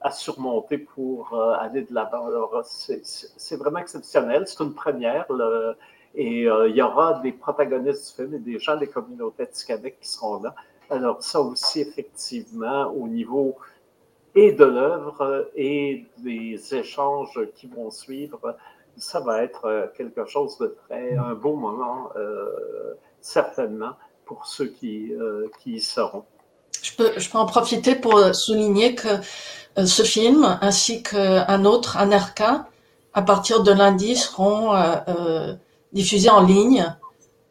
à 0.05 0.11
surmonter 0.11 0.79
pour 0.79 1.35
aller 1.59 1.83
de 1.83 1.95
l'avant. 1.95 2.27
Alors, 2.27 2.63
c'est 2.65 3.57
vraiment 3.57 3.79
exceptionnel. 3.79 4.45
C'est 4.47 4.63
une 4.63 4.75
première. 4.75 5.27
et 6.15 6.43
il 6.43 6.77
y 6.77 6.83
aura 6.83 7.21
des 7.21 7.33
protagonistes 7.33 8.11
du 8.11 8.23
film 8.23 8.35
et 8.35 8.39
des 8.39 8.59
gens 8.59 8.77
des 8.77 8.89
communautés 8.89 9.49
Québec 9.67 9.99
qui 10.01 10.09
seront 10.09 10.43
là. 10.43 10.55
Alors, 10.91 11.23
ça 11.23 11.41
aussi, 11.41 11.81
effectivement, 11.81 12.87
au 12.93 13.09
niveau 13.09 13.57
et 14.35 14.53
de 14.53 14.65
l'œuvre 14.65 15.51
et 15.55 16.07
des 16.19 16.75
échanges 16.75 17.39
qui 17.55 17.67
vont 17.67 17.91
suivre. 17.91 18.57
Ça 18.97 19.21
va 19.21 19.43
être 19.43 19.93
quelque 19.97 20.27
chose 20.27 20.59
de 20.59 20.77
très, 20.87 21.17
un 21.17 21.35
beau 21.35 21.57
moment, 21.57 22.11
certainement, 23.21 23.93
pour 24.25 24.47
ceux 24.47 24.67
qui, 24.67 25.13
qui 25.59 25.75
y 25.75 25.81
seront. 25.81 26.25
Je 26.83 26.97
peux, 26.97 27.13
je 27.17 27.31
peux 27.31 27.39
en 27.39 27.47
profiter 27.47 27.95
pour 27.95 28.35
souligner 28.35 28.95
que 28.95 29.09
ce 29.77 30.03
film, 30.03 30.59
ainsi 30.61 31.03
qu'un 31.03 31.65
autre, 31.65 31.97
Anarcha, 31.97 32.67
à 33.15 33.23
partir 33.23 33.63
de 33.63 33.73
lundi, 33.73 34.17
seront 34.17 34.75
euh, 34.75 34.97
euh, 35.09 35.55
diffusés 35.93 36.31
en 36.31 36.43
ligne. 36.43 36.85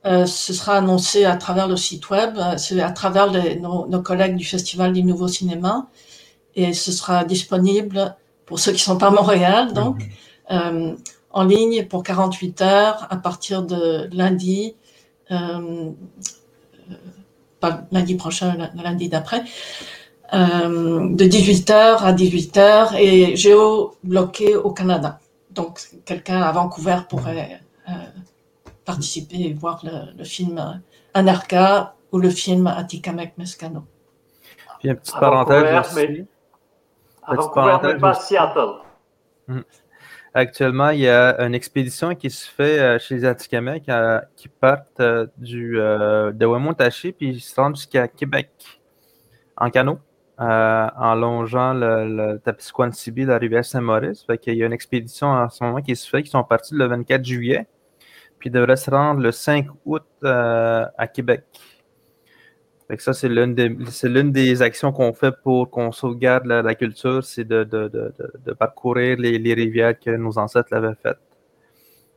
Euh, 0.05 0.25
ce 0.25 0.53
sera 0.53 0.77
annoncé 0.77 1.25
à 1.25 1.35
travers 1.35 1.67
le 1.67 1.77
site 1.77 2.09
web, 2.09 2.37
à 2.37 2.91
travers 2.91 3.31
les, 3.31 3.55
nos, 3.57 3.87
nos, 3.87 4.01
collègues 4.01 4.35
du 4.35 4.45
Festival 4.45 4.93
du 4.93 5.03
Nouveau 5.03 5.27
Cinéma, 5.27 5.87
et 6.55 6.73
ce 6.73 6.91
sera 6.91 7.23
disponible 7.23 8.15
pour 8.47 8.59
ceux 8.59 8.71
qui 8.71 8.81
sont 8.81 8.97
pas 8.97 9.07
à 9.07 9.11
Montréal, 9.11 9.73
donc 9.73 9.99
mhm. 9.99 10.09
euh, 10.51 10.95
en 11.31 11.43
ligne 11.43 11.85
pour 11.85 12.03
48 12.03 12.61
heures 12.61 13.07
à 13.09 13.15
partir 13.15 13.63
de 13.63 14.09
lundi, 14.11 14.75
euh, 15.31 15.91
pas 17.59 17.83
lundi 17.91 18.15
prochain, 18.15 18.69
lundi 18.75 19.07
d'après, 19.07 19.43
euh, 20.33 21.09
de 21.09 21.25
18h 21.25 21.97
à 21.97 22.13
18h 22.13 22.95
et 22.97 23.35
géo-bloqué 23.35 24.55
au 24.55 24.71
Canada. 24.71 25.19
Donc, 25.49 25.81
quelqu'un 26.05 26.41
à 26.41 26.51
Vancouver 26.53 26.99
pourrait 27.09 27.59
euh, 27.89 27.91
participer 28.85 29.41
et 29.41 29.53
voir 29.53 29.83
le, 29.83 30.23
film 30.23 30.81
Anarcha 31.13 31.95
ou 32.13 32.19
le 32.19 32.29
film 32.29 32.67
Atikamek 32.67 33.37
Mescano. 33.37 33.83
Puis 34.79 34.87
une 34.87 34.95
petite 34.95 35.19
parenthèse 35.19 35.79
aussi. 35.79 36.25
À 37.23 37.35
Vancouver, 37.35 37.97
pas 37.99 38.13
Seattle. 38.13 38.75
Hum. 39.49 39.63
Actuellement, 40.33 40.91
il 40.91 41.01
y 41.01 41.09
a 41.09 41.41
une 41.41 41.53
expédition 41.53 42.15
qui 42.15 42.29
se 42.29 42.49
fait 42.49 42.79
euh, 42.79 42.99
chez 42.99 43.15
les 43.15 43.25
Atikamekw 43.25 43.89
euh, 43.89 44.21
qui 44.37 44.47
partent 44.47 45.01
du, 45.37 45.73
de 45.73 46.45
Wemontachi 46.45 47.11
puis 47.11 47.31
ils 47.31 47.41
se 47.41 47.53
rendent 47.59 47.75
jusqu'à 47.75 48.07
Québec 48.07 48.49
en 49.57 49.69
canot. 49.69 49.99
Euh, 50.41 50.87
en 50.97 51.13
longeant 51.13 51.73
le, 51.73 52.07
le 52.07 52.39
Tapisquan-Sibi, 52.39 53.25
la 53.25 53.37
rivière 53.37 53.63
Saint-Maurice. 53.63 54.23
Fait 54.23 54.39
qu'il 54.39 54.55
y 54.55 54.63
a 54.63 54.65
une 54.65 54.73
expédition 54.73 55.27
en 55.27 55.47
ce 55.49 55.63
moment 55.63 55.83
qui 55.83 55.95
se 55.95 56.09
fait, 56.09 56.23
qui 56.23 56.31
sont 56.31 56.43
partis 56.43 56.73
le 56.73 56.87
24 56.87 57.23
juillet, 57.23 57.67
puis 58.39 58.49
ils 58.49 58.51
devraient 58.51 58.75
se 58.75 58.89
rendre 58.89 59.21
le 59.21 59.31
5 59.31 59.67
août 59.85 60.01
euh, 60.23 60.83
à 60.97 61.07
Québec. 61.07 61.43
Fait 62.87 62.97
que 62.97 63.03
ça, 63.03 63.13
c'est 63.13 63.29
l'une 63.29 63.53
des, 63.53 64.61
actions 64.63 64.91
qu'on 64.91 65.13
fait 65.13 65.33
pour 65.43 65.69
qu'on 65.69 65.91
sauvegarde 65.91 66.47
la, 66.47 66.75
culture, 66.75 67.23
c'est 67.23 67.45
de, 67.45 67.63
de, 67.63 67.87
de, 67.87 68.11
de, 68.43 68.53
parcourir 68.53 69.17
les, 69.17 69.37
les, 69.37 69.53
rivières 69.53 69.97
que 69.99 70.09
nos 70.09 70.39
ancêtres 70.39 70.69
l'avaient 70.71 70.95
faites. 71.03 71.19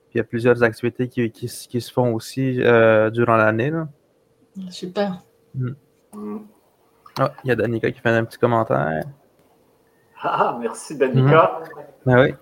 Puis 0.09 0.14
il 0.14 0.18
y 0.18 0.20
a 0.20 0.25
plusieurs 0.25 0.62
activités 0.62 1.09
qui, 1.09 1.31
qui, 1.31 1.47
qui 1.47 1.81
se 1.81 1.93
font 1.93 2.14
aussi 2.14 2.62
euh, 2.62 3.11
durant 3.11 3.37
l'année. 3.37 3.70
Super. 4.70 5.22
Mm. 5.55 6.39
Ah, 7.19 7.33
il 7.45 7.49
y 7.49 7.51
a 7.53 7.57
Danica 7.57 7.91
qui 7.91 8.01
fait 8.01 8.09
un 8.09 8.25
petit 8.25 8.39
commentaire. 8.39 9.03
Ah, 10.23 10.57
merci 10.61 10.97
Danica. 10.97 11.61
Ben 12.07 12.21
oui. 12.21 12.35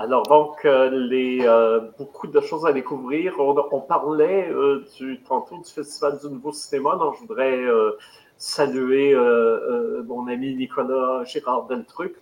Alors 0.00 0.22
donc, 0.22 0.64
euh, 0.64 0.88
les, 0.88 1.40
euh, 1.44 1.80
beaucoup 1.98 2.26
de 2.26 2.40
choses 2.40 2.64
à 2.64 2.72
découvrir. 2.72 3.34
On, 3.38 3.82
parlait 3.82 4.50
euh, 4.50 4.82
du, 4.96 5.20
tantôt 5.20 5.58
du 5.58 5.70
Festival 5.70 6.18
du 6.18 6.30
Nouveau 6.30 6.52
Cinéma, 6.52 6.96
donc 6.96 7.16
je 7.16 7.20
voudrais 7.26 7.60
saluer 8.38 9.14
mon 10.06 10.26
ami 10.26 10.54
Nicolas 10.54 11.22
Girard 11.24 11.66
Deltruc, 11.66 12.14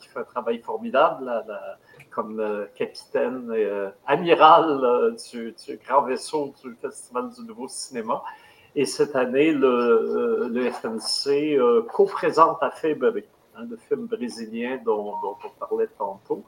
qui 0.00 0.08
fait 0.08 0.20
un 0.20 0.24
travail 0.24 0.60
formidable 0.60 1.30
comme 2.10 2.42
capitaine 2.74 3.52
amiral 4.06 5.14
du, 5.30 5.54
du, 5.66 5.78
grand 5.86 6.02
vaisseau 6.02 6.54
du 6.64 6.74
Festival 6.80 7.28
du 7.36 7.42
Nouveau 7.42 7.68
Cinéma. 7.68 8.22
Et 8.76 8.86
cette 8.86 9.16
année, 9.16 9.52
le, 9.52 9.66
euh, 9.66 10.48
le 10.48 10.70
FNC 10.70 11.58
euh, 11.58 11.82
co-présente 11.92 12.58
à 12.62 12.70
February, 12.70 13.24
hein, 13.56 13.66
le 13.68 13.76
film 13.76 14.06
brésilien 14.06 14.78
dont, 14.84 15.20
dont, 15.20 15.36
on 15.44 15.58
parlait 15.58 15.88
tantôt. 15.98 16.44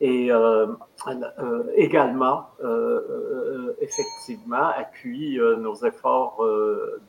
Et 0.00 0.30
euh, 0.32 0.66
euh 1.08 1.64
également, 1.74 2.48
euh, 2.62 3.74
effectivement, 3.80 4.68
appuie 4.76 5.38
nos 5.38 5.76
efforts 5.76 6.44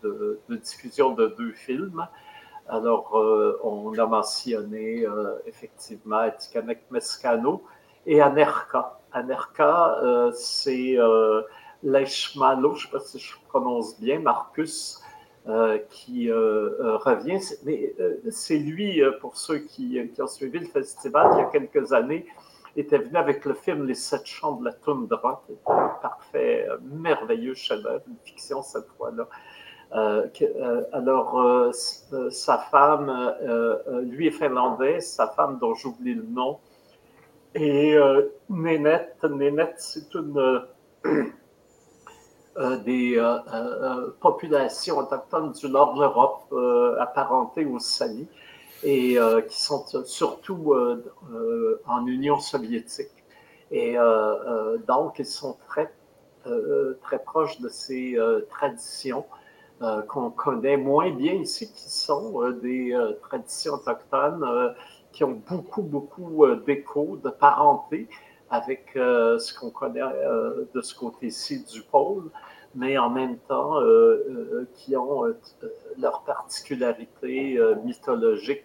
de, 0.04 0.40
de, 0.48 0.56
diffusion 0.56 1.14
de 1.14 1.28
deux 1.38 1.54
films. 1.54 2.08
Alors, 2.70 3.14
on 3.64 3.98
a 3.98 4.06
mentionné 4.06 5.06
effectivement 5.48 6.24
Etikamek 6.24 6.84
Mescano 6.92 7.64
et 8.06 8.22
Anerka. 8.22 9.00
Anerka, 9.12 10.32
c'est 10.34 10.98
Leishmano, 11.84 12.76
je 12.76 12.88
ne 12.88 12.92
sais 12.92 12.98
pas 12.98 13.00
si 13.00 13.20
je 13.20 13.34
prononce 13.48 14.00
bien, 14.00 14.20
Marcus, 14.20 15.02
euh, 15.48 15.78
qui 15.90 16.32
euh, 16.32 16.70
euh, 16.80 16.98
revient. 16.98 17.40
Mais 17.66 17.94
c'est 18.30 18.58
lui, 18.58 19.02
pour 19.20 19.36
ceux 19.36 19.60
qui, 19.60 20.00
ont 20.20 20.28
suivi 20.28 20.60
le 20.60 20.68
festival 20.68 21.32
il 21.34 21.40
y 21.40 21.42
a 21.42 21.46
quelques 21.46 21.92
années, 21.92 22.26
était 22.76 22.98
venu 22.98 23.18
avec 23.18 23.44
le 23.46 23.54
film 23.54 23.86
Les 23.86 23.94
Sept 23.94 24.26
Champs 24.26 24.54
de 24.54 24.66
la 24.66 24.72
Toundra, 24.72 25.44
qui 25.46 25.52
est 25.52 25.72
un 25.72 25.90
parfait, 26.02 26.68
merveilleux 26.82 27.54
chef-d'œuvre, 27.54 28.04
une 28.08 28.16
fiction 28.24 28.64
cette 28.64 28.88
fois-là. 28.98 29.28
alors, 30.94 31.72
sa 32.32 32.58
femme, 32.58 33.36
lui 34.04 34.28
est 34.28 34.32
finlandais, 34.32 35.02
sa 35.02 35.28
femme 35.28 35.60
dont 35.60 35.76
j'oublie 35.76 36.16
le 36.16 36.24
nom, 36.24 36.60
et 37.54 37.96
Nénette, 38.50 39.24
Nénette, 39.26 39.76
c'est 39.78 40.16
une 40.16 40.64
des 42.86 43.18
euh, 43.18 43.38
euh, 43.54 44.12
populations 44.20 44.98
autochtones 44.98 45.52
du 45.54 45.70
nord 45.70 45.96
de 45.96 46.02
l'Europe 46.02 46.54
apparentées 47.00 47.66
aux 47.66 47.80
Sali 47.80 48.28
et 48.84 49.18
qui 49.48 49.62
sont 49.62 49.86
surtout 50.06 50.76
en 51.86 52.06
Union 52.06 52.38
soviétique. 52.40 53.12
Et 53.72 53.96
donc, 54.86 55.20
ils 55.20 55.26
sont 55.26 55.58
très, 55.70 55.94
très 57.02 57.20
proches 57.20 57.62
de 57.62 57.70
ces 57.70 58.18
traditions 58.50 59.26
qu'on 60.10 60.32
connaît 60.32 60.76
moins 60.76 61.12
bien 61.12 61.34
ici, 61.34 61.72
qui 61.72 61.90
sont 61.90 62.50
des 62.62 62.94
traditions 63.22 63.76
autochtones 63.76 64.76
qui 65.14 65.24
ont 65.24 65.42
beaucoup, 65.50 65.84
beaucoup 65.84 66.46
d'écho, 66.66 67.18
de 67.24 67.30
parenté 67.30 68.10
avec 68.54 68.92
ce 68.96 69.60
qu'on 69.60 69.72
connaît 69.72 70.02
de 70.74 70.82
ce 70.82 70.94
côté-ci 70.96 71.64
du 71.66 71.82
pôle 71.82 72.30
mais 72.76 72.98
en 72.98 73.10
même 73.10 73.38
temps 73.38 73.80
euh, 73.80 73.84
euh, 73.86 74.70
qui 74.74 74.96
ont 74.96 75.26
euh, 75.26 75.40
leur 76.00 76.24
particularité 76.24 77.60
mythologique. 77.84 78.64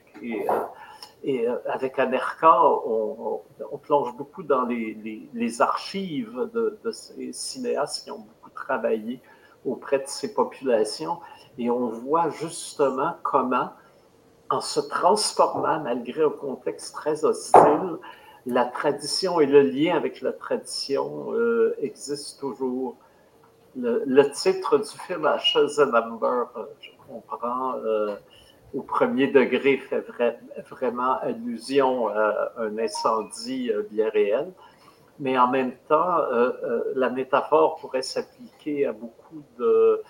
Et, 1.24 1.46
avec 1.66 1.98
Anerka, 1.98 2.62
on, 2.62 3.40
on, 3.72 3.78
plonge 3.78 4.16
beaucoup 4.16 4.44
dans 4.44 4.64
les 4.64 5.62
archives 5.62 6.48
de, 6.54 6.78
de, 6.84 6.90
ces 6.92 7.32
cinéastes 7.32 8.04
qui 8.04 8.10
ont 8.12 8.20
beaucoup 8.20 8.50
travaillé 8.50 9.20
auprès 9.64 9.98
de 9.98 10.06
ces 10.06 10.32
populations. 10.32 11.18
Et 11.58 11.70
on 11.70 11.88
voit 11.88 12.30
justement 12.30 13.14
comment, 13.24 13.70
en 14.48 14.60
se 14.60 14.78
transformant 14.78 15.80
malgré 15.80 16.22
un 16.22 16.30
contexte 16.30 16.94
très 16.94 17.24
hostile, 17.24 17.98
la 18.46 18.64
tradition 18.64 19.40
et 19.40 19.46
le 19.46 19.62
lien 19.62 19.96
avec 19.96 20.20
la 20.20 20.32
tradition 20.32 21.32
euh, 21.32 21.76
existent 21.80 22.40
toujours 22.40 22.96
le, 23.76 24.22
titre 24.30 24.78
du 24.78 24.98
film 25.06 25.26
à 25.26 25.38
Number, 25.86 26.48
euh, 26.56 26.64
je 26.80 26.90
comprends, 27.06 27.74
euh, 27.76 28.16
au 28.74 28.82
premier 28.82 29.28
degré 29.28 29.78
fait 29.78 30.04
vraiment 30.68 31.18
allusion 31.20 32.08
à 32.08 32.52
un 32.58 32.76
incendie 32.78 33.70
bien 33.90 34.10
réel. 34.10 34.52
Mais 35.20 35.38
en 35.38 35.48
même 35.48 35.72
temps, 35.88 36.18
la 36.94 37.10
métaphore 37.10 37.76
pourrait 37.76 38.02
s'appliquer 38.02 38.86
à 38.86 38.92
beaucoup 38.92 39.42
de, 39.58 40.02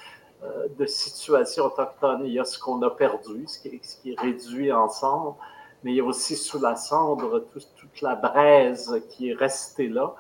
situations 0.87 1.67
autochtones. 1.67 2.23
Il 2.25 2.33
y 2.33 2.41
a 2.41 2.45
ce 2.45 2.59
qu'on 2.59 2.83
a 2.83 2.91
perdu, 2.91 3.47
ce 3.47 3.61
qui, 3.61 4.11
est, 4.11 4.21
réduit 4.21 4.73
ensemble, 4.73 5.37
mais 5.83 5.93
il 5.93 5.97
y 5.97 6.01
a 6.01 6.05
aussi 6.05 6.37
sous 6.37 6.61
la 6.61 6.77
cendre 6.77 7.47
toute 7.53 8.01
la 8.01 8.17
braise 8.17 9.01
qui 9.11 9.31
est 9.31 9.35
restée 9.35 9.89
là 9.89 10.15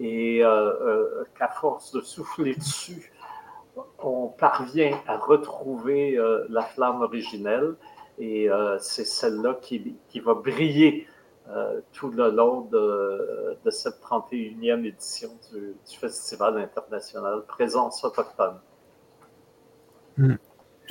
et 0.00 0.42
euh, 0.42 0.48
euh, 0.48 1.24
qu'à 1.38 1.48
force 1.48 1.92
de 1.92 2.00
souffler 2.00 2.54
dessus, 2.54 3.12
on 3.98 4.28
parvient 4.28 4.98
à 5.06 5.18
retrouver 5.18 6.16
euh, 6.16 6.46
la 6.48 6.62
flamme 6.62 7.02
originelle 7.02 7.74
et 8.18 8.50
c'est 8.80 9.06
celle-là 9.06 9.54
qui, 9.62 9.96
va 10.22 10.34
briller 10.34 11.06
tout 11.92 12.10
le 12.10 12.30
long 12.30 12.62
de, 12.62 13.56
de 13.64 13.70
cette 13.70 13.98
31e 14.02 14.84
édition 14.84 15.30
du, 15.50 15.74
Festival 15.98 16.58
international 16.58 17.44
Présence 17.46 18.04
autochtone. 18.04 18.58
Hmm. 20.18 20.34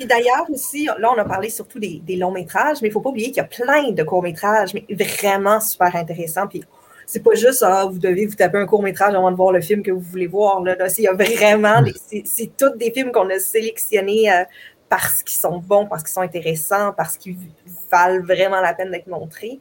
Puis 0.00 0.08
d'ailleurs 0.08 0.46
aussi, 0.48 0.86
là, 0.86 1.12
on 1.14 1.18
a 1.18 1.26
parlé 1.26 1.50
surtout 1.50 1.78
des, 1.78 2.16
longs 2.16 2.30
métrages, 2.30 2.78
mais 2.80 2.88
il 2.88 2.90
ne 2.90 2.94
faut 2.94 3.02
pas 3.02 3.10
oublier 3.10 3.26
qu'il 3.26 3.36
y 3.36 3.40
a 3.40 3.44
plein 3.44 3.90
de 3.90 4.02
courts 4.02 4.22
métrages, 4.22 4.72
mais 4.72 4.86
vraiment 4.88 5.60
super 5.60 5.94
intéressants. 5.94 6.46
Puis 6.46 6.64
c'est 7.04 7.22
pas 7.22 7.34
juste, 7.34 7.62
ah, 7.62 7.84
vous 7.84 7.98
devez 7.98 8.24
vous 8.24 8.34
taper 8.34 8.56
un 8.56 8.64
court 8.64 8.82
métrage 8.82 9.14
avant 9.14 9.30
de 9.30 9.36
voir 9.36 9.52
le 9.52 9.60
film 9.60 9.82
que 9.82 9.90
vous 9.90 10.00
voulez 10.00 10.26
voir. 10.26 10.62
Là, 10.62 10.74
il 10.96 11.04
y 11.04 11.06
a 11.06 11.12
vraiment, 11.12 11.84
c'est 12.24 12.50
tous 12.56 12.70
des 12.78 12.90
films 12.92 13.12
qu'on 13.12 13.28
a 13.28 13.38
sélectionnés 13.38 14.32
euh, 14.32 14.44
parce 14.88 15.22
qu'ils 15.22 15.38
sont 15.38 15.58
bons, 15.58 15.84
parce 15.84 16.02
qu'ils 16.02 16.14
sont 16.14 16.22
intéressants, 16.22 16.94
parce 16.96 17.18
qu'ils 17.18 17.36
valent 17.92 18.24
vraiment 18.24 18.62
la 18.62 18.72
peine 18.72 18.90
d'être 18.90 19.06
montrés. 19.06 19.60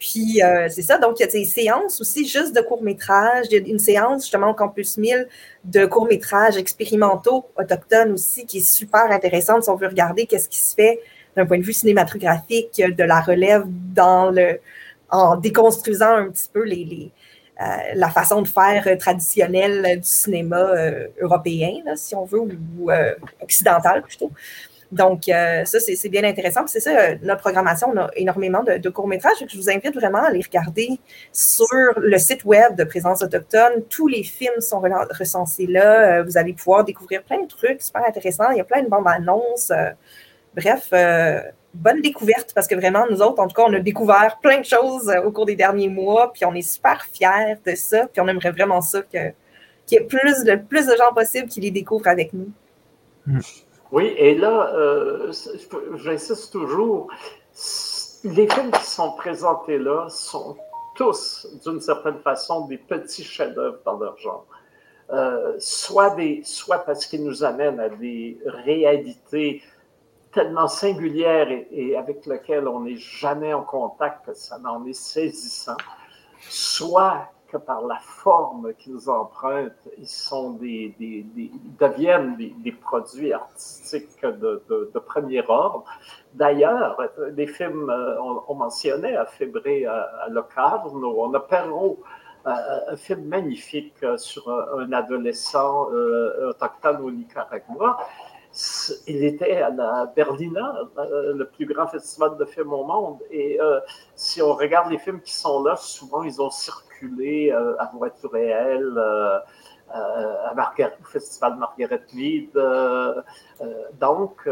Puis 0.00 0.42
euh, 0.42 0.66
c'est 0.70 0.80
ça, 0.80 0.96
donc 0.96 1.20
il 1.20 1.22
y 1.22 1.28
a 1.28 1.30
des 1.30 1.44
séances 1.44 2.00
aussi 2.00 2.26
juste 2.26 2.56
de 2.56 2.62
courts-métrages. 2.62 3.46
Il 3.50 3.52
y 3.52 3.62
a 3.62 3.68
une 3.70 3.78
séance 3.78 4.22
justement 4.22 4.50
au 4.50 4.54
Campus 4.54 4.96
1000 4.96 5.28
de 5.64 5.84
courts-métrages 5.84 6.56
expérimentaux 6.56 7.44
autochtones 7.56 8.12
aussi 8.12 8.46
qui 8.46 8.58
est 8.58 8.72
super 8.72 9.04
intéressante 9.10 9.64
si 9.64 9.70
on 9.70 9.76
veut 9.76 9.88
regarder 9.88 10.24
qu'est-ce 10.24 10.48
qui 10.48 10.58
se 10.58 10.74
fait 10.74 11.00
d'un 11.36 11.44
point 11.44 11.58
de 11.58 11.62
vue 11.62 11.74
cinématographique, 11.74 12.80
de 12.82 13.04
la 13.04 13.20
relève 13.20 13.64
dans 13.66 14.30
le, 14.30 14.58
en 15.10 15.36
déconstruisant 15.36 16.16
un 16.16 16.30
petit 16.30 16.48
peu 16.50 16.64
les, 16.64 17.12
euh, 17.60 17.64
la 17.94 18.08
façon 18.08 18.40
de 18.40 18.48
faire 18.48 18.88
traditionnelle 18.98 20.00
du 20.00 20.08
cinéma 20.08 20.60
euh, 20.60 21.08
européen, 21.20 21.74
si 21.94 22.14
on 22.14 22.24
veut, 22.24 22.40
ou 22.40 22.90
occidental 23.42 24.02
plutôt. 24.02 24.32
Donc, 24.92 25.28
euh, 25.28 25.64
ça, 25.64 25.78
c'est 25.78 26.08
bien 26.08 26.24
intéressant. 26.24 26.66
C'est 26.66 26.80
ça, 26.80 26.90
euh, 26.90 27.16
notre 27.22 27.40
programmation, 27.40 27.92
on 27.94 27.96
a 27.96 28.10
énormément 28.16 28.64
de, 28.64 28.88
courts-métrages. 28.88 29.36
Je 29.48 29.56
vous 29.56 29.70
invite 29.70 29.94
vraiment 29.94 30.24
à 30.24 30.30
les 30.30 30.42
regarder 30.42 30.98
sur 31.32 31.66
le 31.96 32.18
site 32.18 32.44
web 32.44 32.74
de 32.76 32.82
Présence 32.82 33.22
autochtone. 33.22 33.84
Tous 33.88 34.08
les 34.08 34.24
films 34.24 34.60
sont 34.60 34.80
recensés 34.80 35.66
là. 35.66 36.18
Euh, 36.18 36.22
vous 36.24 36.36
allez 36.36 36.54
pouvoir 36.54 36.84
découvrir 36.84 37.22
plein 37.22 37.42
de 37.42 37.46
trucs 37.46 37.82
super 37.82 38.04
intéressants. 38.06 38.50
Il 38.50 38.58
y 38.58 38.60
a 38.60 38.64
plein 38.64 38.82
de 38.82 38.88
bandes 38.88 39.06
annonces. 39.06 39.72
bref, 40.56 40.90
bonne 41.72 42.02
découverte 42.02 42.52
parce 42.52 42.66
que 42.66 42.74
vraiment, 42.74 43.06
nous 43.08 43.22
autres, 43.22 43.40
en 43.40 43.46
tout 43.46 43.54
cas, 43.54 43.62
on 43.68 43.74
a 43.74 43.78
découvert 43.78 44.38
plein 44.42 44.58
de 44.58 44.64
choses 44.64 45.08
au 45.24 45.30
cours 45.30 45.46
des 45.46 45.54
derniers 45.54 45.88
mois. 45.88 46.32
Puis 46.32 46.44
on 46.44 46.54
est 46.54 46.62
super 46.62 47.06
fiers 47.12 47.54
de 47.64 47.76
ça. 47.76 48.08
Puis 48.12 48.20
on 48.20 48.26
aimerait 48.26 48.50
vraiment 48.50 48.80
ça 48.80 49.02
qu'il 49.02 49.32
y 49.92 49.94
ait 49.94 50.04
plus, 50.04 50.44
le 50.44 50.60
plus 50.60 50.86
de 50.86 50.96
gens 50.96 51.14
possible 51.14 51.48
qui 51.48 51.60
les 51.60 51.70
découvrent 51.70 52.08
avec 52.08 52.32
nous. 52.32 52.50
Mm. 53.26 53.38
Oui, 53.92 54.14
et 54.16 54.36
là, 54.36 54.72
euh, 54.74 55.32
j'insiste 55.96 56.52
toujours, 56.52 57.08
les 58.22 58.48
films 58.48 58.70
qui 58.70 58.84
sont 58.84 59.12
présentés 59.12 59.78
là 59.78 60.08
sont 60.08 60.56
tous, 60.94 61.46
d'une 61.64 61.80
certaine 61.80 62.18
façon, 62.20 62.66
des 62.66 62.78
petits 62.78 63.24
chefs-d'œuvre 63.24 63.78
dans 63.84 63.98
leur 63.98 64.16
genre. 64.18 64.46
Euh, 65.10 65.56
soit, 65.58 66.10
des, 66.10 66.42
soit 66.44 66.78
parce 66.78 67.04
qu'ils 67.06 67.24
nous 67.24 67.42
amènent 67.42 67.80
à 67.80 67.88
des 67.88 68.38
réalités 68.44 69.60
tellement 70.32 70.68
singulières 70.68 71.50
et, 71.50 71.66
et 71.72 71.96
avec 71.96 72.26
lesquelles 72.26 72.68
on 72.68 72.80
n'est 72.80 72.96
jamais 72.96 73.52
en 73.52 73.62
contact 73.62 74.26
que 74.26 74.34
ça 74.34 74.60
en 74.64 74.86
est 74.86 74.92
saisissant, 74.92 75.76
soit 76.48 77.28
que 77.50 77.56
par 77.56 77.86
la 77.86 77.98
forme 77.98 78.72
qu'ils 78.74 79.10
empruntent, 79.10 79.88
ils 79.98 81.50
deviennent 81.78 82.36
des, 82.36 82.72
produits 82.72 83.32
artistiques 83.32 84.22
de, 84.22 84.98
premier 85.06 85.42
ordre. 85.48 85.84
D'ailleurs, 86.34 87.00
des 87.32 87.46
films, 87.46 87.90
euh, 87.90 88.16
on, 88.48 88.54
mentionnait 88.54 89.16
à 89.16 89.26
Fébré 89.26 89.86
à, 89.86 90.26
Locarno, 90.30 91.14
on 91.18 91.34
a 91.34 91.40
Perrault, 91.40 91.98
euh, 92.46 92.50
un 92.88 92.96
film 92.96 93.24
magnifique 93.24 94.04
sur 94.16 94.48
un, 94.48 94.92
adolescent 94.92 95.90
euh, 95.92 96.50
autochtone 96.50 97.02
au 97.02 97.10
Nicaragua 97.10 97.98
il 99.06 99.24
était 99.24 99.58
à 99.58 99.70
la 99.70 100.06
Berlina, 100.06 100.74
euh, 100.98 101.34
le 101.34 101.48
plus 101.48 101.66
grand 101.66 101.86
festival 101.86 102.36
de 102.36 102.44
films 102.44 102.72
au 102.72 102.84
monde. 102.84 103.18
Et 103.30 103.60
euh, 103.60 103.80
si 104.14 104.42
on 104.42 104.54
regarde 104.54 104.90
les 104.90 104.98
films 104.98 105.20
qui 105.20 105.32
sont 105.32 105.62
là, 105.62 105.76
souvent 105.76 106.22
ils 106.24 106.40
ont 106.42 106.50
circulé 106.50 106.89
euh, 107.02 107.74
à 107.78 107.90
voiture 107.94 108.32
réelle, 108.32 108.98
à 109.92 110.54
au 111.00 111.04
festival 111.04 111.56
Margaret 111.56 112.02
Mead. 112.14 112.50
donc, 114.00 114.48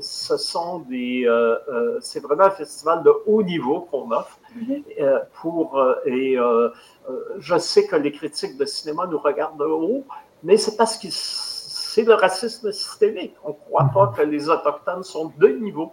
ce 0.00 0.36
sont 0.36 0.80
des, 0.80 1.26
c'est 2.00 2.20
vraiment 2.20 2.44
un 2.44 2.50
festival 2.50 3.02
de 3.02 3.12
haut 3.26 3.42
niveau 3.42 3.88
qu'on 3.90 4.10
offre. 4.10 4.38
Pour 5.40 5.82
et 6.04 6.36
je 7.38 7.58
sais 7.58 7.86
que 7.86 7.96
les 7.96 8.12
critiques 8.12 8.58
de 8.58 8.66
cinéma 8.66 9.06
nous 9.06 9.18
regardent 9.18 9.58
de 9.58 9.64
haut, 9.64 10.04
mais 10.42 10.58
c'est 10.58 10.76
parce 10.76 10.98
qu'ils 10.98 11.12
c'est 11.92 12.04
le 12.04 12.14
racisme 12.14 12.72
systémique. 12.72 13.34
On 13.44 13.50
ne 13.50 13.54
croit 13.54 13.90
pas 13.92 14.06
mhm. 14.06 14.16
que 14.16 14.22
les 14.22 14.48
Autochtones 14.48 15.02
sont 15.02 15.30
de 15.38 15.48
niveau. 15.48 15.92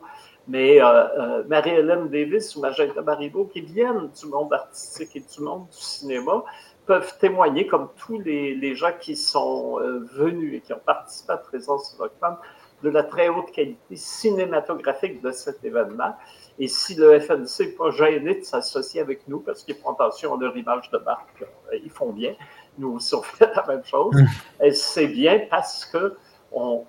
Mais 0.50 0.82
euh, 0.82 0.86
euh, 0.86 1.44
Marie-Hélène 1.48 2.10
Davis 2.10 2.56
ou 2.56 2.62
Magenta 2.62 3.02
Baribeau, 3.04 3.46
qui 3.46 3.62
viennent 3.62 4.10
du 4.20 4.26
monde 4.26 4.52
artistique 4.52 5.16
et 5.16 5.20
du 5.20 5.44
monde 5.44 5.68
du 5.68 5.78
cinéma, 5.78 6.44
peuvent 6.88 7.18
témoigner, 7.20 7.68
comme 7.68 7.90
tous 7.98 8.20
les, 8.20 8.76
gens 8.76 8.92
qui 9.00 9.16
sont 9.16 9.80
euh, 9.80 10.00
venus 10.12 10.56
et 10.56 10.62
qui 10.62 10.74
ont 10.74 10.82
participé 10.84 11.34
à 11.34 11.36
la 11.36 11.42
présence 11.42 11.94
autochtone, 11.94 12.36
de 12.82 12.90
la 12.90 13.04
très 13.04 13.30
haute 13.30 13.52
qualité 13.52 13.96
cinématographique 13.96 15.22
de 15.22 15.32
cet 15.32 15.64
événement. 15.64 16.16
Et 16.58 16.68
si 16.68 16.96
le 16.96 17.20
FNC 17.20 17.60
n'est 17.60 17.68
pas 17.74 17.92
gêné 17.92 18.36
de 18.36 18.44
s'associer 18.44 19.02
avec 19.02 19.28
nous 19.28 19.42
parce 19.42 19.64
qu'ils 19.64 19.76
font 19.76 19.92
attention 19.92 20.34
à 20.34 20.40
leur 20.40 20.58
image 20.58 20.90
de 20.90 20.98
marque, 20.98 21.44
ils 21.74 21.92
font 21.92 22.12
bien 22.12 22.34
nous 22.80 22.94
aussi, 22.94 23.14
on 23.14 23.22
fait 23.22 23.52
la 23.56 23.66
même 23.68 23.84
chose. 23.84 24.16
Hum. 24.16 24.28
Et 24.64 24.72
c'est 24.72 25.08
bien 25.08 25.42
parce 25.50 25.86
que 25.86 26.16
on, 26.52 26.86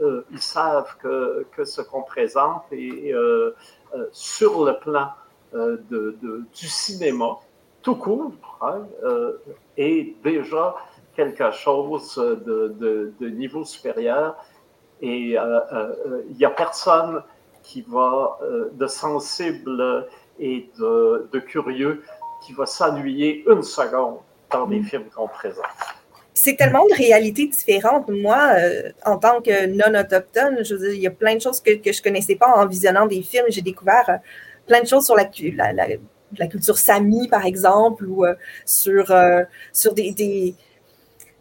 euh, 0.00 0.24
ils 0.30 0.40
savent 0.40 0.96
que, 0.98 1.46
que 1.52 1.64
ce 1.64 1.80
qu'on 1.82 2.02
présente 2.02 2.64
est 2.72 3.12
euh, 3.12 3.54
euh, 3.94 4.06
sur 4.12 4.64
le 4.64 4.78
plan 4.78 5.10
de, 5.52 6.16
du 6.54 6.68
cinéma, 6.68 7.38
tout 7.82 7.96
court, 7.96 8.32
hein, 8.60 8.86
est 9.76 10.14
déjà 10.22 10.76
quelque 11.16 11.50
chose 11.50 12.14
de, 12.14 13.12
de 13.18 13.28
niveau 13.28 13.64
supérieur. 13.64 14.36
Et 15.02 15.30
il 15.32 16.36
n'y 16.36 16.44
a 16.44 16.50
personne 16.50 17.24
qui 17.64 17.82
va, 17.82 18.38
de 18.72 18.86
sensible 18.86 20.06
et 20.38 20.70
de, 20.78 21.28
de 21.32 21.38
curieux, 21.40 22.04
qui 22.46 22.52
va 22.52 22.66
s'ennuyer 22.66 23.44
une 23.50 23.64
seconde 23.64 24.18
dans 24.52 24.66
les 24.66 24.78
mm. 24.78 24.84
films 24.84 25.10
qu'on 25.12 25.26
présente. 25.26 25.64
C'est 26.34 26.56
tellement 26.56 26.86
de 26.86 26.94
réalités 26.94 27.48
différentes. 27.48 28.08
Moi, 28.08 28.38
euh, 28.56 28.90
en 29.04 29.18
tant 29.18 29.40
que 29.40 29.66
non-autochtone, 29.66 30.64
je 30.64 30.74
veux 30.74 30.88
dire, 30.88 30.94
il 30.94 31.02
y 31.02 31.06
a 31.06 31.10
plein 31.10 31.34
de 31.34 31.40
choses 31.40 31.60
que, 31.60 31.72
je 31.72 31.98
ne 31.98 32.02
connaissais 32.02 32.36
pas 32.36 32.52
en 32.56 32.66
visionnant 32.66 33.06
des 33.06 33.22
films. 33.22 33.46
J'ai 33.48 33.62
découvert 33.62 34.08
euh, 34.08 34.16
plein 34.66 34.80
de 34.80 34.86
choses 34.86 35.04
sur 35.04 35.16
la, 35.16 35.24
culture 36.46 36.78
sami, 36.78 37.28
par 37.28 37.44
exemple, 37.44 38.04
ou 38.06 38.24
euh, 38.24 38.34
sur, 38.64 39.12
sur 39.72 39.92
des, 39.92 40.12
des 40.12 40.54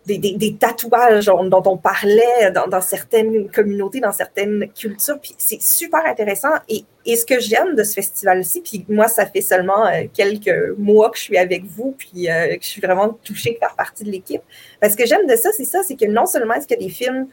des, 0.05 0.55
tatouages 0.59 1.25
dont 1.25 1.63
on 1.65 1.77
parlait 1.77 2.51
dans, 2.51 2.81
certaines 2.81 3.49
communautés, 3.49 3.99
dans 3.99 4.11
certaines 4.11 4.67
cultures. 4.73 5.19
Puis 5.19 5.35
c'est 5.37 5.61
super 5.61 6.05
intéressant. 6.05 6.49
Et, 6.67 6.85
ce 7.05 7.25
que 7.25 7.39
j'aime 7.39 7.73
de 7.75 7.83
ce 7.83 7.95
festival-ci, 7.95 8.61
puis 8.61 8.85
moi, 8.87 9.07
ça 9.07 9.25
fait 9.25 9.41
seulement 9.41 9.87
euh, 9.87 10.03
quelques 10.13 10.77
mois 10.77 11.09
que 11.09 11.17
je 11.17 11.23
suis 11.23 11.37
avec 11.39 11.65
vous, 11.65 11.95
puis 11.97 12.29
euh, 12.29 12.55
que 12.55 12.63
je 12.63 12.67
suis 12.67 12.81
vraiment 12.81 13.17
touchée 13.23 13.53
de 13.53 13.57
faire 13.57 13.73
partie 13.75 14.03
de 14.03 14.11
l'équipe. 14.11 14.43
Parce 14.79 14.95
que 14.95 15.07
j'aime 15.07 15.25
de 15.25 15.35
ça, 15.35 15.49
c'est 15.51 15.65
ça, 15.65 15.81
c'est 15.81 15.95
que 15.95 16.05
non 16.05 16.27
seulement 16.27 16.53
est-ce 16.53 16.67
qu'il 16.67 16.79
y 16.79 16.83
a 16.83 16.87
des 16.87 16.93
films 16.93 17.27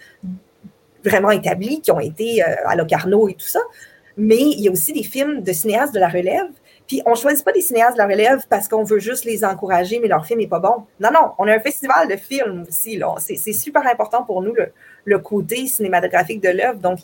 vraiment 1.05 1.31
établis 1.31 1.83
qui 1.83 1.91
ont 1.91 2.01
été 2.01 2.43
euh, 2.43 2.55
à 2.65 2.75
Locarno 2.75 3.29
et 3.29 3.35
tout 3.35 3.47
ça, 3.47 3.61
mais 4.17 4.39
il 4.39 4.61
y 4.61 4.69
a 4.69 4.73
aussi 4.73 4.95
des 4.95 5.03
films 5.03 5.43
de 5.43 5.53
cinéastes 5.53 5.95
de 5.95 6.01
la 6.01 6.09
relève 6.09 6.49
puis 6.87 7.03
on 7.05 7.15
choisit 7.15 7.45
pas 7.45 7.53
des 7.53 7.61
cinéastes 7.61 7.97
de 7.97 8.03
relève 8.03 8.47
parce 8.49 8.69
qu'on 8.69 8.85
veut 8.85 9.01
juste 9.01 9.25
les 9.25 9.45
encourager, 9.45 9.99
mais 9.99 10.09
leur 10.09 10.25
film 10.25 10.39
n'est 10.39 10.47
pas 10.47 10.61
bon. 10.61 10.87
Non, 11.01 11.11
non, 11.13 11.33
on 11.39 11.49
a 11.49 11.55
un 11.55 11.61
festival 11.61 12.09
de 12.09 12.17
films 12.17 12.65
aussi. 12.69 13.01
C'est 13.19 13.53
super 13.53 13.87
important 13.87 14.23
pour 14.23 14.43
nous, 14.43 14.55
le, 15.05 15.19
côté 15.19 15.67
cinématographique 15.67 16.41
de 16.41 16.51
l'œuvre. 16.51 16.79
Donc, 16.79 17.01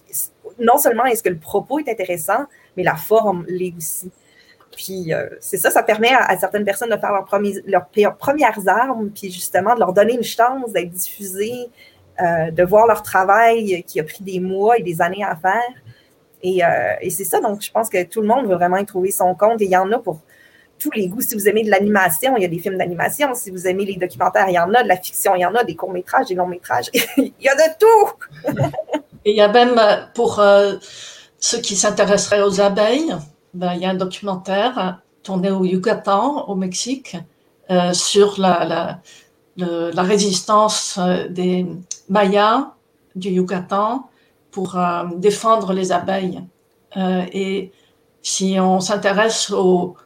non 0.58 0.78
seulement 0.78 1.04
est-ce 1.06 1.22
que 1.22 1.28
le 1.28 1.38
propos 1.38 1.80
est 1.80 1.90
intéressant, 1.90 2.46
mais 2.76 2.84
la 2.84 2.94
forme 2.94 3.44
l'est 3.48 3.74
aussi. 3.76 4.10
Puis 4.76 5.12
euh, 5.12 5.28
c'est 5.40 5.58
ça, 5.58 5.70
ça 5.70 5.82
permet 5.82 6.12
à, 6.14 6.38
certaines 6.38 6.64
personnes 6.64 6.88
de 6.88 6.96
faire 6.96 7.12
leurs 7.66 8.16
premières 8.16 8.68
armes, 8.68 9.10
puis 9.10 9.30
justement 9.30 9.74
de 9.74 9.80
leur 9.80 9.92
donner 9.92 10.14
une 10.14 10.22
chance 10.22 10.72
d'être 10.72 10.90
diffusées, 10.90 11.68
euh, 12.20 12.50
de 12.50 12.62
voir 12.62 12.86
leur 12.86 13.02
travail 13.02 13.82
qui 13.86 14.00
a 14.00 14.04
pris 14.04 14.22
des 14.22 14.40
mois 14.40 14.78
et 14.78 14.82
des 14.82 15.02
années 15.02 15.24
à 15.24 15.36
faire. 15.36 15.60
Euh, 16.44 16.94
et, 17.00 17.10
c'est 17.10 17.24
ça, 17.24 17.40
donc 17.40 17.62
je 17.62 17.70
pense 17.70 17.88
que 17.88 18.02
tout 18.04 18.20
le 18.20 18.26
monde 18.26 18.46
veut 18.46 18.54
vraiment 18.54 18.76
y 18.76 18.86
trouver 18.86 19.10
son 19.10 19.34
compte 19.34 19.60
et 19.60 19.66
il 19.66 19.70
y 19.70 19.76
en 19.76 19.90
a 19.92 19.98
pour 19.98 20.20
tous 20.78 20.90
les 20.90 21.06
goûts. 21.06 21.20
Si 21.20 21.34
vous 21.34 21.48
aimez 21.48 21.62
de 21.62 21.70
l'animation, 21.70 22.36
il 22.36 22.42
y 22.42 22.44
a 22.44 22.48
des 22.48 22.58
films 22.58 22.78
d'animation. 22.78 23.32
Si 23.34 23.50
vous 23.50 23.66
aimez 23.68 23.84
les 23.84 23.96
documentaires, 23.96 24.48
il 24.48 24.54
y 24.54 24.58
en 24.58 24.72
a, 24.74 24.82
de 24.82 24.88
la 24.88 24.96
fiction, 24.96 25.36
il 25.36 25.42
y 25.42 25.46
en 25.46 25.54
a, 25.54 25.62
des 25.62 25.76
courts-métrages, 25.76 26.26
des 26.26 26.34
longs-métrages. 26.34 26.90
il 27.16 27.32
y 27.40 27.48
a 27.48 27.54
de 27.54 27.78
tout! 27.78 28.56
et 29.24 29.30
il 29.30 29.36
y 29.36 29.40
a 29.40 29.48
même, 29.48 29.78
euh, 29.78 30.02
pour 30.14 30.40
euh, 30.40 30.74
ceux 31.38 31.58
qui 31.58 31.76
s'intéresseraient 31.76 32.42
aux 32.42 32.60
abeilles, 32.60 33.14
ben, 33.54 33.74
il 33.74 33.82
y 33.82 33.84
a 33.84 33.90
un 33.90 33.94
documentaire 33.94 35.00
tourné 35.22 35.50
au 35.50 35.64
Yucatan, 35.64 36.48
au 36.48 36.56
Mexique, 36.56 37.16
sur 37.92 38.38
la, 38.38 38.64
la, 39.56 39.90
la, 39.92 40.02
résistance 40.02 40.98
des 41.30 41.64
Mayas 42.10 42.72
du 43.14 43.30
Yucatan 43.30 44.10
pour 44.52 44.78
défendre 45.16 45.72
les 45.72 45.90
abeilles. 45.90 46.40
et 46.96 47.72
si 48.22 48.56
on 48.60 48.78
s'intéresse 48.78 49.50
aux, 49.50 49.96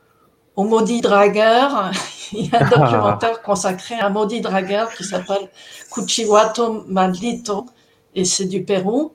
aux 0.56 0.64
maudits 0.64 1.02
dragueurs, 1.02 1.90
il 2.32 2.46
y 2.46 2.54
a 2.54 2.64
un 2.64 2.68
documentaire 2.68 3.42
consacré 3.44 3.94
à 3.96 4.06
un 4.06 4.10
maudit 4.10 4.40
dragueur 4.40 4.90
qui 4.94 5.04
s'appelle 5.04 5.50
Cuchiwato 5.92 6.84
Maldito, 6.88 7.66
et 8.14 8.24
c'est 8.24 8.46
du 8.46 8.64
Pérou. 8.64 9.12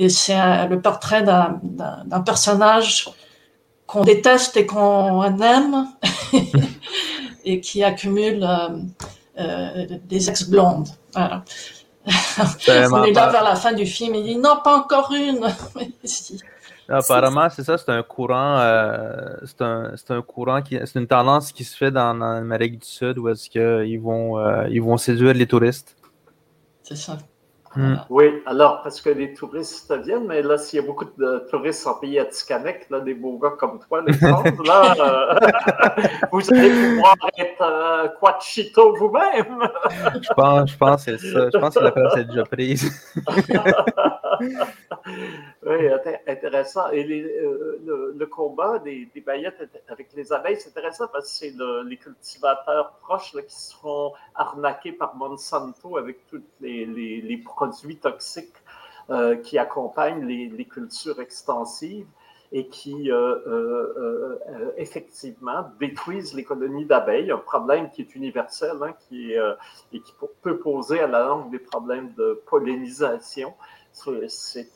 Et 0.00 0.08
c'est 0.08 0.68
le 0.68 0.80
portrait 0.80 1.24
d'un 1.24 2.20
personnage 2.24 3.10
qu'on 3.86 4.04
déteste 4.04 4.56
et 4.56 4.64
qu'on 4.64 5.40
aime, 5.40 5.88
et 7.44 7.60
qui 7.60 7.82
accumule 7.82 8.44
euh, 8.44 8.78
euh, 9.40 9.86
des 10.04 10.28
ex-blondes. 10.28 10.88
Voilà. 11.14 11.42
On 12.92 13.04
est 13.04 13.12
là 13.12 13.28
vers 13.28 13.44
la 13.44 13.56
fin 13.56 13.72
du 13.72 13.86
film, 13.86 14.14
il 14.14 14.24
dit 14.24 14.36
non, 14.36 14.60
pas 14.62 14.76
encore 14.78 15.12
une. 15.12 15.40
Apparemment, 16.90 17.48
c'est 17.50 17.64
ça, 17.64 17.76
c'est 17.76 17.90
un 17.90 18.02
courant, 18.02 18.58
euh, 18.60 19.36
c'est 19.44 19.60
un, 19.60 19.92
un, 20.08 20.22
courant 20.22 20.62
qui, 20.62 20.78
c'est 20.86 20.98
une 20.98 21.06
tendance 21.06 21.52
qui 21.52 21.64
se 21.64 21.76
fait 21.76 21.90
dans, 21.90 22.14
l'Amérique 22.14 22.78
du 22.78 22.86
Sud 22.86 23.18
où 23.18 23.28
est-ce 23.28 23.50
qu'ils 23.50 24.00
vont, 24.00 24.38
ils 24.68 24.80
vont 24.80 24.96
séduire 24.96 25.34
les 25.34 25.46
touristes. 25.46 25.96
C'est 26.82 26.96
ça. 26.96 27.18
Hmm. 27.78 27.94
Oui, 28.10 28.42
alors, 28.44 28.82
parce 28.82 29.00
que 29.00 29.08
les 29.08 29.34
touristes 29.34 29.96
viennent, 30.04 30.26
mais 30.26 30.42
là, 30.42 30.58
s'il 30.58 30.80
y 30.80 30.82
a 30.82 30.84
beaucoup 30.84 31.04
de 31.04 31.46
touristes 31.48 31.86
en 31.86 31.94
pays 31.94 32.18
Atikamek, 32.18 32.90
là, 32.90 32.98
des 32.98 33.14
beaux 33.14 33.38
gars 33.38 33.52
comme 33.56 33.78
toi, 33.78 34.02
les 34.04 34.12
là, 34.66 34.94
euh, 34.98 36.02
vous 36.32 36.52
allez 36.52 36.70
pouvoir 36.70 37.14
être 37.38 37.62
euh, 37.62 38.08
Quachito 38.20 38.96
vous-même. 38.96 39.62
je 40.20 40.34
pense, 40.34 40.72
je 40.72 40.76
pense 40.76 41.04
que 41.04 41.16
c'est 41.18 41.32
ça. 41.32 41.50
Je 41.54 41.58
pense 41.58 41.74
que 41.76 41.84
la 41.84 41.92
place 41.92 42.16
est 42.16 42.24
déjà 42.24 42.42
prise. 42.42 43.14
oui, 45.66 45.88
intéressant. 46.26 46.90
Et 46.90 47.04
euh, 47.04 48.12
le, 48.14 48.26
combat 48.26 48.78
des, 48.78 49.08
des, 49.14 49.20
baillettes 49.20 49.68
avec 49.88 50.12
les 50.14 50.32
abeilles, 50.32 50.56
c'est 50.58 50.70
intéressant 50.70 51.08
parce 51.08 51.30
que 51.30 51.46
c'est 51.46 51.54
les 51.86 51.96
cultivateurs 51.96 52.98
proches 53.00 53.32
qui 53.32 53.54
se 53.54 53.74
font 53.76 54.12
arnaquer 54.34 54.92
par 54.92 55.16
Monsanto 55.16 55.96
avec 55.96 56.26
tous 56.26 56.42
les, 56.60 56.86
les, 56.86 57.36
produits 57.38 57.96
toxiques 57.96 58.54
euh, 59.10 59.36
qui 59.36 59.58
accompagnent 59.58 60.26
les, 60.26 60.64
cultures 60.64 61.20
extensives 61.20 62.06
et 62.50 62.66
qui 62.68 63.10
euh, 63.10 64.36
effectivement 64.78 65.70
détruisent 65.78 66.34
les 66.34 66.44
colonies 66.44 66.86
d'abeilles, 66.86 67.30
un 67.30 67.36
problème 67.36 67.90
qui 67.90 68.02
est 68.02 68.14
universel 68.14 68.76
hein, 68.82 68.94
qui 69.06 69.32
et 69.32 70.00
qui 70.00 70.14
peut 70.40 70.58
poser 70.58 71.00
à 71.00 71.06
la 71.06 71.24
langue 71.26 71.50
des 71.50 71.58
problèmes 71.58 72.12
de 72.14 72.40
pollinisation 72.46 73.52
c'est 74.28 74.70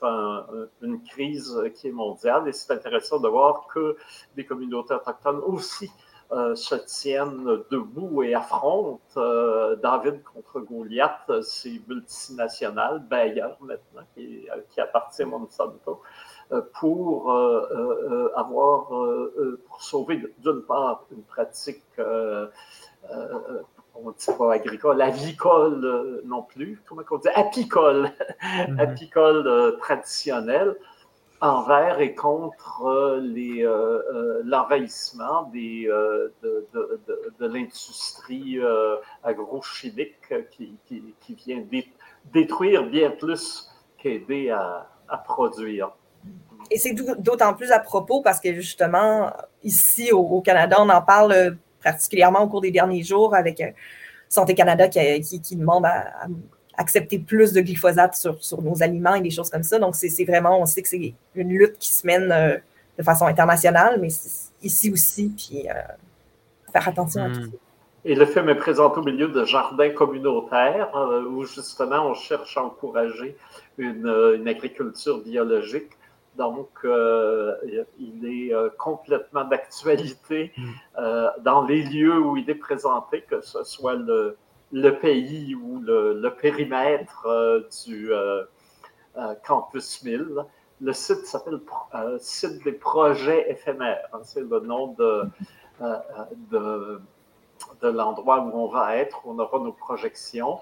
une 0.82 1.02
crise 1.02 1.62
qui 1.74 1.88
est 1.88 1.92
mondiale 1.92 2.48
et 2.48 2.52
c'est 2.52 2.72
intéressant 2.72 3.20
de 3.20 3.28
voir 3.28 3.66
que 3.72 3.96
des 4.36 4.44
communautés 4.44 4.94
autochtones 4.94 5.40
aussi 5.44 5.90
euh, 6.32 6.54
se 6.54 6.74
tiennent 6.76 7.44
debout 7.70 8.22
et 8.22 8.34
affrontent 8.34 9.00
euh, 9.18 9.76
David 9.76 10.22
contre 10.22 10.60
Goliath, 10.60 11.30
ces 11.42 11.82
multinationales, 11.86 13.00
Bayer 13.00 13.48
maintenant, 13.60 14.00
qui, 14.14 14.48
appartient 14.78 15.24
à 15.24 15.26
Monsanto, 15.26 16.00
euh, 16.52 16.62
pour 16.80 17.30
avoir, 18.34 18.88
pour 19.66 19.82
sauver 19.82 20.22
d'une 20.38 20.62
part 20.62 21.04
une 21.10 21.22
pratique 21.22 21.84
on 23.94 24.08
ne 24.08 24.12
dit 24.12 24.38
pas 24.38 24.54
agricole, 24.54 25.00
avicole 25.02 25.84
euh, 25.84 26.22
non 26.24 26.42
plus, 26.42 26.80
comment 26.86 27.02
on 27.10 27.18
dit, 27.18 27.28
apicole, 27.34 28.10
mhm. 28.68 28.80
apicole 28.80 29.46
euh, 29.46 29.72
traditionnel 29.72 30.76
envers 31.40 32.00
et 32.00 32.14
contre 32.14 32.86
euh, 32.86 34.42
l'envahissement 34.44 35.50
de, 35.52 36.32
l'industrie 37.40 38.60
agrochimique 39.24 40.32
qui, 40.52 40.76
qui, 40.86 41.34
vient 41.34 41.64
détruire 42.32 42.84
bien 42.84 43.10
plus 43.10 43.68
qu'aider 43.98 44.50
à, 44.50 44.88
produire. 45.24 45.90
Et 46.70 46.78
c'est 46.78 46.94
d'autant 46.94 47.54
plus 47.54 47.72
à 47.72 47.80
propos 47.80 48.22
parce 48.22 48.40
que 48.40 48.54
justement, 48.54 49.32
ici 49.64 50.12
au 50.12 50.40
Canada, 50.40 50.76
on 50.78 50.88
en 50.88 51.02
parle 51.02 51.58
particulièrement 51.82 52.42
au 52.42 52.48
cours 52.48 52.60
des 52.60 52.70
derniers 52.70 53.02
jours 53.02 53.34
avec 53.34 53.60
euh, 53.60 53.70
Santé 54.28 54.54
Canada 54.54 54.88
qui, 54.88 55.40
qui, 55.40 55.56
demande 55.56 55.84
à, 55.84 56.26
accepter 56.76 57.18
plus 57.18 57.52
de 57.52 57.60
glyphosate 57.60 58.14
sur, 58.14 58.42
sur, 58.42 58.62
nos 58.62 58.82
aliments 58.82 59.14
et 59.14 59.20
des 59.20 59.30
choses 59.30 59.50
comme 59.50 59.62
ça. 59.62 59.78
Donc, 59.78 59.94
c'est 59.94 60.24
vraiment, 60.24 60.60
on 60.60 60.66
sait 60.66 60.82
que 60.82 60.88
c'est 60.88 61.14
une 61.34 61.50
lutte 61.50 61.78
qui 61.78 61.90
se 61.90 62.06
mène 62.06 62.32
euh, 62.32 62.56
de 62.98 63.02
façon 63.02 63.26
internationale, 63.26 63.98
mais 64.00 64.08
ici 64.62 64.90
aussi, 64.90 65.32
puis 65.36 65.68
euh, 65.68 65.74
faire 66.72 66.88
attention 66.88 67.24
à 67.24 67.28
tout 67.28 67.40
hmm. 67.40 67.50
ça. 67.50 67.58
Et 68.04 68.16
le 68.16 68.26
film 68.26 68.48
est 68.48 68.56
présenté 68.56 68.98
au 68.98 69.04
milieu 69.04 69.28
de 69.28 69.44
jardins 69.44 69.90
communautaires 69.90 70.90
où 71.30 71.44
justement 71.44 72.08
on 72.08 72.14
cherche 72.14 72.56
à 72.56 72.64
encourager 72.64 73.36
une, 73.78 74.08
une 74.34 74.48
agriculture 74.48 75.22
biologique 75.22 75.90
donc, 76.36 76.70
euh, 76.84 77.56
il 77.98 78.24
est 78.24 78.54
euh, 78.54 78.70
complètement 78.78 79.44
d'actualité 79.44 80.52
mm. 80.56 80.70
euh, 80.98 81.30
dans 81.40 81.62
les 81.62 81.82
lieux 81.82 82.18
où 82.18 82.36
il 82.36 82.48
est 82.48 82.54
présenté, 82.54 83.22
que 83.22 83.40
ce 83.42 83.62
soit 83.64 83.96
le, 83.96 84.36
pays 85.00 85.54
ou 85.54 85.80
le, 85.80 86.28
périmètre 86.30 87.26
du 87.86 88.10
Campus 89.46 90.02
1000. 90.02 90.44
Le 90.80 90.92
site 90.92 91.26
s'appelle 91.26 91.60
Site 92.18 92.64
des 92.64 92.72
projets 92.72 93.50
éphémères. 93.50 94.08
Hein, 94.12 94.20
c'est 94.22 94.40
le 94.40 94.60
nom 94.60 94.94
de, 94.98 95.24
de, 96.50 97.00
de 97.82 97.88
l'endroit 97.88 98.40
où 98.40 98.50
on 98.54 98.68
va 98.68 98.96
être, 98.96 99.20
où 99.26 99.32
on 99.32 99.38
aura 99.38 99.58
nos 99.58 99.72
projections. 99.72 100.58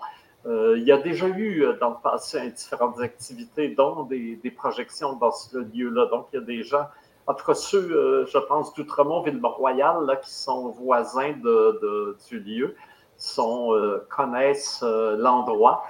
Euh, 0.46 0.78
il 0.78 0.84
y 0.84 0.92
a 0.92 0.96
déjà 0.96 1.26
eu 1.28 1.64
euh, 1.64 1.76
dans 1.78 1.90
le 1.90 1.96
passé 2.02 2.50
différentes 2.50 2.98
activités, 3.00 3.68
dont 3.68 4.04
des, 4.04 4.38
projections 4.56 5.14
dans 5.14 5.32
ce 5.32 5.58
lieu-là. 5.58 6.06
Donc, 6.06 6.28
il 6.32 6.36
y 6.36 6.42
a 6.42 6.44
des 6.44 6.62
gens, 6.62 6.86
en 7.26 7.34
tout 7.34 7.44
cas 7.44 7.54
ceux, 7.54 7.90
euh, 7.92 8.26
je 8.26 8.38
pense, 8.38 8.72
d'Outremont, 8.74 9.22
Ville-Royale, 9.22 10.06
là, 10.06 10.16
qui 10.16 10.32
sont 10.32 10.68
voisins 10.70 11.32
de, 11.42 12.16
du 12.28 12.40
lieu, 12.40 12.74
sont, 13.18 13.76
connaissent 14.08 14.82
l'endroit. 14.82 15.84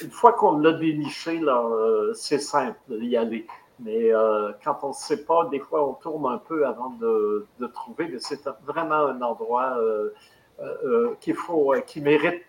Une 0.00 0.10
fois 0.10 0.32
qu'on 0.34 0.58
l'a 0.58 0.72
déniché, 0.72 1.42
c'est 2.14 2.38
simple 2.38 2.78
d'y 2.88 3.16
aller. 3.16 3.46
Mais 3.80 4.12
quand 4.62 4.78
on 4.84 4.88
ne 4.88 4.92
sait 4.92 5.24
pas, 5.24 5.48
des 5.50 5.58
fois, 5.58 5.88
on 5.88 5.94
tourne 5.94 6.32
un 6.32 6.38
peu 6.38 6.64
avant 6.64 6.90
de 7.00 7.66
trouver. 7.74 8.08
Mais 8.08 8.20
c'est 8.20 8.48
vraiment 8.64 9.06
un 9.06 9.20
endroit 9.20 9.76
qu'il 11.20 11.34
faut, 11.34 11.74
qui 11.86 12.00
mérite 12.00 12.44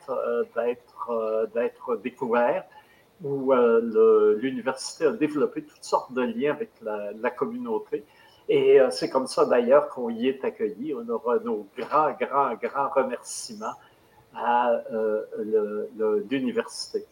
d'être 0.55 0.91
euh, 1.09 1.47
d'être 1.47 1.95
découvert, 1.97 2.63
où 3.23 3.53
euh, 3.53 4.37
l'université 4.39 5.05
a 5.05 5.11
développé 5.11 5.63
toutes 5.63 5.83
sortes 5.83 6.13
de 6.13 6.21
liens 6.21 6.51
avec 6.51 6.69
la, 6.81 7.29
communauté. 7.31 8.05
Et 8.47 8.79
euh, 8.79 8.91
c'est 8.91 9.09
comme 9.09 9.25
ça 9.25 9.45
d'ailleurs 9.45 9.89
qu'on 9.89 10.09
y 10.09 10.27
est 10.27 10.43
accueilli. 10.45 10.93
On 10.93 11.07
aura 11.09 11.39
nos 11.39 11.67
grands, 11.75 12.11
grands, 12.19 12.53
grands 12.55 12.89
remerciements 12.89 13.73
à 14.35 14.83
l'université. 16.29 17.05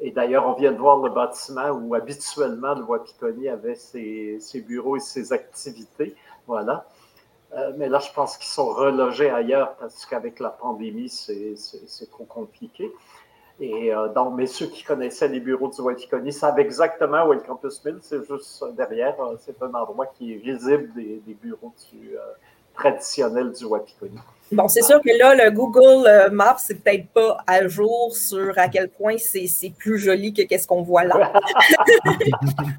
Et 0.00 0.10
d'ailleurs, 0.10 0.46
on 0.46 0.54
vient 0.54 0.72
de 0.72 0.78
voir 0.78 0.98
le 0.98 1.10
bâtiment 1.10 1.70
où 1.70 1.94
habituellement 1.94 2.74
le 2.74 2.82
Wapikoni 2.82 3.48
avait 3.48 3.76
ses, 3.76 4.38
ses, 4.40 4.60
bureaux 4.60 4.96
et 4.96 5.00
ses 5.00 5.32
activités. 5.32 6.14
Voilà. 6.46 6.86
Mais 7.76 7.88
là, 7.88 7.98
je 7.98 8.12
pense 8.12 8.36
qu'ils 8.36 8.48
sont 8.48 8.68
relogés 8.68 9.30
ailleurs 9.30 9.76
parce 9.76 10.04
qu'avec 10.06 10.40
la 10.40 10.50
pandémie, 10.50 11.08
c'est 11.08 12.10
trop 12.10 12.24
compliqué. 12.24 12.92
Et 13.58 13.94
euh, 13.94 14.08
donc, 14.08 14.34
mais 14.36 14.46
ceux 14.46 14.66
qui 14.66 14.84
connaissaient 14.84 15.28
les 15.28 15.40
bureaux 15.40 15.68
du 15.68 15.80
Waikikoni 15.80 16.32
savent 16.32 16.58
exactement 16.58 17.26
où 17.26 17.32
est 17.32 17.36
le 17.36 17.42
Campus 17.42 17.82
1000. 17.82 17.98
C'est 18.02 18.26
juste 18.26 18.62
derrière. 18.76 19.18
Euh, 19.20 19.36
c'est 19.40 19.60
un 19.62 19.72
endroit 19.72 20.06
qui 20.06 20.34
est 20.34 20.36
visible 20.36 20.92
des, 20.94 21.22
bureaux 21.40 21.72
euh, 21.94 22.18
traditionnels 22.74 23.52
du 23.52 23.64
Waikikoni. 23.64 24.18
Bon, 24.52 24.68
c'est 24.68 24.82
sûr 24.82 25.00
que 25.00 25.10
là, 25.18 25.34
le 25.34 25.50
Google 25.50 26.06
euh, 26.06 26.30
Maps, 26.30 26.56
c'est 26.58 26.80
peut-être 26.80 27.08
pas 27.08 27.38
à 27.48 27.66
jour 27.66 28.14
sur 28.14 28.56
à 28.56 28.68
quel 28.68 28.88
point 28.88 29.16
c'est 29.18 29.72
plus 29.76 29.98
joli 29.98 30.32
que 30.32 30.42
qu'est-ce 30.42 30.68
qu'on 30.68 30.82
voit 30.82 31.02
là. 31.02 31.32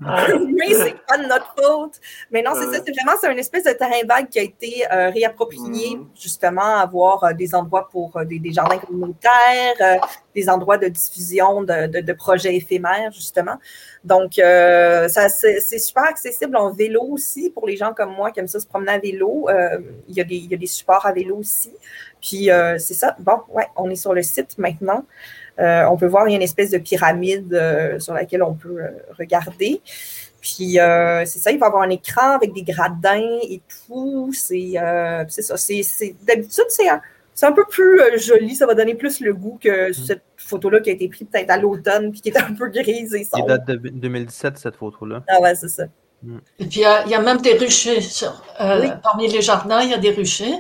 Mais 0.06 0.74
c'est 0.74 0.96
pas 1.06 1.18
de 1.18 1.28
notre 1.28 1.54
faute. 1.58 1.96
Mais 2.32 2.42
non, 2.42 2.52
c'est 2.56 2.74
ça, 2.74 2.82
c'est 2.86 2.94
vraiment 2.94 3.18
c'est 3.20 3.30
une 3.30 3.40
espèce 3.40 3.66
de 3.66 3.72
terrain 3.72 4.00
vague 4.08 4.30
qui 4.30 4.40
a 4.40 4.44
été 4.44 4.86
euh, 4.90 5.10
réapproprié, 5.10 5.98
mm-hmm. 5.98 6.22
justement, 6.22 6.78
avoir 6.78 7.26
euh, 7.26 7.34
des 7.34 7.54
endroits 7.54 7.90
pour 7.92 8.18
des, 8.24 8.54
jardins 8.54 8.78
communautaires, 8.78 10.00
des 10.34 10.50
endroits 10.50 10.78
de 10.78 10.88
diffusion 10.88 11.64
de, 11.64 12.00
de, 12.00 12.14
projets 12.14 12.56
éphémères, 12.56 13.12
justement. 13.12 13.58
Donc, 14.06 14.36
ça 14.36 15.28
c'est 15.28 15.80
super 15.80 16.06
accessible 16.06 16.56
en 16.56 16.72
vélo 16.72 17.02
aussi 17.02 17.50
pour 17.50 17.68
les 17.68 17.76
gens 17.76 17.94
comme 17.94 18.14
moi 18.14 18.32
qui 18.32 18.40
aiment 18.40 18.48
ça 18.48 18.62
se 18.62 18.68
promener 18.68 18.94
à 18.94 19.00
vélo. 19.00 19.50
il, 20.08 20.16
y 20.16 20.22
a 20.22 20.24
des, 20.24 20.36
il 20.36 20.50
y 20.50 20.54
a 20.54 20.58
des 20.58 20.68
supports 20.68 21.06
à 21.06 21.12
vélo 21.12 21.38
aussi 21.38 21.57
puis 22.22 22.52
euh, 22.52 22.78
c'est 22.78 22.94
ça. 22.94 23.16
Bon, 23.20 23.40
ouais, 23.50 23.68
on 23.76 23.90
est 23.90 23.96
sur 23.96 24.14
le 24.14 24.24
site 24.24 24.58
maintenant. 24.58 25.06
on 25.58 25.98
peut 25.98 26.08
voir, 26.08 26.28
il 26.28 26.32
y 26.32 26.34
a 26.34 26.38
une 26.38 26.44
espèce 26.44 26.72
de 26.72 26.78
pyramide 26.78 27.98
sur 28.00 28.14
laquelle 28.14 28.44
on 28.44 28.54
peut 28.54 28.80
regarder. 29.18 29.82
Puis 30.42 30.78
c'est 31.26 31.40
ça, 31.40 31.52
il 31.52 31.60
va 31.60 31.66
y 31.66 31.70
avoir 31.70 31.84
un 31.84 31.90
écran 31.90 32.32
avec 32.32 32.54
des 32.54 32.64
gradins 32.64 33.40
et 33.42 33.62
tout. 33.88 34.32
C'est 34.34 34.74
ça. 35.30 35.58
C'est, 35.58 36.16
d'habitude, 36.24 36.66
c'est 36.70 36.90
un, 36.90 37.02
c'est 37.38 37.46
un 37.46 37.52
peu 37.52 37.66
plus 37.70 38.02
euh, 38.02 38.18
joli, 38.18 38.56
ça 38.56 38.66
va 38.66 38.74
donner 38.74 38.96
plus 38.96 39.20
le 39.20 39.32
goût 39.32 39.60
que 39.62 39.92
mm. 39.92 39.94
cette 39.94 40.24
photo-là 40.38 40.80
qui 40.80 40.90
a 40.90 40.94
été 40.94 41.08
prise 41.08 41.28
peut-être 41.32 41.52
à 41.52 41.58
l'automne 41.58 42.12
puis 42.12 42.20
qui 42.20 42.30
est 42.30 42.38
un 42.38 42.52
peu 42.56 42.68
grise 42.70 43.14
et 43.14 43.26
sombre. 43.26 43.46
Il 43.46 43.48
date 43.48 43.68
de 43.68 43.76
2017, 43.76 44.58
cette 44.58 44.76
photo-là. 44.76 45.24
Ah 45.28 45.40
ouais, 45.40 45.54
c'est 45.54 45.68
ça. 45.68 45.86
Mm. 46.24 46.38
Et 46.58 46.66
puis, 46.66 46.80
il 46.80 47.12
y, 47.12 47.14
a 47.14 47.22
même 47.22 47.40
des 47.40 47.54
ruchers. 47.54 48.00
Euh, 48.60 48.88
parmi 49.04 49.28
les 49.28 49.44
jardins, 49.44 49.82
il 49.84 49.92
y 49.92 49.94
a 49.94 50.00
des 50.00 50.10
ruchers, 50.10 50.56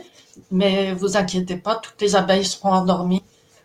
mais 0.52 0.94
vous 0.94 1.18
inquiétez 1.18 1.58
pas, 1.58 1.76
toutes 1.76 2.02
les 2.02 2.16
abeilles 2.16 2.46
seront 2.46 2.72
endormies 2.72 3.24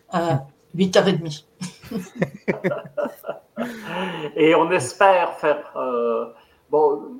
à 0.09 0.45
8h30. 0.75 1.45
et 4.35 4.55
on 4.55 4.71
espère 4.71 5.37
faire... 5.37 5.71
Euh, 5.75 6.25
bon, 6.69 7.19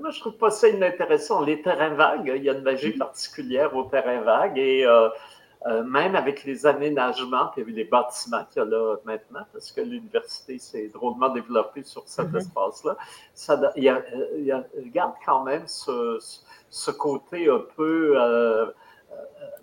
moi, 0.00 0.10
je 0.10 0.20
trouve 0.20 0.36
pas 0.36 0.50
ça 0.50 0.68
inintéressant. 0.68 1.42
Les 1.42 1.62
terrains 1.62 1.94
vagues, 1.94 2.32
il 2.36 2.42
y 2.42 2.50
a 2.50 2.52
une 2.52 2.62
magie 2.62 2.92
particulière 2.92 3.74
aux 3.76 3.84
terrains 3.84 4.20
vagues 4.20 4.58
et 4.58 4.86
euh, 4.86 5.08
même 5.86 6.14
avec 6.14 6.44
les 6.44 6.66
aménagements 6.66 7.50
et 7.56 7.64
les 7.64 7.84
bâtiments 7.84 8.44
qu'il 8.50 8.62
y 8.62 8.66
a 8.66 8.68
là 8.68 8.96
maintenant, 9.04 9.46
parce 9.52 9.72
que 9.72 9.80
l'université 9.80 10.58
s'est 10.58 10.88
drôlement 10.88 11.30
développée 11.30 11.82
sur 11.82 12.02
cet 12.06 12.26
mm-hmm. 12.28 12.38
espace-là, 12.38 12.96
ça, 13.32 13.72
il, 13.76 13.84
y 13.84 13.88
a, 13.88 14.02
il, 14.36 14.90
garde 14.90 15.14
quand 15.24 15.42
même 15.42 15.66
ce, 15.66 16.18
ce 16.68 16.90
côté 16.90 17.48
un 17.48 17.62
peu 17.76 18.12
euh, 18.14 18.66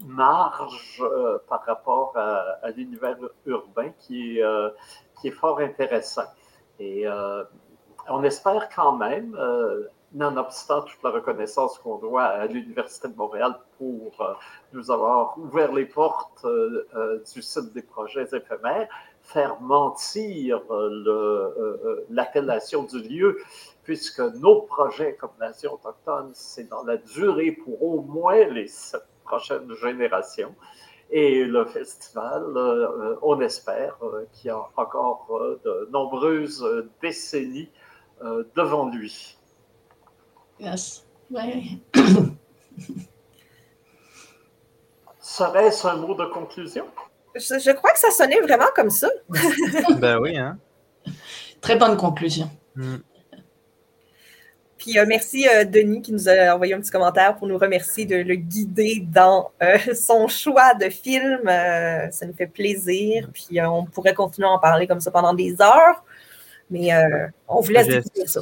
marge 0.04 1.04
par 1.48 1.64
rapport 1.66 2.14
à, 2.16 2.72
l'univers 2.72 3.18
urbain 3.46 3.92
qui 4.00 4.40
est, 4.40 4.44
qui 5.20 5.28
est 5.28 5.32
fort 5.32 5.60
intéressant. 5.60 6.26
Et 6.80 7.06
on 8.08 8.24
espère 8.24 8.70
quand 8.74 8.94
même, 8.94 9.36
euh, 9.40 9.88
nonobstant 10.14 10.82
toute 10.82 11.02
la 11.04 11.12
reconnaissance 11.12 11.78
qu'on 11.80 11.98
doit 11.98 12.24
à 12.24 12.46
l'Université 12.46 13.08
de 13.08 13.16
Montréal 13.16 13.58
pour 13.78 14.20
euh, 14.22 14.34
nous 14.74 14.92
avoir 14.92 15.38
ouvert 15.38 15.72
les 15.72 15.86
portes 15.86 16.44
euh, 16.46 17.24
du 17.34 17.42
site 17.42 17.74
des 17.74 17.82
projets 17.82 18.28
éphémères, 18.34 18.88
faire 19.24 19.62
mentir 19.62 20.62
l'appellation 22.10 22.84
du 22.84 23.02
lieu, 23.02 23.38
puisque 23.84 24.20
nos 24.20 24.62
projets 24.64 25.16
comme 25.16 25.32
Nation 25.40 25.74
autochtone, 25.74 26.32
c'est 26.34 26.68
dans 26.68 26.84
la 26.84 26.98
durée 26.98 27.52
pour 27.52 27.82
au 27.84 28.02
moins 28.02 28.44
les 28.46 28.68
sept 28.68 29.06
prochaines 29.24 29.74
générations. 29.76 30.56
Et 31.12 31.46
le 31.46 31.66
festival, 31.66 32.44
on 33.22 33.40
espère 33.42 33.98
qu'il 34.34 34.48
y 34.48 34.50
a 34.50 34.66
encore 34.76 35.28
de 35.64 35.88
nombreuses 35.92 36.66
décennies 37.02 37.70
euh, 38.24 38.44
devant 38.56 38.88
lui. 38.90 39.40
Yes. 40.62 41.04
Oui. 41.32 41.82
Serait-ce 45.20 45.88
un 45.88 45.96
mot 45.96 46.14
de 46.14 46.26
conclusion? 46.26 46.86
Je, 47.34 47.72
crois 47.72 47.92
que 47.92 48.00
ça 48.00 48.12
sonnait 48.12 48.40
vraiment 48.42 48.68
comme 48.76 48.92
ça. 48.92 49.10
ben 49.98 50.20
oui, 50.20 50.38
hein? 50.38 50.60
Très 51.62 51.78
bonne 51.78 51.98
conclusion. 51.98 52.50
Hmm. 52.76 52.98
Puis 54.78 55.00
euh, 55.00 55.06
merci 55.08 55.48
euh, 55.48 55.64
Denis 55.64 56.02
qui 56.02 56.12
nous 56.12 56.28
a 56.30 56.54
envoyé 56.54 56.74
un 56.74 56.80
petit 56.80 56.92
commentaire 56.92 57.36
pour 57.36 57.48
nous 57.48 57.58
remercier 57.58 58.06
de 58.06 58.16
le 58.16 58.36
guider 58.36 59.04
dans 59.08 59.52
son 59.96 60.28
choix 60.28 60.74
de 60.76 60.90
film. 60.90 61.42
ça 61.46 62.26
nous 62.28 62.34
fait 62.34 62.48
plaisir. 62.48 63.30
Puis 63.34 63.60
on 63.62 63.86
pourrait 63.86 64.14
continuer 64.14 64.48
à 64.48 64.52
en 64.52 64.60
parler 64.60 64.86
comme 64.86 65.00
ça 65.00 65.10
pendant 65.10 65.34
des 65.34 65.60
heures. 65.60 66.04
Mais 66.70 66.94
euh, 66.94 67.28
on 67.48 67.62
vous 67.62 67.72
laisse 67.72 67.88
découvrir 67.88 68.30
ça. 68.30 68.42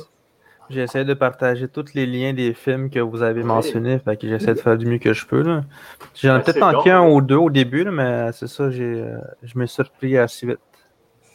J'essaie 0.69 1.03
de 1.03 1.13
partager 1.15 1.67
tous 1.67 1.93
les 1.95 2.05
liens 2.05 2.33
des 2.33 2.53
films 2.53 2.89
que 2.89 2.99
vous 2.99 3.23
avez 3.23 3.43
mentionnés, 3.43 3.97
fait 3.99 4.17
que 4.17 4.27
j'essaie 4.27 4.53
de 4.53 4.59
faire 4.59 4.77
du 4.77 4.85
mieux 4.85 4.99
que 4.99 5.13
je 5.13 5.25
peux. 5.25 5.43
J'en 6.15 6.37
ai 6.37 6.43
peut-être 6.43 6.59
manqué 6.59 6.91
un 6.91 7.07
ou 7.07 7.21
deux 7.21 7.37
au 7.37 7.49
début, 7.49 7.85
mais 7.85 8.31
c'est 8.33 8.47
ça, 8.47 8.69
j'ai, 8.69 8.83
euh, 8.83 9.17
je 9.41 9.57
me 9.57 9.65
suis 9.65 9.75
surpris 9.75 10.17
assez 10.17 10.45
vite. 10.45 10.59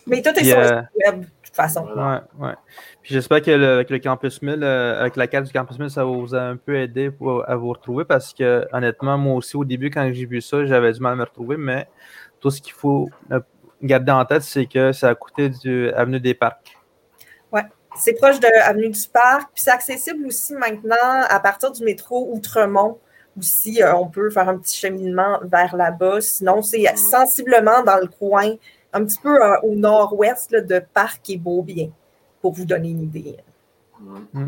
Mais 0.06 0.22
tout 0.22 0.30
est 0.30 0.44
sur 0.44 0.60
le 0.60 0.82
web, 1.04 1.20
de 1.20 1.26
toute 1.42 1.54
façon. 1.54 1.86
Ouais, 1.96 2.46
ouais. 2.46 2.54
Puis 3.02 3.14
j'espère 3.14 3.42
que 3.42 3.50
le, 3.50 3.66
avec 3.66 3.90
le 3.90 3.98
Campus 3.98 4.40
1000, 4.42 4.62
euh, 4.62 5.00
avec 5.00 5.16
la 5.16 5.26
carte 5.26 5.46
du 5.46 5.52
Campus 5.52 5.78
1000, 5.78 5.90
ça 5.90 6.04
vous 6.04 6.34
a 6.34 6.40
un 6.40 6.56
peu 6.56 6.76
aidé 6.76 7.10
pour, 7.10 7.48
à 7.48 7.56
vous 7.56 7.70
retrouver 7.70 8.04
parce 8.04 8.34
que, 8.34 8.66
honnêtement, 8.72 9.18
moi 9.18 9.34
aussi, 9.34 9.56
au 9.56 9.64
début, 9.64 9.90
quand 9.90 10.08
j'ai 10.12 10.26
vu 10.26 10.40
ça, 10.40 10.64
j'avais 10.66 10.92
du 10.92 11.00
mal 11.00 11.14
à 11.14 11.16
me 11.16 11.24
retrouver, 11.24 11.56
mais 11.56 11.88
tout 12.38 12.50
ce 12.50 12.60
qu'il 12.60 12.74
faut 12.74 13.08
garder 13.82 14.12
en 14.12 14.24
tête, 14.24 14.42
c'est 14.42 14.66
que 14.66 14.92
ça 14.92 15.08
a 15.08 15.14
coûté 15.14 15.48
du 15.48 15.90
Avenue 15.90 16.20
des 16.20 16.34
Parcs. 16.34 16.73
C'est 17.96 18.14
proche 18.14 18.40
de 18.40 18.48
Avenue 18.62 18.90
du 18.90 19.08
Parc. 19.12 19.50
Puis 19.54 19.62
c'est 19.62 19.70
accessible 19.70 20.26
aussi 20.26 20.54
maintenant 20.54 21.22
à 21.28 21.40
partir 21.40 21.70
du 21.72 21.84
métro 21.84 22.28
Outremont. 22.32 22.98
Aussi, 23.38 23.82
euh, 23.82 23.94
on 23.96 24.08
peut 24.08 24.30
faire 24.30 24.48
un 24.48 24.58
petit 24.58 24.76
cheminement 24.76 25.40
vers 25.42 25.74
là-bas. 25.74 26.20
Sinon, 26.20 26.62
c'est 26.62 26.84
sensiblement 26.96 27.82
dans 27.82 27.98
le 27.98 28.06
coin, 28.06 28.52
un 28.92 29.04
petit 29.04 29.18
peu 29.20 29.42
euh, 29.42 29.60
au 29.62 29.74
nord-ouest 29.74 30.54
de 30.54 30.80
Parc 30.92 31.28
et 31.30 31.36
Beaubien, 31.36 31.88
pour 32.40 32.52
vous 32.52 32.64
donner 32.64 32.90
une 32.90 33.02
idée. 33.02 33.36
Mm. 34.32 34.46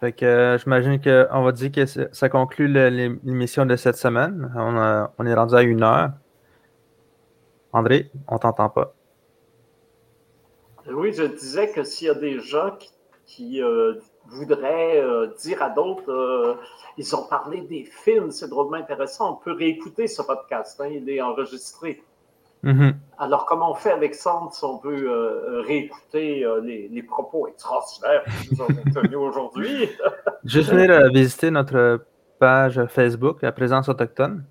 Fait 0.00 0.12
que 0.12 0.24
euh, 0.24 0.58
j'imagine 0.58 1.00
qu'on 1.00 1.42
va 1.42 1.52
dire 1.52 1.72
que 1.72 1.84
ça 1.86 2.28
conclut 2.28 2.68
l'émission 2.68 3.66
de 3.66 3.76
cette 3.76 3.96
semaine. 3.96 4.50
On, 4.56 5.08
on 5.18 5.26
est 5.26 5.34
rendu 5.34 5.54
à 5.54 5.62
une 5.62 5.82
heure. 5.82 6.12
André, 7.72 8.10
on 8.26 8.38
t'entend 8.38 8.70
pas. 8.70 8.95
Oui, 10.90 11.12
je 11.12 11.24
disais 11.24 11.70
que 11.70 11.82
s'il 11.82 12.06
y 12.08 12.10
a 12.10 12.14
des 12.14 12.40
gens 12.40 12.70
qui, 13.26 13.62
euh, 13.62 13.94
voudraient 14.28 15.00
euh, 15.00 15.28
dire 15.38 15.62
à 15.62 15.70
d'autres, 15.70 16.10
euh, 16.10 16.54
ils 16.96 17.14
ont 17.14 17.26
parlé 17.28 17.60
des 17.62 17.84
films, 17.84 18.30
c'est 18.30 18.48
drôlement 18.48 18.76
intéressant, 18.76 19.32
on 19.32 19.36
peut 19.36 19.52
réécouter 19.52 20.06
ce 20.06 20.22
podcast, 20.22 20.80
hein, 20.80 20.88
il 20.90 21.08
est 21.08 21.20
enregistré. 21.20 22.02
Mm-hmm. 22.64 22.94
Alors, 23.18 23.46
comment 23.46 23.70
on 23.70 23.74
fait, 23.74 23.92
Alexandre, 23.92 24.52
si 24.52 24.64
on 24.64 24.78
veut 24.78 25.62
réécouter 25.66 26.44
les, 26.62 27.02
propos 27.02 27.46
extraordinaires 27.46 28.24
que 28.24 28.54
nous 28.54 28.62
avons 28.62 28.82
tenus 28.94 29.16
aujourd'hui? 29.16 29.88
Juste 30.44 30.70
venir 30.70 31.08
visiter 31.12 31.50
notre 31.50 32.04
page 32.40 32.84
Facebook, 32.86 33.42
La 33.42 33.52
Présence 33.52 33.88
autochtone. 33.88 34.44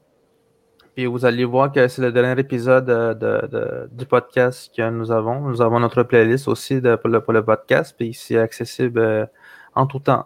Puis 0.95 1.05
vous 1.07 1.25
allez 1.25 1.43
voir 1.43 1.73
que 1.73 1.87
c'est 1.89 2.01
le 2.01 2.11
dernier 2.13 2.39
épisode 2.39 2.85
de, 2.85 3.89
du 3.91 4.05
podcast 4.05 4.71
que 4.73 4.89
nous 4.89 5.11
avons. 5.11 5.41
Nous 5.41 5.61
avons 5.61 5.81
notre 5.81 6.03
playlist 6.03 6.47
aussi 6.47 6.79
pour, 7.01 7.09
le, 7.33 7.43
podcast, 7.43 7.93
puis 7.97 8.13
c'est 8.13 8.39
accessible 8.39 8.99
euh, 8.99 9.25
en 9.73 9.87
tout 9.87 9.99
temps, 9.99 10.25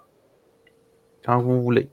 quand 1.25 1.39
vous 1.39 1.59
voulez. 1.63 1.89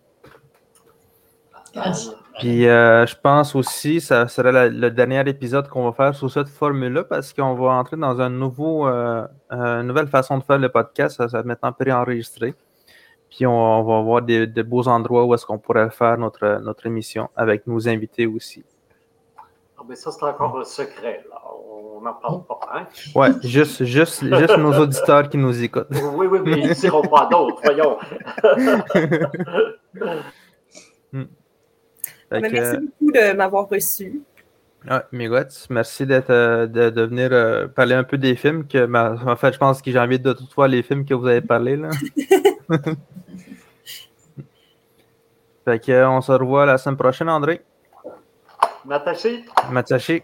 Puis 2.39 2.69
euh, 2.69 3.07
je 3.07 3.15
pense 3.17 3.55
aussi 3.55 3.99
ça 3.99 4.29
sera 4.29 4.69
le 4.69 4.91
dernier 4.91 5.27
épisode 5.27 5.69
qu'on 5.69 5.85
va 5.85 5.93
faire 5.93 6.15
sous 6.15 6.29
cette 6.29 6.49
formule-là 6.49 7.05
parce 7.05 7.33
qu'on 7.33 7.55
va 7.55 7.73
entrer 7.73 7.97
dans 7.97 8.21
un 8.21 8.29
nouveau, 8.29 8.87
euh, 8.89 9.27
une 9.51 9.87
nouvelle 9.87 10.09
façon 10.09 10.37
de 10.37 10.45
faire 10.45 10.59
le 10.59 10.69
podcast. 10.69 11.17
Ça, 11.17 11.27
va 11.27 11.43
maintenant 11.45 11.73
préenregistré. 11.73 12.55
Puis 13.31 13.47
on, 13.47 13.83
va 13.83 14.01
voir 14.01 14.23
des, 14.23 14.47
beaux 14.63 14.89
endroits 14.89 15.25
où 15.25 15.35
est-ce 15.35 15.45
qu'on 15.45 15.59
pourrait 15.59 15.91
faire 15.91 16.17
notre, 16.19 16.61
notre 16.63 16.87
émission 16.87 17.29
avec 17.37 17.67
nos 17.67 17.89
invités 17.89 18.27
aussi. 18.27 18.65
Ah, 19.37 19.83
mais 19.89 19.95
ça, 19.97 20.11
c'est 20.11 20.25
encore 20.25 20.59
un 20.59 20.65
secret. 20.65 21.25
Là. 21.29 21.41
On 21.99 22.01
n'en 22.01 22.15
parle 22.15 22.45
pas. 22.45 22.61
Hein? 22.73 22.87
Oui, 23.15 23.29
juste, 23.43 23.85
juste, 23.85 24.25
juste 24.25 24.57
nos 24.59 24.73
auditeurs 24.79 25.29
qui 25.29 25.39
nous 25.39 25.63
écoutent. 25.63 25.89
Oui, 26.15 26.27
oui, 26.27 26.39
mais 26.45 26.53
ils 26.61 26.69
ne 26.69 26.75
diront 26.75 27.03
pas 27.03 27.29
d'autres, 27.31 27.61
voyons. 27.63 27.99
Hmm. 31.13 31.27
merci 32.33 32.77
beaucoup 32.79 33.13
de 33.13 33.33
m'avoir 33.35 33.69
reçu. 33.69 34.21
Ah, 34.89 35.05
merci 35.71 36.07
d'être, 36.07 36.31
euh, 36.31 36.67
de, 36.67 36.91
de, 36.91 37.03
venir 37.03 37.29
euh, 37.33 37.67
parler 37.67 37.95
un 37.95 38.05
peu 38.05 38.19
des 38.19 38.37
films. 38.37 38.67
Que, 38.67 38.87
en 38.87 39.37
fait, 39.37 39.53
je 39.53 39.59
pense 39.59 39.83
que 39.83 39.91
j'ai 39.91 39.99
envie 39.99 40.19
de 40.21 40.37
voir 40.55 40.69
les 40.69 40.83
films 40.83 41.05
que 41.05 41.15
vous 41.15 41.27
avez 41.27 41.41
parlé. 41.41 41.77
Là. 41.77 41.91
fait 45.65 45.81
que, 45.81 46.05
on 46.07 46.21
se 46.21 46.33
revoit 46.33 46.67
la 46.67 46.79
semaine 46.79 46.97
prochaine, 46.97 47.29
André. 47.29 47.63
Matashi. 48.85 49.45
Matashi. 49.71 50.23